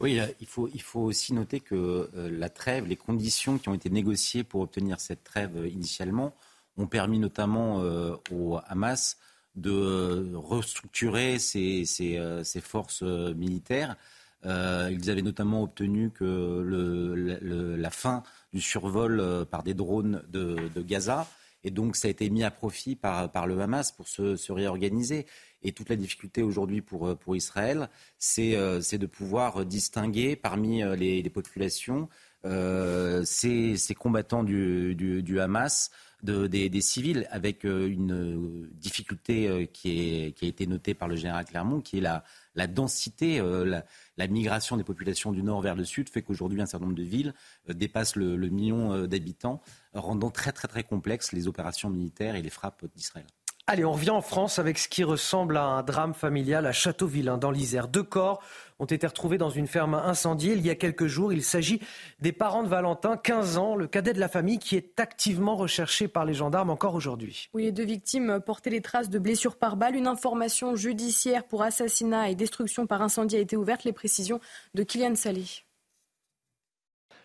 [0.00, 3.74] Oui, il faut, il faut aussi noter que euh, la trêve, les conditions qui ont
[3.74, 6.34] été négociées pour obtenir cette trêve initialement,
[6.76, 9.18] ont permis notamment euh, au Hamas
[9.54, 11.86] de restructurer ses,
[12.18, 13.96] euh, forces militaires
[14.44, 18.22] ils avaient notamment obtenu que la fin
[18.52, 21.26] du survol par des drones de, Gaza.
[21.64, 25.26] Et donc, ça a été mis à profit par, le Hamas pour se, se réorganiser.
[25.62, 27.88] Et toute la difficulté aujourd'hui pour, Israël,
[28.18, 32.08] c'est de pouvoir distinguer parmi les populations
[32.44, 35.90] euh, ces, combattants du, du, Hamas
[36.22, 41.08] de, des, civils, avec euh, une difficulté euh, qui, est, qui, a été notée par
[41.08, 45.74] le général Clermont, qui est la, la densité, la, migration des populations du nord vers
[45.74, 47.34] le sud, fait qu'aujourd'hui un certain nombre de villes
[47.68, 49.60] dépassent le, le million d'habitants,
[49.94, 53.26] rendant très très très complexes les opérations militaires et les frappes d'Israël.
[53.68, 57.36] Allez, on revient en France avec ce qui ressemble à un drame familial à Châteauvillain,
[57.36, 57.88] dans l'Isère.
[57.88, 58.40] Deux corps
[58.78, 61.32] ont été retrouvés dans une ferme incendiée il y a quelques jours.
[61.32, 61.80] Il s'agit
[62.20, 66.06] des parents de Valentin, 15 ans, le cadet de la famille, qui est activement recherché
[66.06, 67.48] par les gendarmes encore aujourd'hui.
[67.54, 69.96] Oui, les deux victimes portaient les traces de blessures par balle.
[69.96, 73.82] Une information judiciaire pour assassinat et destruction par incendie a été ouverte.
[73.82, 74.38] Les précisions
[74.74, 75.44] de Kylian Salé.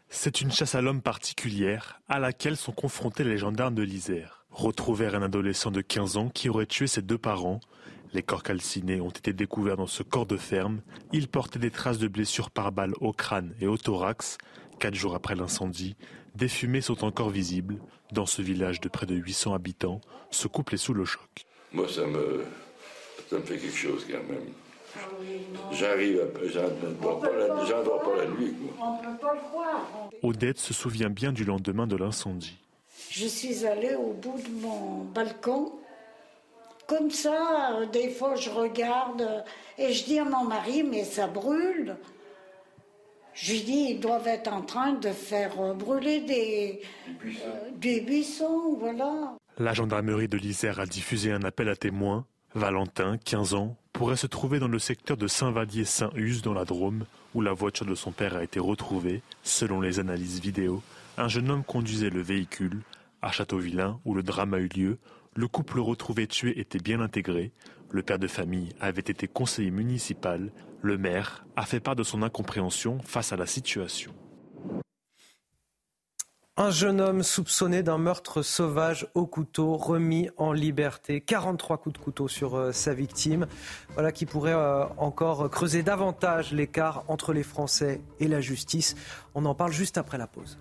[0.09, 5.15] C'est une chasse à l'homme particulière à laquelle sont confrontés les gendarmes de l'Isère retrouvèrent
[5.15, 7.59] un adolescent de 15 ans qui aurait tué ses deux parents.
[8.13, 10.81] Les corps calcinés ont été découverts dans ce corps de ferme.
[11.13, 14.37] Il portait des traces de blessures par balle au crâne et au thorax.
[14.79, 15.95] Quatre jours après l'incendie,
[16.35, 17.79] des fumées sont encore visibles.
[18.11, 20.01] Dans ce village de près de 800 habitants,
[20.31, 21.45] ce couple est sous le choc.
[21.71, 22.43] Moi, ça me,
[23.29, 24.51] ça me fait quelque chose quand même.
[25.71, 26.47] J'arrive à.
[26.49, 28.53] J'endors pas, pas, la nuit.
[28.77, 30.09] On peut pas le croire.
[30.21, 32.57] Odette se souvient bien du lendemain de l'incendie
[33.11, 35.73] je suis allée au bout de mon balcon.
[36.87, 39.41] Comme ça, euh, des fois, je regarde euh,
[39.77, 41.97] et je dis à mon mari, mais ça brûle.
[43.33, 46.81] Je lui dis, ils doivent être en train de faire euh, brûler des,
[47.75, 49.35] des buissons, voilà.
[49.57, 52.25] La gendarmerie de l'Isère a diffusé un appel à témoins.
[52.55, 57.05] Valentin, 15 ans, pourrait se trouver dans le secteur de Saint-Vallier-Saint-Us dans la Drôme,
[57.35, 59.21] où la voiture de son père a été retrouvée.
[59.43, 60.81] Selon les analyses vidéo,
[61.17, 62.81] un jeune homme conduisait le véhicule.
[63.21, 64.99] À Châteauvillain, où le drame a eu lieu,
[65.35, 67.51] le couple retrouvé tué était bien intégré.
[67.91, 70.51] Le père de famille avait été conseiller municipal.
[70.81, 74.11] Le maire a fait part de son incompréhension face à la situation.
[76.57, 81.21] Un jeune homme soupçonné d'un meurtre sauvage au couteau, remis en liberté.
[81.21, 83.47] 43 coups de couteau sur euh, sa victime.
[83.93, 88.95] Voilà qui pourrait euh, encore creuser davantage l'écart entre les Français et la justice.
[89.33, 90.59] On en parle juste après la pause.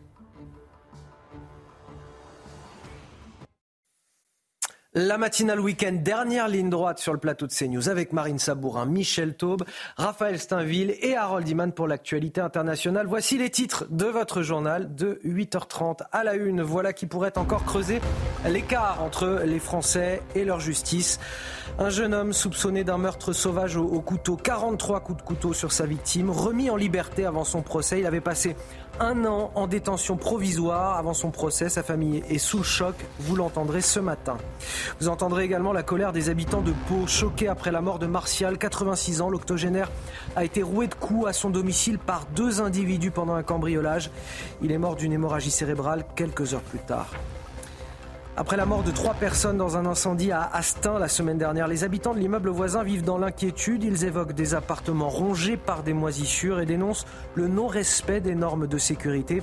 [4.94, 9.36] La matinale week-end, dernière ligne droite sur le plateau de CNews avec Marine Sabourin, Michel
[9.36, 9.62] Taube,
[9.96, 13.06] Raphaël Steinville et Harold Iman pour l'actualité internationale.
[13.06, 16.62] Voici les titres de votre journal de 8h30 à la une.
[16.62, 18.00] Voilà qui pourrait encore creuser
[18.48, 21.20] l'écart entre les Français et leur justice.
[21.78, 25.70] Un jeune homme soupçonné d'un meurtre sauvage au, au, couteau, 43 coups de couteau sur
[25.70, 28.00] sa victime, remis en liberté avant son procès.
[28.00, 28.56] Il avait passé
[29.00, 31.68] un an en détention provisoire avant son procès.
[31.68, 32.94] Sa famille est sous le choc.
[33.18, 34.36] Vous l'entendrez ce matin.
[35.00, 38.58] Vous entendrez également la colère des habitants de Pau, choqués après la mort de Martial,
[38.58, 39.30] 86 ans.
[39.30, 39.90] L'octogénaire
[40.36, 44.10] a été roué de coups à son domicile par deux individus pendant un cambriolage.
[44.62, 47.08] Il est mort d'une hémorragie cérébrale quelques heures plus tard.
[48.40, 51.84] Après la mort de trois personnes dans un incendie à Astin la semaine dernière, les
[51.84, 53.84] habitants de l'immeuble voisin vivent dans l'inquiétude.
[53.84, 57.04] Ils évoquent des appartements rongés par des moisissures et dénoncent
[57.34, 59.42] le non-respect des normes de sécurité.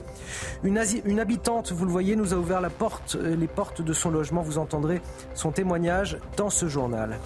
[0.64, 0.80] Une,
[1.20, 4.42] habitante, vous le voyez, nous a ouvert la porte, euh, les portes de son logement.
[4.42, 5.00] Vous entendrez
[5.36, 7.20] son témoignage dans ce journal.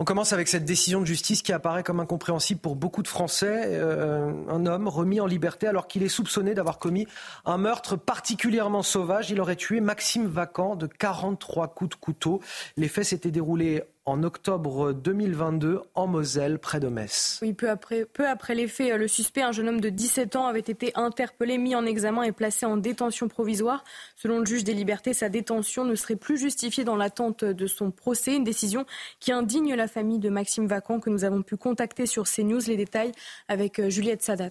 [0.00, 3.62] On commence avec cette décision de justice qui apparaît comme incompréhensible pour beaucoup de Français.
[3.66, 7.06] Euh, un homme remis en liberté alors qu'il est soupçonné d'avoir commis
[7.44, 9.30] un meurtre particulièrement sauvage.
[9.30, 12.40] Il aurait tué Maxime Vacan de 43 coups de couteau.
[12.76, 17.38] Les faits s'étaient déroulés en octobre 2022 en Moselle, près de Metz.
[17.40, 20.46] Oui, peu après, peu après les faits, le suspect, un jeune homme de 17 ans,
[20.46, 23.82] avait été interpellé, mis en examen et placé en détention provisoire.
[24.16, 27.90] Selon le juge des libertés, sa détention ne serait plus justifiée dans l'attente de son
[27.90, 28.36] procès.
[28.36, 28.84] Une décision
[29.20, 32.60] qui indigne la famille de Maxime Vacan que nous avons pu contacter sur CNews.
[32.66, 33.12] Les détails
[33.48, 34.50] avec euh, Juliette Sadat.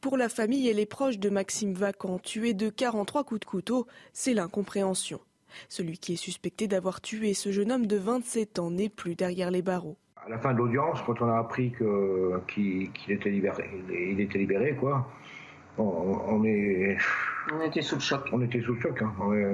[0.00, 3.86] Pour la famille et les proches de Maxime Vacan, tué de 43 coups de couteau,
[4.12, 5.20] c'est l'incompréhension.
[5.68, 9.50] Celui qui est suspecté d'avoir tué ce jeune homme de 27 ans n'est plus derrière
[9.50, 9.96] les barreaux.
[10.24, 11.72] À la fin de l'audience, quand on a appris
[12.46, 15.10] qu'il était libéré, il était libéré, quoi,
[15.80, 16.96] on, est.
[17.52, 18.28] On était sous le choc.
[18.32, 19.02] On était sous le choc.
[19.02, 19.12] Hein.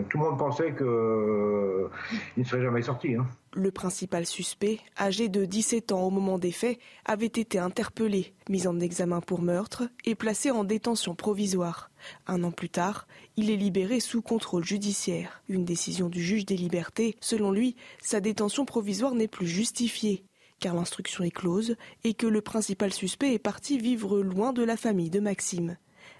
[0.09, 3.15] Tout le monde pensait qu'il ne serait jamais sorti.
[3.15, 3.27] Hein.
[3.55, 8.67] Le principal suspect, âgé de 17 ans au moment des faits, avait été interpellé, mis
[8.67, 11.91] en examen pour meurtre et placé en détention provisoire.
[12.27, 15.43] Un an plus tard, il est libéré sous contrôle judiciaire.
[15.49, 20.25] Une décision du juge des libertés, selon lui, sa détention provisoire n'est plus justifiée.
[20.59, 24.77] car l'instruction est close et que le principal suspect est parti vivre loin de la
[24.77, 25.77] famille de Maxime.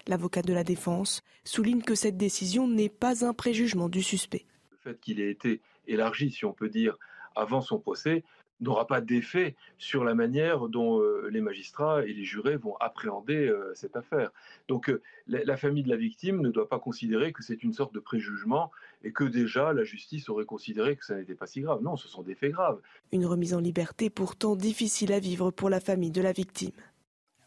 [0.07, 4.45] L'avocat de la défense souligne que cette décision n'est pas un préjugement du suspect.
[4.71, 6.97] Le fait qu'il ait été élargi, si on peut dire,
[7.35, 8.23] avant son procès,
[8.61, 13.47] n'aura pas d'effet sur la manière dont euh, les magistrats et les jurés vont appréhender
[13.47, 14.31] euh, cette affaire.
[14.67, 17.93] Donc euh, la, famille de la victime ne doit pas considérer que c'est une sorte
[17.93, 18.71] de préjugement
[19.03, 21.81] et que déjà la justice aurait considéré que ça n'était pas si grave.
[21.83, 22.79] Non, ce sont des faits graves.
[23.11, 26.71] Une remise en liberté pourtant difficile à vivre pour la famille de la victime.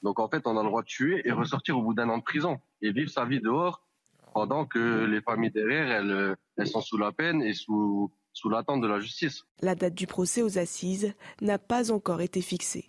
[0.02, 2.18] Donc en fait, on a le droit de tuer et ressortir au bout d'un an
[2.18, 3.82] de prison et vivre sa vie dehors
[4.32, 8.80] pendant que les familles derrière, elles, elles sont sous la peine et sous sous l'attente
[8.80, 9.44] de la justice.
[9.60, 12.88] La date du procès aux assises n'a pas encore été fixée.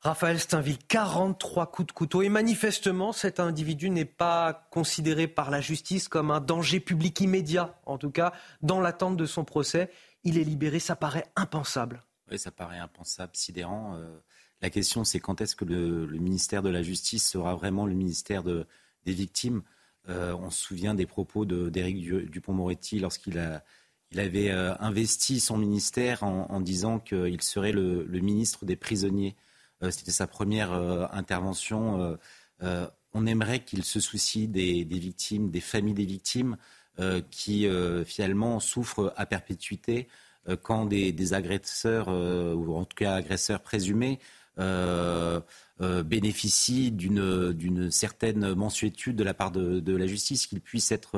[0.00, 2.22] Raphaël Steinville, 43 coups de couteau.
[2.22, 7.80] Et manifestement, cet individu n'est pas considéré par la justice comme un danger public immédiat.
[7.86, 8.32] En tout cas,
[8.62, 9.90] dans l'attente de son procès,
[10.22, 10.78] il est libéré.
[10.78, 12.04] Ça paraît impensable.
[12.30, 13.96] Oui, ça paraît impensable, sidérant.
[13.96, 14.18] Euh,
[14.62, 18.42] la question, c'est quand est-ce que le, ministère de la Justice sera vraiment le ministère
[18.42, 18.66] de,
[19.04, 19.62] des victimes
[20.08, 26.60] euh, on se souvient des propos d'Éric Dupont-Moretti lorsqu'il avait euh, investi son ministère en,
[26.60, 29.36] disant qu'il serait le, ministre des prisonniers.
[29.82, 30.72] Euh, c'était sa première
[31.12, 32.18] intervention.
[32.60, 36.56] on aimerait qu'il se soucie des, victimes, des familles des victimes
[37.30, 37.68] qui
[38.06, 40.08] finalement souffrent à perpétuité
[40.62, 44.18] quand des, agresseurs, ou en tout cas agresseurs présumés,
[45.82, 51.16] euh, bénéficie d'une certaine mensuétude de la part de, la justice, qu'il puisse être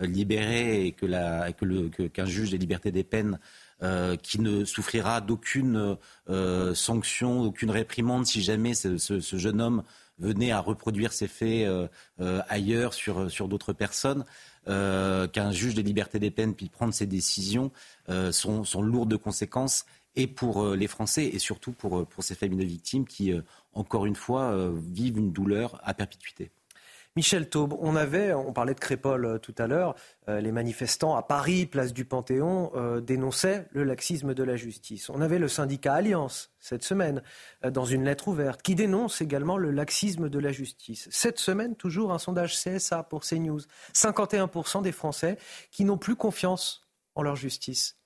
[0.00, 3.38] euh, libéré et qu'un juge des libertés des peines
[3.82, 5.98] euh, qui ne souffrira d'aucune
[6.72, 9.82] sanction, d'aucune réprimande si jamais ce, jeune homme
[10.18, 11.68] venait à reproduire ces faits
[12.48, 14.24] ailleurs sur, d'autres personnes,
[14.64, 17.70] qu'un juge des libertés des peines puisse prendre ces décisions
[18.30, 19.84] sont, sont lourdes de conséquences
[20.16, 23.32] et pour euh, les Français et surtout pour, euh, pour ces familles de victimes qui,
[23.32, 26.50] euh, encore une fois, vivent une douleur à perpétuité.
[27.16, 29.94] Michel Taube, on avait, on parlait de Crépol tout à l'heure,
[30.28, 35.10] les manifestants à Paris, place du Panthéon, dénonçaient le laxisme de la justice.
[35.10, 37.22] On avait le syndicat Alliance cette semaine,
[37.62, 41.08] dans une lettre ouverte, qui dénonce également le laxisme de la justice.
[41.10, 43.60] Cette semaine, toujours un sondage CSA pour CNews.
[43.94, 45.38] 51% des Français
[45.70, 47.97] qui n'ont plus confiance en leur justice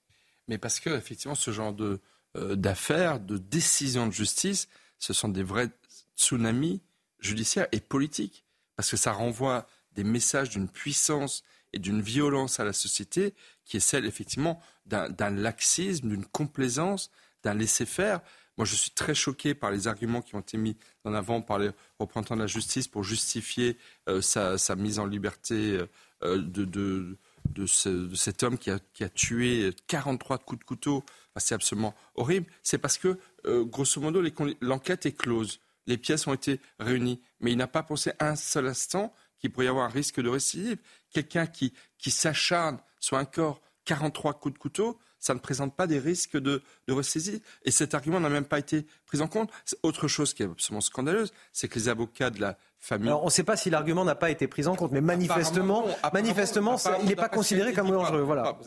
[0.48, 2.00] mais parce que effectivement ce genre de
[2.36, 5.68] euh, d'affaires, de décisions de justice, ce sont des vrais
[6.16, 6.80] tsunamis
[7.18, 8.46] judiciaires et politiques,
[8.76, 11.42] parce que ça renvoie des messages d'une puissance
[11.72, 17.10] et d'une violence à la société qui est celle effectivement d'un laxisme, d'une complaisance,
[17.42, 18.20] d'un laisser-faire.
[18.56, 21.58] Moi, je suis très choqué par les arguments qui ont été mis en avant par
[21.58, 23.78] les représentants de la justice pour justifier
[24.08, 25.80] euh, sa, sa, mise en liberté
[26.22, 27.18] euh, de, de
[27.50, 31.04] de, cet homme qui a, tué 43 coups de couteau,
[31.36, 34.22] c'est absolument horrible, c'est parce que, euh, grosso modo,
[34.60, 35.60] l'enquête est close.
[35.86, 37.20] Les pièces ont été réunies.
[37.40, 40.28] Mais il n'a pas pensé un seul instant qu'il pourrait y avoir un risque de
[40.28, 40.78] récidive.
[41.10, 45.86] Quelqu'un qui, qui s'acharne sur un corps 43 coups de couteau, ça ne présente pas
[45.86, 47.42] des risques de, de ressaisie.
[47.64, 49.50] Et cet argument n'a même pas été pris en compte.
[49.82, 53.08] Autre chose qui est absolument scandaleuse, c'est que les avocats de la famille.
[53.08, 55.86] Alors, on ne sait pas si l'argument n'a pas été pris en compte, mais manifestement,
[56.12, 58.22] manifestement, il n'est pas considéré comme dangereux.
[58.22, 58.58] Voilà.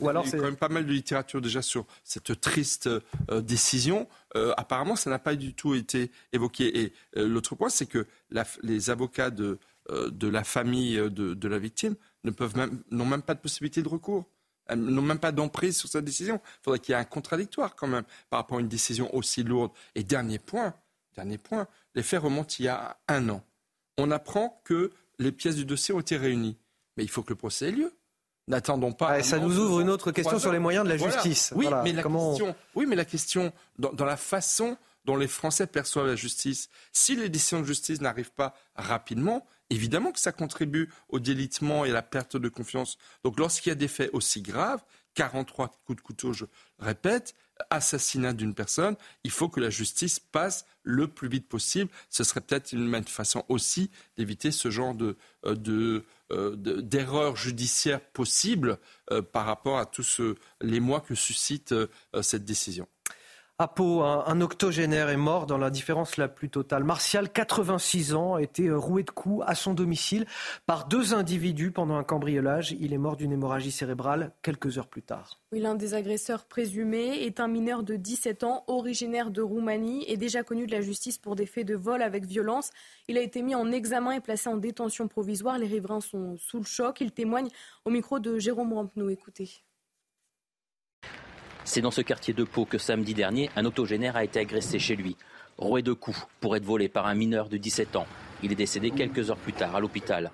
[0.00, 2.86] Ou alors, il y a quand même pas mal de littérature déjà sur cette triste
[2.86, 4.08] euh, décision.
[4.36, 6.80] Euh, apparemment, ça n'a pas du tout été évoqué.
[6.80, 8.06] Et euh, l'autre point, c'est que
[8.62, 9.58] les avocats de,
[9.90, 13.82] de la famille de, de la victime ne peuvent même, n'ont même pas de possibilité
[13.82, 14.26] de recours.
[14.68, 16.40] Elles n'ont même pas d'emprise sur cette décision.
[16.44, 19.42] Il faudrait qu'il y ait un contradictoire quand même par rapport à une décision aussi
[19.42, 19.72] lourde.
[19.94, 20.74] Et dernier point,
[21.16, 23.42] dernier point, les faits remontent il y a un an.
[23.98, 26.58] On apprend que les pièces du dossier ont été réunies.
[26.96, 27.92] Mais il faut que le procès ait lieu.
[28.48, 29.08] N'attendons pas.
[29.08, 31.52] Ah, ça nous ouvre une autre question sur les moyens de la justice.
[31.56, 36.06] Oui, mais la question, oui, mais la question dans, la façon dont les Français perçoivent
[36.06, 41.18] la justice, si les décisions de justice n'arrivent pas rapidement, évidemment que ça contribue au
[41.18, 42.98] délitement et à la perte de confiance.
[43.24, 44.84] Donc lorsqu'il y a des faits aussi graves,
[45.16, 46.44] 43 coups de couteau, je
[46.78, 47.34] répète,
[47.70, 51.90] assassinat d'une personne, il faut que la justice passe le plus vite possible.
[52.10, 56.02] Ce serait peut-être une façon aussi d'éviter ce genre de, euh,
[56.32, 58.78] euh, d'erreurs judiciaires possibles
[59.10, 60.20] euh, par rapport à tous
[60.60, 61.74] les mois que suscite
[62.22, 62.86] cette décision.
[63.58, 66.84] À un, octogénaire est mort dans l'indifférence la plus totale.
[66.84, 70.26] Martial, 86 ans, a été euh, roué de coups à son domicile
[70.66, 72.76] par deux individus pendant un cambriolage.
[72.78, 75.40] Il est mort d'une hémorragie cérébrale quelques heures plus tard.
[75.52, 80.42] L'un des agresseurs présumés est un mineur de 17 ans, originaire de Roumanie et déjà
[80.42, 82.72] connu de la justice pour des faits de vol avec violence.
[83.08, 85.56] Il a été mis en examen et placé en détention provisoire.
[85.56, 87.00] Les riverains sont sous le choc.
[87.00, 87.48] Il témoigne
[87.86, 89.08] au micro de Jérôme Rampenou.
[89.08, 89.62] Écoutez.
[91.66, 94.94] C'est dans ce quartier de Pau que samedi dernier, un autogénaire a été agressé chez
[94.94, 95.16] lui,
[95.58, 98.06] roué de coups pour être volé par un mineur de 17 ans.
[98.44, 100.30] Il est décédé quelques heures plus tard à l'hôpital.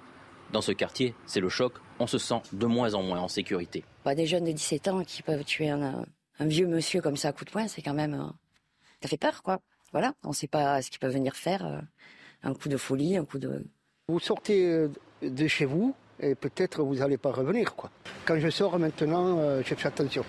[0.53, 3.83] Dans ce quartier, c'est le choc, on se sent de moins en moins en sécurité.
[4.05, 6.05] Bah, des jeunes de 17 ans qui peuvent tuer un,
[6.39, 8.13] vieux monsieur comme ça à coup de poing, c'est quand même...
[8.13, 8.31] Euh,
[9.01, 9.59] ça fait peur, quoi.
[9.91, 11.65] Voilà, on ne sait pas ce qu'ils peuvent venir faire.
[11.65, 11.81] Euh,
[12.43, 13.65] un coup de folie, un coup de...
[14.07, 14.89] Vous sortez euh,
[15.23, 17.91] de chez vous et peut-être vous n'allez pas revenir, quoi.
[18.27, 20.25] Quand je sors maintenant, je fais attention.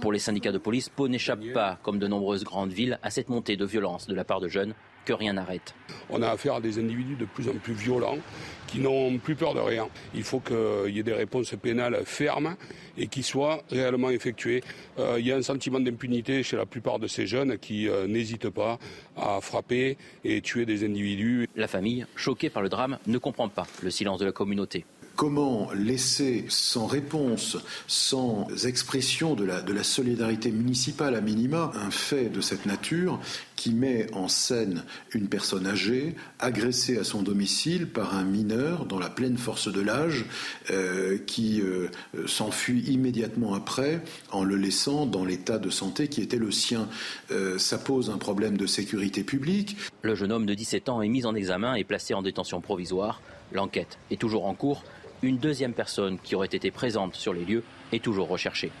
[0.00, 3.28] Pour les syndicats de police, Pau n'échappe pas, comme de nombreuses grandes villes, à cette
[3.28, 4.74] montée de violence de la part de jeunes
[5.04, 5.74] que rien n'arrête.
[6.10, 8.18] On a affaire à des individus de plus en plus violents
[8.66, 9.88] qui n'ont plus peur de rien.
[10.14, 12.56] Il faut qu'il y ait des réponses pénales fermes
[12.96, 14.62] et qui soient réellement effectuées.
[14.98, 18.06] Euh, il y a un sentiment d'impunité chez la plupart de ces jeunes qui euh,
[18.06, 18.78] n'hésitent pas
[19.16, 21.48] à frapper et tuer des individus.
[21.56, 24.84] La famille, choquée par le drame, ne comprend pas le silence de la communauté.
[25.22, 32.40] Comment laisser sans réponse, sans expression de la, solidarité municipale à minima, un fait de
[32.40, 33.20] cette nature
[33.54, 34.82] qui met en scène
[35.12, 39.80] une personne âgée agressée à son domicile par un mineur dans la pleine force de
[39.80, 40.24] l'âge
[40.72, 41.86] euh, qui euh,
[42.26, 44.00] s'enfuit immédiatement après
[44.32, 46.88] en le laissant dans l'état de santé qui était le sien.
[47.30, 49.76] Euh, ça pose un problème de sécurité publique.
[50.02, 53.20] Le jeune homme de 17 ans est mis en examen et placé en détention provisoire.
[53.52, 54.82] L'enquête est toujours en cours.
[55.22, 57.62] Une deuxième personne qui aurait été présente sur les lieux
[57.92, 58.72] est toujours recherchée.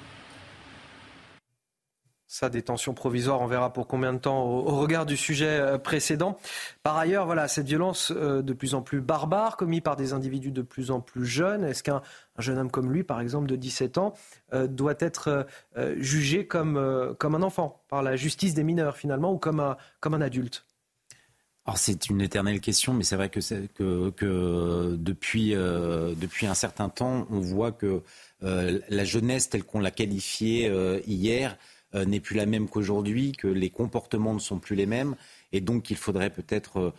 [2.26, 6.38] Sa détention provisoire, on verra pour combien de temps au, regard du sujet euh, précédent.
[6.82, 10.50] Par ailleurs, voilà, cette violence euh, de plus en plus barbare, commise par des individus
[10.50, 12.00] de plus en plus jeunes, est-ce qu'un
[12.38, 14.14] jeune homme comme lui, par exemple de 17 ans,
[14.54, 15.46] euh, doit être
[15.98, 20.64] jugé comme, un enfant par la justice des mineurs finalement ou comme un adulte?
[21.64, 26.54] Alors c'est une éternelle question, mais c'est vrai que, que, que depuis, euh, depuis un
[26.54, 28.02] certain temps, on voit que
[28.42, 31.56] euh, la jeunesse telle qu'on l'a qualifiée euh, hier
[31.94, 35.14] n'est plus la même qu'aujourd'hui, que les comportements ne sont plus les mêmes,
[35.52, 36.94] et donc il faudrait peut-être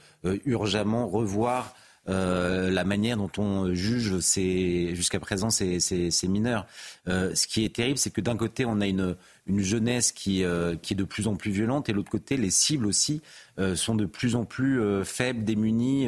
[0.45, 1.73] urgemment revoir
[2.07, 4.19] la manière dont on juge
[4.93, 6.65] jusqu'à présent ces, ces, ces mineurs.
[7.07, 9.15] ce qui est terrible, c'est que d'un côté, on a une,
[9.45, 12.49] une jeunesse qui, euh, qui est de plus en plus violente et l'autre côté, les
[12.49, 13.21] cibles aussi
[13.59, 16.07] euh, sont de plus en plus euh, faibles, démunies.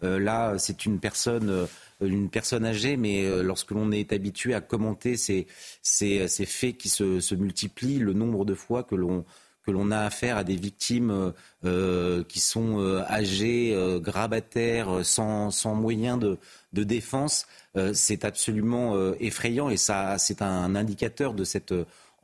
[0.00, 1.68] là, c'est une personne
[2.00, 5.46] une personne âgée, mais lorsque l'on est habitué à commenter ces,
[5.82, 9.24] ces, ces faits qui se, se, multiplient, le nombre de fois que l'on
[9.64, 11.32] que l'on a affaire à des victimes
[11.64, 17.46] euh, qui sont euh, âgées, euh, grabataires, sans, moyens de, défense,
[17.94, 21.72] c'est absolument effrayant et ça, c'est un indicateur de cette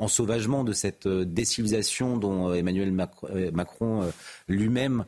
[0.07, 2.95] sauvagement de cette euh, décivilisation dont euh, Emmanuel
[3.25, 4.13] euh, Macron
[4.47, 5.05] lui-même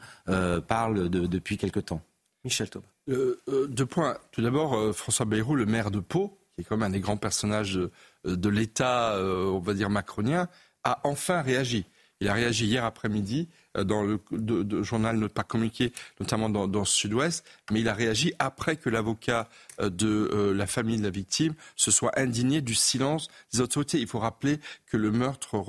[0.66, 2.02] parle depuis quelque temps.
[2.44, 2.82] Michel Taub.
[3.07, 4.16] deux points.
[4.32, 7.16] Tout d'abord, François Bayrou, le maire de Pau, qui est quand même un des grands
[7.16, 7.78] personnages
[8.24, 10.48] de l'État, on va dire macronien,
[10.85, 11.85] a enfin réagi.
[12.20, 16.84] Il a réagi hier après-midi euh, dans le journal Ne pas communiquer, notamment dans, dans
[16.84, 19.48] Sud-Ouest, mais il a réagi après que l'avocat
[19.80, 23.98] euh, de euh, la famille de la victime se soit indigné du silence des autorités.
[24.01, 25.64] Il faut rappeler que le meurtre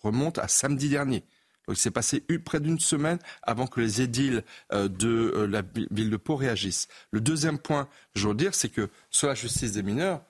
[0.00, 1.24] remonte à samedi dernier.
[1.66, 4.42] Donc il s'est passé près d'une semaine avant que les édiles
[4.72, 6.88] de la ville de Pau réagissent.
[7.10, 10.22] Le deuxième point, je veux dire, c'est que sur la justice des mineurs,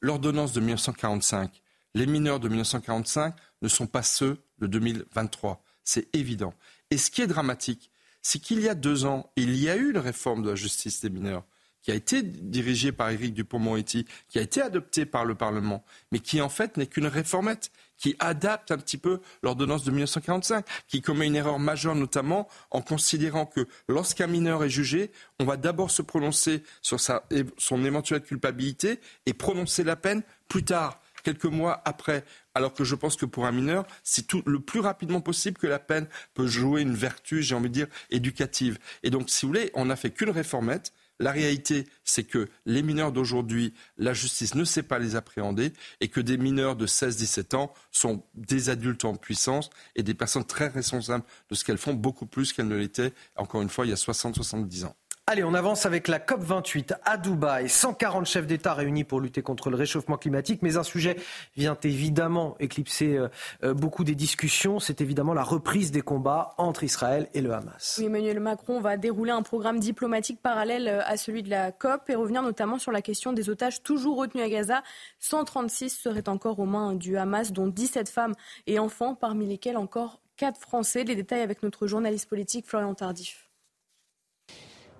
[0.00, 1.62] l'ordonnance de 1945,
[1.94, 5.62] les mineurs de 1945 ne sont pas ceux de 2023.
[5.84, 6.54] C'est évident.
[6.90, 7.90] Et ce qui est dramatique,
[8.22, 11.00] c'est qu'il y a deux ans, il y a eu une réforme de la justice
[11.00, 11.44] des mineurs
[11.82, 16.18] qui a été dirigée par Éric Dupont-Moretti, qui a été adoptée par le Parlement, mais
[16.18, 21.00] qui en fait n'est qu'une réformette, qui adapte un petit peu l'ordonnance de 1945, qui
[21.00, 25.90] commet une erreur majeure notamment en considérant que lorsqu'un mineur est jugé, on va d'abord
[25.90, 32.24] se prononcer sur son éventuelle culpabilité et prononcer la peine plus tard quelques mois après.
[32.54, 35.78] Alors que je pense que pour un mineur, c'est le plus rapidement possible que la
[35.78, 38.78] peine peut jouer une vertu, j'ai envie de dire, éducative.
[39.02, 40.92] Et donc, si vous voulez, on n'a fait qu'une réformette.
[41.20, 46.08] La réalité, c'est que les mineurs d'aujourd'hui, la justice ne sait pas les appréhender et
[46.08, 50.68] que des mineurs de 16-17 ans sont des adultes en puissance et des personnes très
[50.68, 53.92] responsables de ce qu'elles font, beaucoup plus qu'elles ne l'étaient, encore une fois, il y
[53.92, 54.96] a 60-70 ans.
[55.30, 57.68] Allez, on avance avec la COP28 à Dubaï.
[57.68, 60.60] 140 chefs d'État réunis pour lutter contre le réchauffement climatique.
[60.60, 61.14] Mais un sujet
[61.56, 63.28] vient évidemment éclipser euh,
[63.62, 64.80] euh, beaucoup des discussions.
[64.80, 68.00] C'est évidemment la reprise des combats entre Israël et le Hamas.
[68.04, 72.16] Emmanuel Macron va dérouler un programme diplomatique parallèle euh, à celui de la COP et
[72.16, 74.82] revenir notamment sur la question des otages toujours retenus à Gaza.
[75.20, 78.34] 136 seraient encore aux mains du Hamas, dont 17 femmes
[78.66, 81.04] et enfants, parmi lesquels encore 4 Français.
[81.04, 83.49] Les détails avec notre journaliste politique Florian Tardif.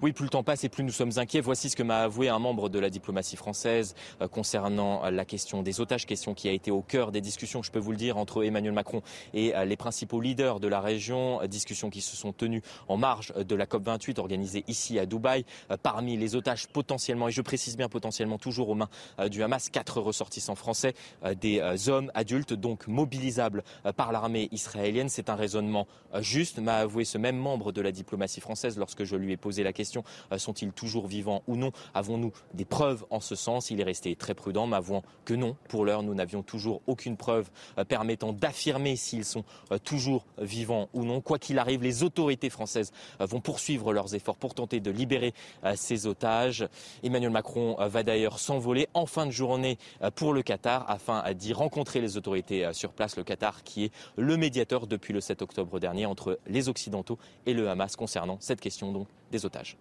[0.03, 1.43] Oui, plus le temps passe et plus nous sommes inquiets.
[1.43, 5.27] Voici ce que m'a avoué un membre de la diplomatie française euh, concernant euh, la
[5.27, 7.99] question des otages, question qui a été au cœur des discussions, je peux vous le
[7.99, 9.03] dire, entre Emmanuel Macron
[9.35, 13.35] et euh, les principaux leaders de la région, discussions qui se sont tenues en marge
[13.35, 15.45] de la COP28 organisée ici à Dubaï.
[15.83, 18.89] Parmi les otages potentiellement, et je précise bien potentiellement toujours aux mains
[19.29, 20.95] du Hamas, quatre ressortissants français,
[21.41, 23.65] des hommes adultes donc mobilisables
[23.97, 25.09] par l'armée israélienne.
[25.09, 25.87] C'est un raisonnement
[26.21, 29.63] juste, m'a avoué ce même membre de la diplomatie française lorsque je lui ai posé
[29.63, 29.90] la question
[30.33, 31.73] euh, sont-ils toujours vivants ou non?
[31.95, 33.71] Avons-nous des preuves en ce sens?
[33.71, 35.57] Il est resté très prudent, m'avouant que non.
[35.69, 40.89] Pour l'heure, nous n'avions toujours aucune preuve euh, permettant d'affirmer s'ils sont euh, toujours vivants
[40.93, 41.21] ou non.
[41.21, 45.35] Quoi qu'il arrive, les autorités françaises vont poursuivre leurs efforts pour tenter de libérer
[45.75, 46.67] ces otages.
[47.03, 49.79] Emmanuel Macron va d'ailleurs s'envoler en fin de journée
[50.15, 53.17] pour le Qatar afin d'y rencontrer les autorités sur place.
[53.17, 57.55] Le Qatar qui est le médiateur depuis le 7 octobre dernier entre les Occidentaux et
[57.55, 59.77] le Hamas concernant cette question donc des otages.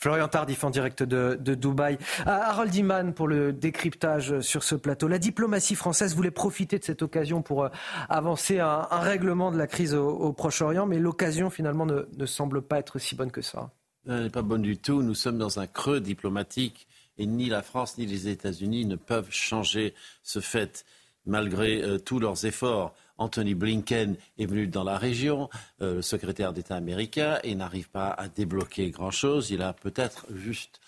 [0.00, 1.98] Florian Tardif en direct de, Dubaï.
[2.24, 5.08] Harold Iman pour le décryptage sur ce plateau.
[5.08, 7.68] La diplomatie française voulait profiter de cette occasion pour euh,
[8.08, 12.62] avancer un, un règlement de la crise au, Proche-Orient, mais l'occasion finalement ne, ne, semble
[12.62, 13.72] pas être si bonne que ça.
[14.08, 15.02] Elle n'est pas bonne du tout.
[15.02, 19.30] Nous sommes dans un creux diplomatique et ni la France ni les États-Unis ne peuvent
[19.30, 20.86] changer ce fait
[21.26, 22.94] malgré euh, tous leurs efforts.
[23.20, 25.48] Anthony Blinken est venu dans la région,
[25.82, 29.50] euh, le secrétaire d'État américain, et n'arrive pas à débloquer grand-chose.
[29.50, 30.80] Il a peut-être juste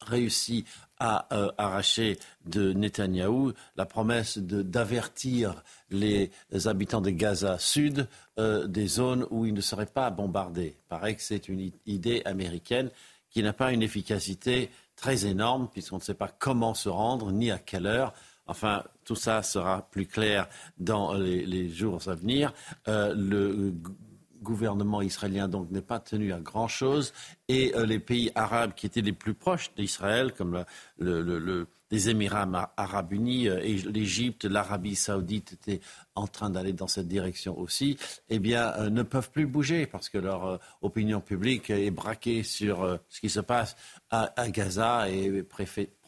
[0.00, 0.64] réussi
[0.98, 6.30] à euh, arracher de Netanyahou la promesse d'avertir les
[6.66, 10.76] habitants de Gaza Sud euh, des zones où ils ne seraient pas bombardés.
[10.76, 12.90] Il paraît que c'est une idée américaine
[13.30, 17.50] qui n'a pas une efficacité très énorme puisqu'on ne sait pas comment se rendre ni
[17.50, 18.12] à quelle heure.
[18.46, 20.48] Enfin, tout ça sera plus clair
[20.78, 22.52] dans les, jours à venir.
[22.88, 23.72] Euh, le
[24.42, 27.14] gouvernement israélien donc n'est pas tenu à grand chose
[27.48, 30.62] et euh, les pays arabes qui étaient les plus proches d'Israël, comme
[31.90, 35.80] les Émirats arabes unis, euh, et l'Égypte, l'Arabie saoudite étaient
[36.14, 37.96] en train d'aller dans cette direction aussi,
[38.28, 43.20] eh bien, ne peuvent plus bouger parce que leur opinion publique est braquée sur ce
[43.20, 43.74] qui se passe
[44.10, 45.42] à, Gaza et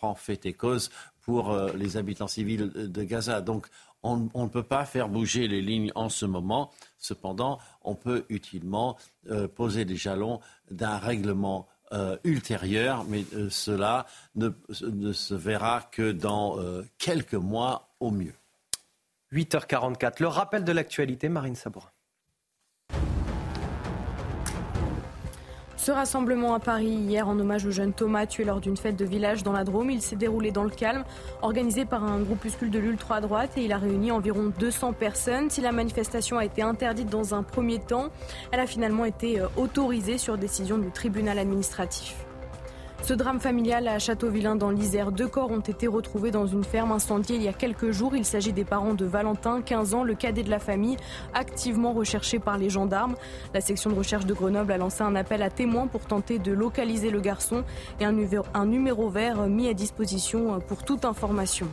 [0.01, 0.91] prend fait et cause
[1.31, 3.41] pour euh, les habitants civils de Gaza.
[3.41, 3.69] Donc
[4.03, 6.73] on, ne peut pas faire bouger les lignes en ce moment.
[6.99, 8.97] Cependant, on peut utilement
[9.31, 10.41] euh, poser des jalons
[10.73, 14.49] d'un règlement euh, ultérieur, mais cela ne,
[14.83, 16.59] ne, se verra que dans
[16.99, 18.35] quelques mois au mieux.
[19.33, 21.93] 8h44, le rappel de l'actualité, Marine Sabourin.
[25.81, 29.05] Ce rassemblement à Paris hier en hommage au jeune Thomas tué lors d'une fête de
[29.07, 31.05] village dans la Drôme, il s'est déroulé dans le calme,
[31.41, 35.49] organisé par un groupuscule de l'ultra-droite et il a réuni environ 200 personnes.
[35.49, 38.11] Si la manifestation a été interdite dans un premier temps,
[38.53, 42.27] elle a finalement été euh, autorisée sur décision du tribunal administratif.
[43.03, 46.93] Ce drame familial à Châteauvillain dans l'Isère, deux corps ont été retrouvés dans une ferme
[46.93, 48.15] incendiée il y a quelques jours.
[48.15, 50.97] Il s'agit des parents de Valentin, 15 ans, le cadet de la famille,
[51.35, 53.17] activement recherché par les gendarmes.
[53.55, 56.53] La section de recherche de Grenoble a lancé un appel à témoins pour tenter de
[56.53, 57.65] localiser le garçon
[57.99, 61.67] et un numéro, vert mis à disposition pour toute information.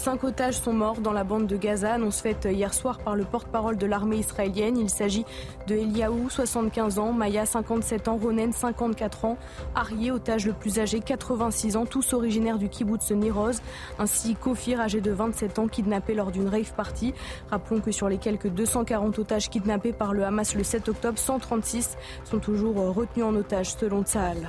[0.00, 3.24] Cinq otages sont morts dans la bande de Gaza, annonce faite hier soir par le
[3.24, 4.78] porte-parole de l'armée israélienne.
[4.78, 5.26] Il s'agit
[5.66, 9.36] de Eliaou, 75 ans, Maya, 57 ans, Ronen, 54 ans,
[9.74, 13.60] Arié, otage le plus âgé, 86 ans, tous originaires du kibbutz Niroz,
[13.98, 17.12] ainsi Kofir, âgé de 27 ans, kidnappé lors d'une rave party.
[17.50, 21.98] Rappelons que sur les quelques 240 otages kidnappés par le Hamas le 7 octobre, 136
[22.24, 24.48] sont toujours retenus en otage selon Tsahal.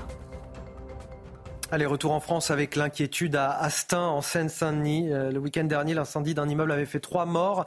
[1.74, 5.14] Allez, retour en France avec l'inquiétude à Astin, en Seine-Saint-Denis.
[5.14, 7.64] Euh, le week-end dernier, l'incendie d'un immeuble avait fait trois morts.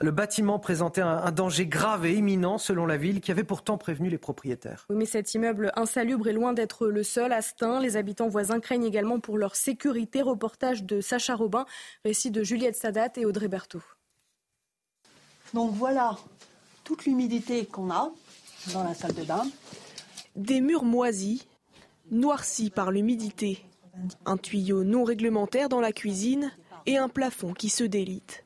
[0.00, 4.10] Le bâtiment présentait un, danger grave et imminent, selon la ville, qui avait pourtant prévenu
[4.10, 4.86] les propriétaires.
[4.90, 7.32] Oui, mais cet immeuble insalubre est loin d'être le seul.
[7.32, 10.20] Astin, les habitants voisins craignent également pour leur sécurité.
[10.20, 11.64] Reportage de Sacha Robin,
[12.04, 13.82] récit de Juliette Sadat et Audrey Berthaud.
[15.52, 16.16] Donc voilà
[16.82, 18.10] toute l'humidité qu'on a
[18.72, 19.44] dans la salle de bain.
[20.34, 21.46] Des murs moisis,
[22.10, 23.64] noirci par l'humidité,
[24.26, 26.52] un tuyau non réglementaire dans la cuisine
[26.86, 28.44] et un plafond qui se délite.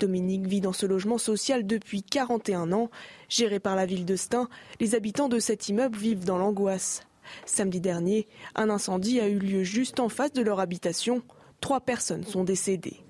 [0.00, 2.90] Dominique vit dans ce logement social depuis 41 ans.
[3.28, 4.48] Géré par la ville de Stein,
[4.80, 7.02] les habitants de cet immeuble vivent dans l'angoisse.
[7.46, 11.22] Samedi dernier, un incendie a eu lieu juste en face de leur habitation.
[11.60, 13.03] Trois personnes sont décédées.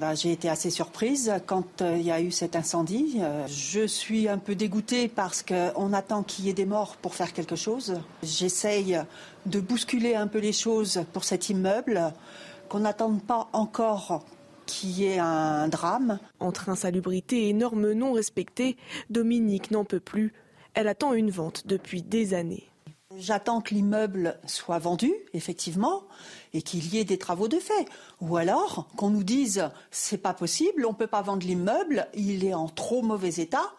[0.00, 3.18] Bah, j'ai été assez surprise quand euh, il y a eu cet incendie.
[3.20, 7.14] Euh, je suis un peu dégoûtée parce qu'on attend qu'il y ait des morts pour
[7.14, 8.00] faire quelque chose.
[8.22, 8.98] J'essaye
[9.44, 12.14] de bousculer un peu les choses pour cet immeuble,
[12.70, 14.24] qu'on n'attende pas encore
[14.64, 16.18] qu'il y ait un drame.
[16.38, 18.78] Entre insalubrité et normes non respectées,
[19.10, 20.32] Dominique n'en peut plus.
[20.72, 22.69] Elle attend une vente depuis des années.
[23.16, 26.04] J'attends que l'immeuble soit vendu, effectivement,
[26.54, 27.86] et qu'il y ait des travaux de fait.
[28.20, 32.54] Ou alors qu'on nous dise c'est pas possible, on peut pas vendre l'immeuble, il est
[32.54, 33.74] en trop mauvais état,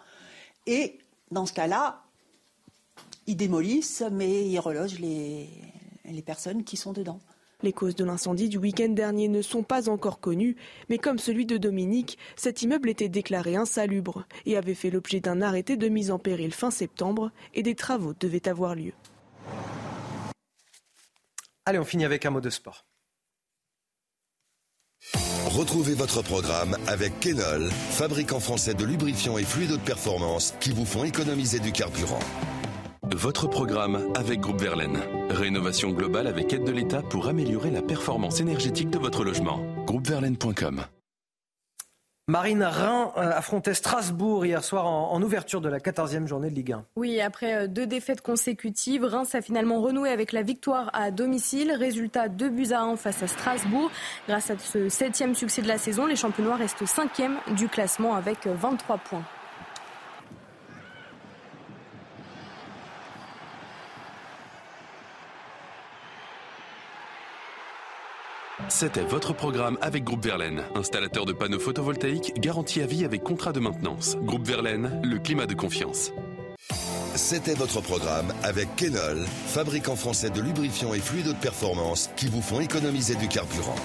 [0.68, 1.00] et
[1.32, 2.04] dans ce cas-là,
[3.26, 5.50] ils démolissent, mais ils relogent les,
[6.04, 7.22] les personnes qui sont dedans.
[7.64, 10.58] Les causes de l'incendie du week-end dernier ne sont pas encore connues,
[10.90, 15.42] mais comme celui de Dominique, cet immeuble était déclaré insalubre et avait fait l'objet d'un
[15.42, 18.94] arrêté de mise en péril fin septembre et des travaux devaient avoir lieu.
[21.66, 22.86] Allez, on finit avec un mot de sport.
[25.48, 30.86] Retrouvez votre programme avec Kenol, fabricant français de lubrifiants et fluides de performance qui vous
[30.86, 32.20] font économiser du carburant.
[33.04, 35.02] Votre programme avec Groupe Verlaine.
[35.30, 39.60] Rénovation globale avec aide de l'État pour améliorer la performance énergétique de votre logement.
[39.86, 40.86] Groupeverlaine.com
[42.28, 46.74] Marine Rhin euh, affrontait Strasbourg hier soir en, ouverture de la 14e journée de Ligue
[46.74, 46.86] 1.
[46.96, 51.72] Oui, après euh, deux défaites consécutives, Reims a finalement renoué avec la victoire à domicile.
[51.72, 53.90] Résultat 2 buts à 1 face à Strasbourg.
[54.28, 58.46] Grâce à ce septième succès de la saison, les champenois restent cinquième du classement avec
[58.46, 59.26] 23 points.
[68.70, 73.52] C'était votre programme avec Groupe Verlaine, installateur de panneaux photovoltaïques garantie à vie avec contrat
[73.52, 74.18] de maintenance.
[74.22, 76.12] Groupe Verlaine, le climat de confiance.
[77.16, 82.42] C'était votre programme avec Kenol, fabricant français de lubrifiants et fluides de performance qui vous
[82.42, 83.76] font économiser du carburant.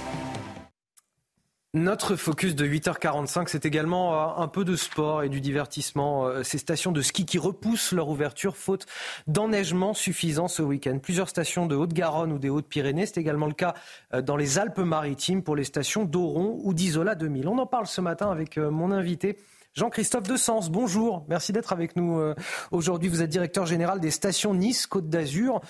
[1.76, 6.24] Notre focus de 8h45, c'est également euh, un peu de sport et du divertissement.
[6.24, 8.86] Euh, ces stations de ski qui repoussent leur ouverture faute
[9.26, 10.98] d'enneigement suffisant ce week-end.
[10.98, 13.04] Plusieurs stations de Haute-Garonne ou des Hautes-Pyrénées.
[13.04, 13.74] C'est également le cas
[14.14, 17.46] euh, dans les Alpes-Maritimes pour les stations d'Oron ou d'Isola 2000.
[17.46, 19.36] On en parle ce matin avec mon invité.
[19.76, 21.26] Jean-Christophe Sens, bonjour.
[21.28, 22.34] Merci d'être avec nous euh,
[22.70, 23.10] aujourd'hui.
[23.10, 25.60] Vous êtes directeur général des stations Nice, Côte d'Azur.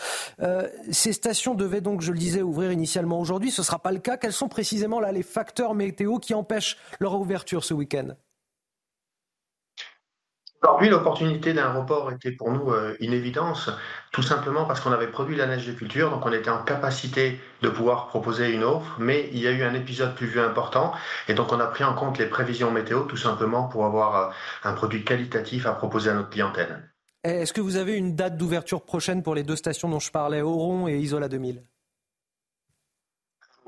[0.41, 3.51] Euh, ces stations devaient donc, je le disais, ouvrir initialement aujourd'hui.
[3.51, 4.17] Ce ne sera pas le cas.
[4.17, 8.15] Quels sont précisément là les facteurs météo qui empêchent leur ouverture ce week-end?
[10.67, 13.71] Aujourd'hui, l'opportunité d'un report était pour nous euh, une évidence,
[14.11, 17.39] tout simplement parce qu'on avait produit la neige de culture, donc on était en capacité
[17.63, 20.93] de pouvoir proposer une offre, mais il y a eu un épisode pluvieux important,
[21.29, 24.33] et donc on a pris en compte les prévisions météo, tout simplement pour avoir euh,
[24.65, 26.91] un produit qualitatif à proposer à notre clientèle.
[27.23, 30.43] Est-ce que vous avez une date d'ouverture prochaine pour les deux stations dont je parlais,
[30.43, 31.63] Oron et Isola 2000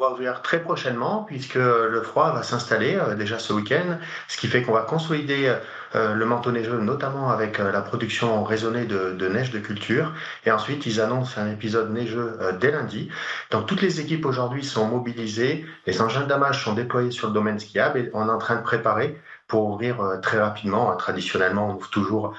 [0.07, 3.99] ouvrir très prochainement puisque le froid va s'installer euh, déjà ce week-end,
[4.29, 5.55] ce qui fait qu'on va consolider
[5.95, 10.15] euh, le manteau neigeux, notamment avec euh, la production raisonnée de, neige de culture.
[10.47, 13.11] Et ensuite, ils annoncent un épisode neigeux dès lundi.
[13.51, 17.59] Donc toutes les équipes aujourd'hui sont mobilisées, les engins d'amage sont déployés sur le domaine
[17.59, 20.95] skiable et on est en train de préparer pour ouvrir très rapidement.
[20.97, 22.35] Traditionnellement, on ouvre toujours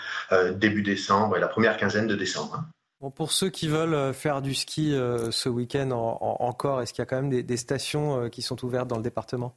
[0.54, 2.64] début décembre et la première quinzaine de décembre.
[3.02, 7.02] Hein pour ceux qui veulent euh, faire du ski euh, ce week-end encore, est-ce qu'il
[7.02, 9.56] y a quand même des, stations euh, qui sont ouvertes dans le département?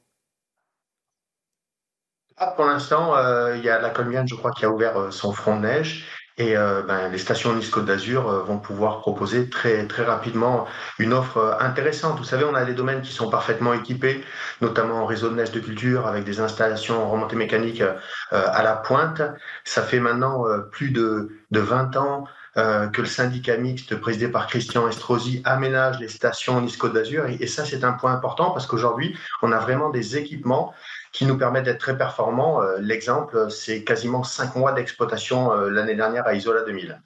[2.37, 3.15] Ah, Pour l'instant,
[3.55, 6.09] il y a la Colmiane, je crois, qui a ouvert son front de neige.
[6.39, 10.67] Et ben, les stations Nice Côte d'Azur vont pouvoir proposer très, très rapidement
[10.99, 12.19] une offre intéressante.
[12.19, 14.25] Vous savez, on a des domaines qui sont parfaitement équipés,
[14.63, 17.83] notamment en réseau de neige de culture, avec des installations remontées mécaniques
[18.31, 19.23] à la pointe.
[19.65, 22.25] Ça fait maintenant plus de, de 20 ans
[22.59, 27.25] euh, que le syndicat mixte présidé par Christian Estrosi aménage les stations Nice-Côte d'Azur.
[27.27, 30.75] Et, ça, c'est un point important parce qu'aujourd'hui, on a vraiment des équipements
[31.13, 32.61] qui nous permettent d'être très performants.
[32.61, 37.01] Euh, l'exemple, c'est quasiment cinq mois d'exploitation euh, l'année dernière à Isola 2000.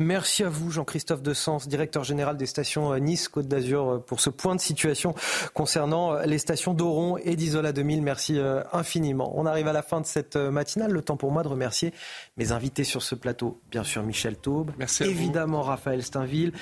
[0.00, 4.28] Merci à vous, Jean-Christophe Sens, directeur général des stations euh, Nice-Côte d'Azur, euh, pour ce
[4.28, 5.14] point de situation
[5.52, 8.02] concernant euh, les stations d'Oron et d'Isola 2000.
[8.02, 8.40] Merci
[8.72, 9.32] infiniment.
[9.36, 10.90] On arrive à la fin de cette matinale.
[10.90, 11.92] Le temps pour moi de remercier
[12.36, 13.60] mes invités sur ce plateau.
[13.70, 14.72] Bien sûr, Michel Taube.
[14.80, 16.52] Merci évidemment, Raphaël Steinville.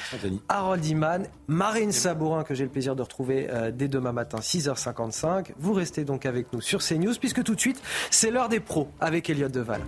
[0.50, 1.26] Harold Iman.
[1.46, 5.52] Marine Sabourin, que j'ai le plaisir de retrouver dès demain matin, 6h55.
[5.58, 7.80] Vous restez donc avec nous sur CNews, puisque tout de suite,
[8.10, 9.80] c'est l'heure des pros avec Elliot Deval.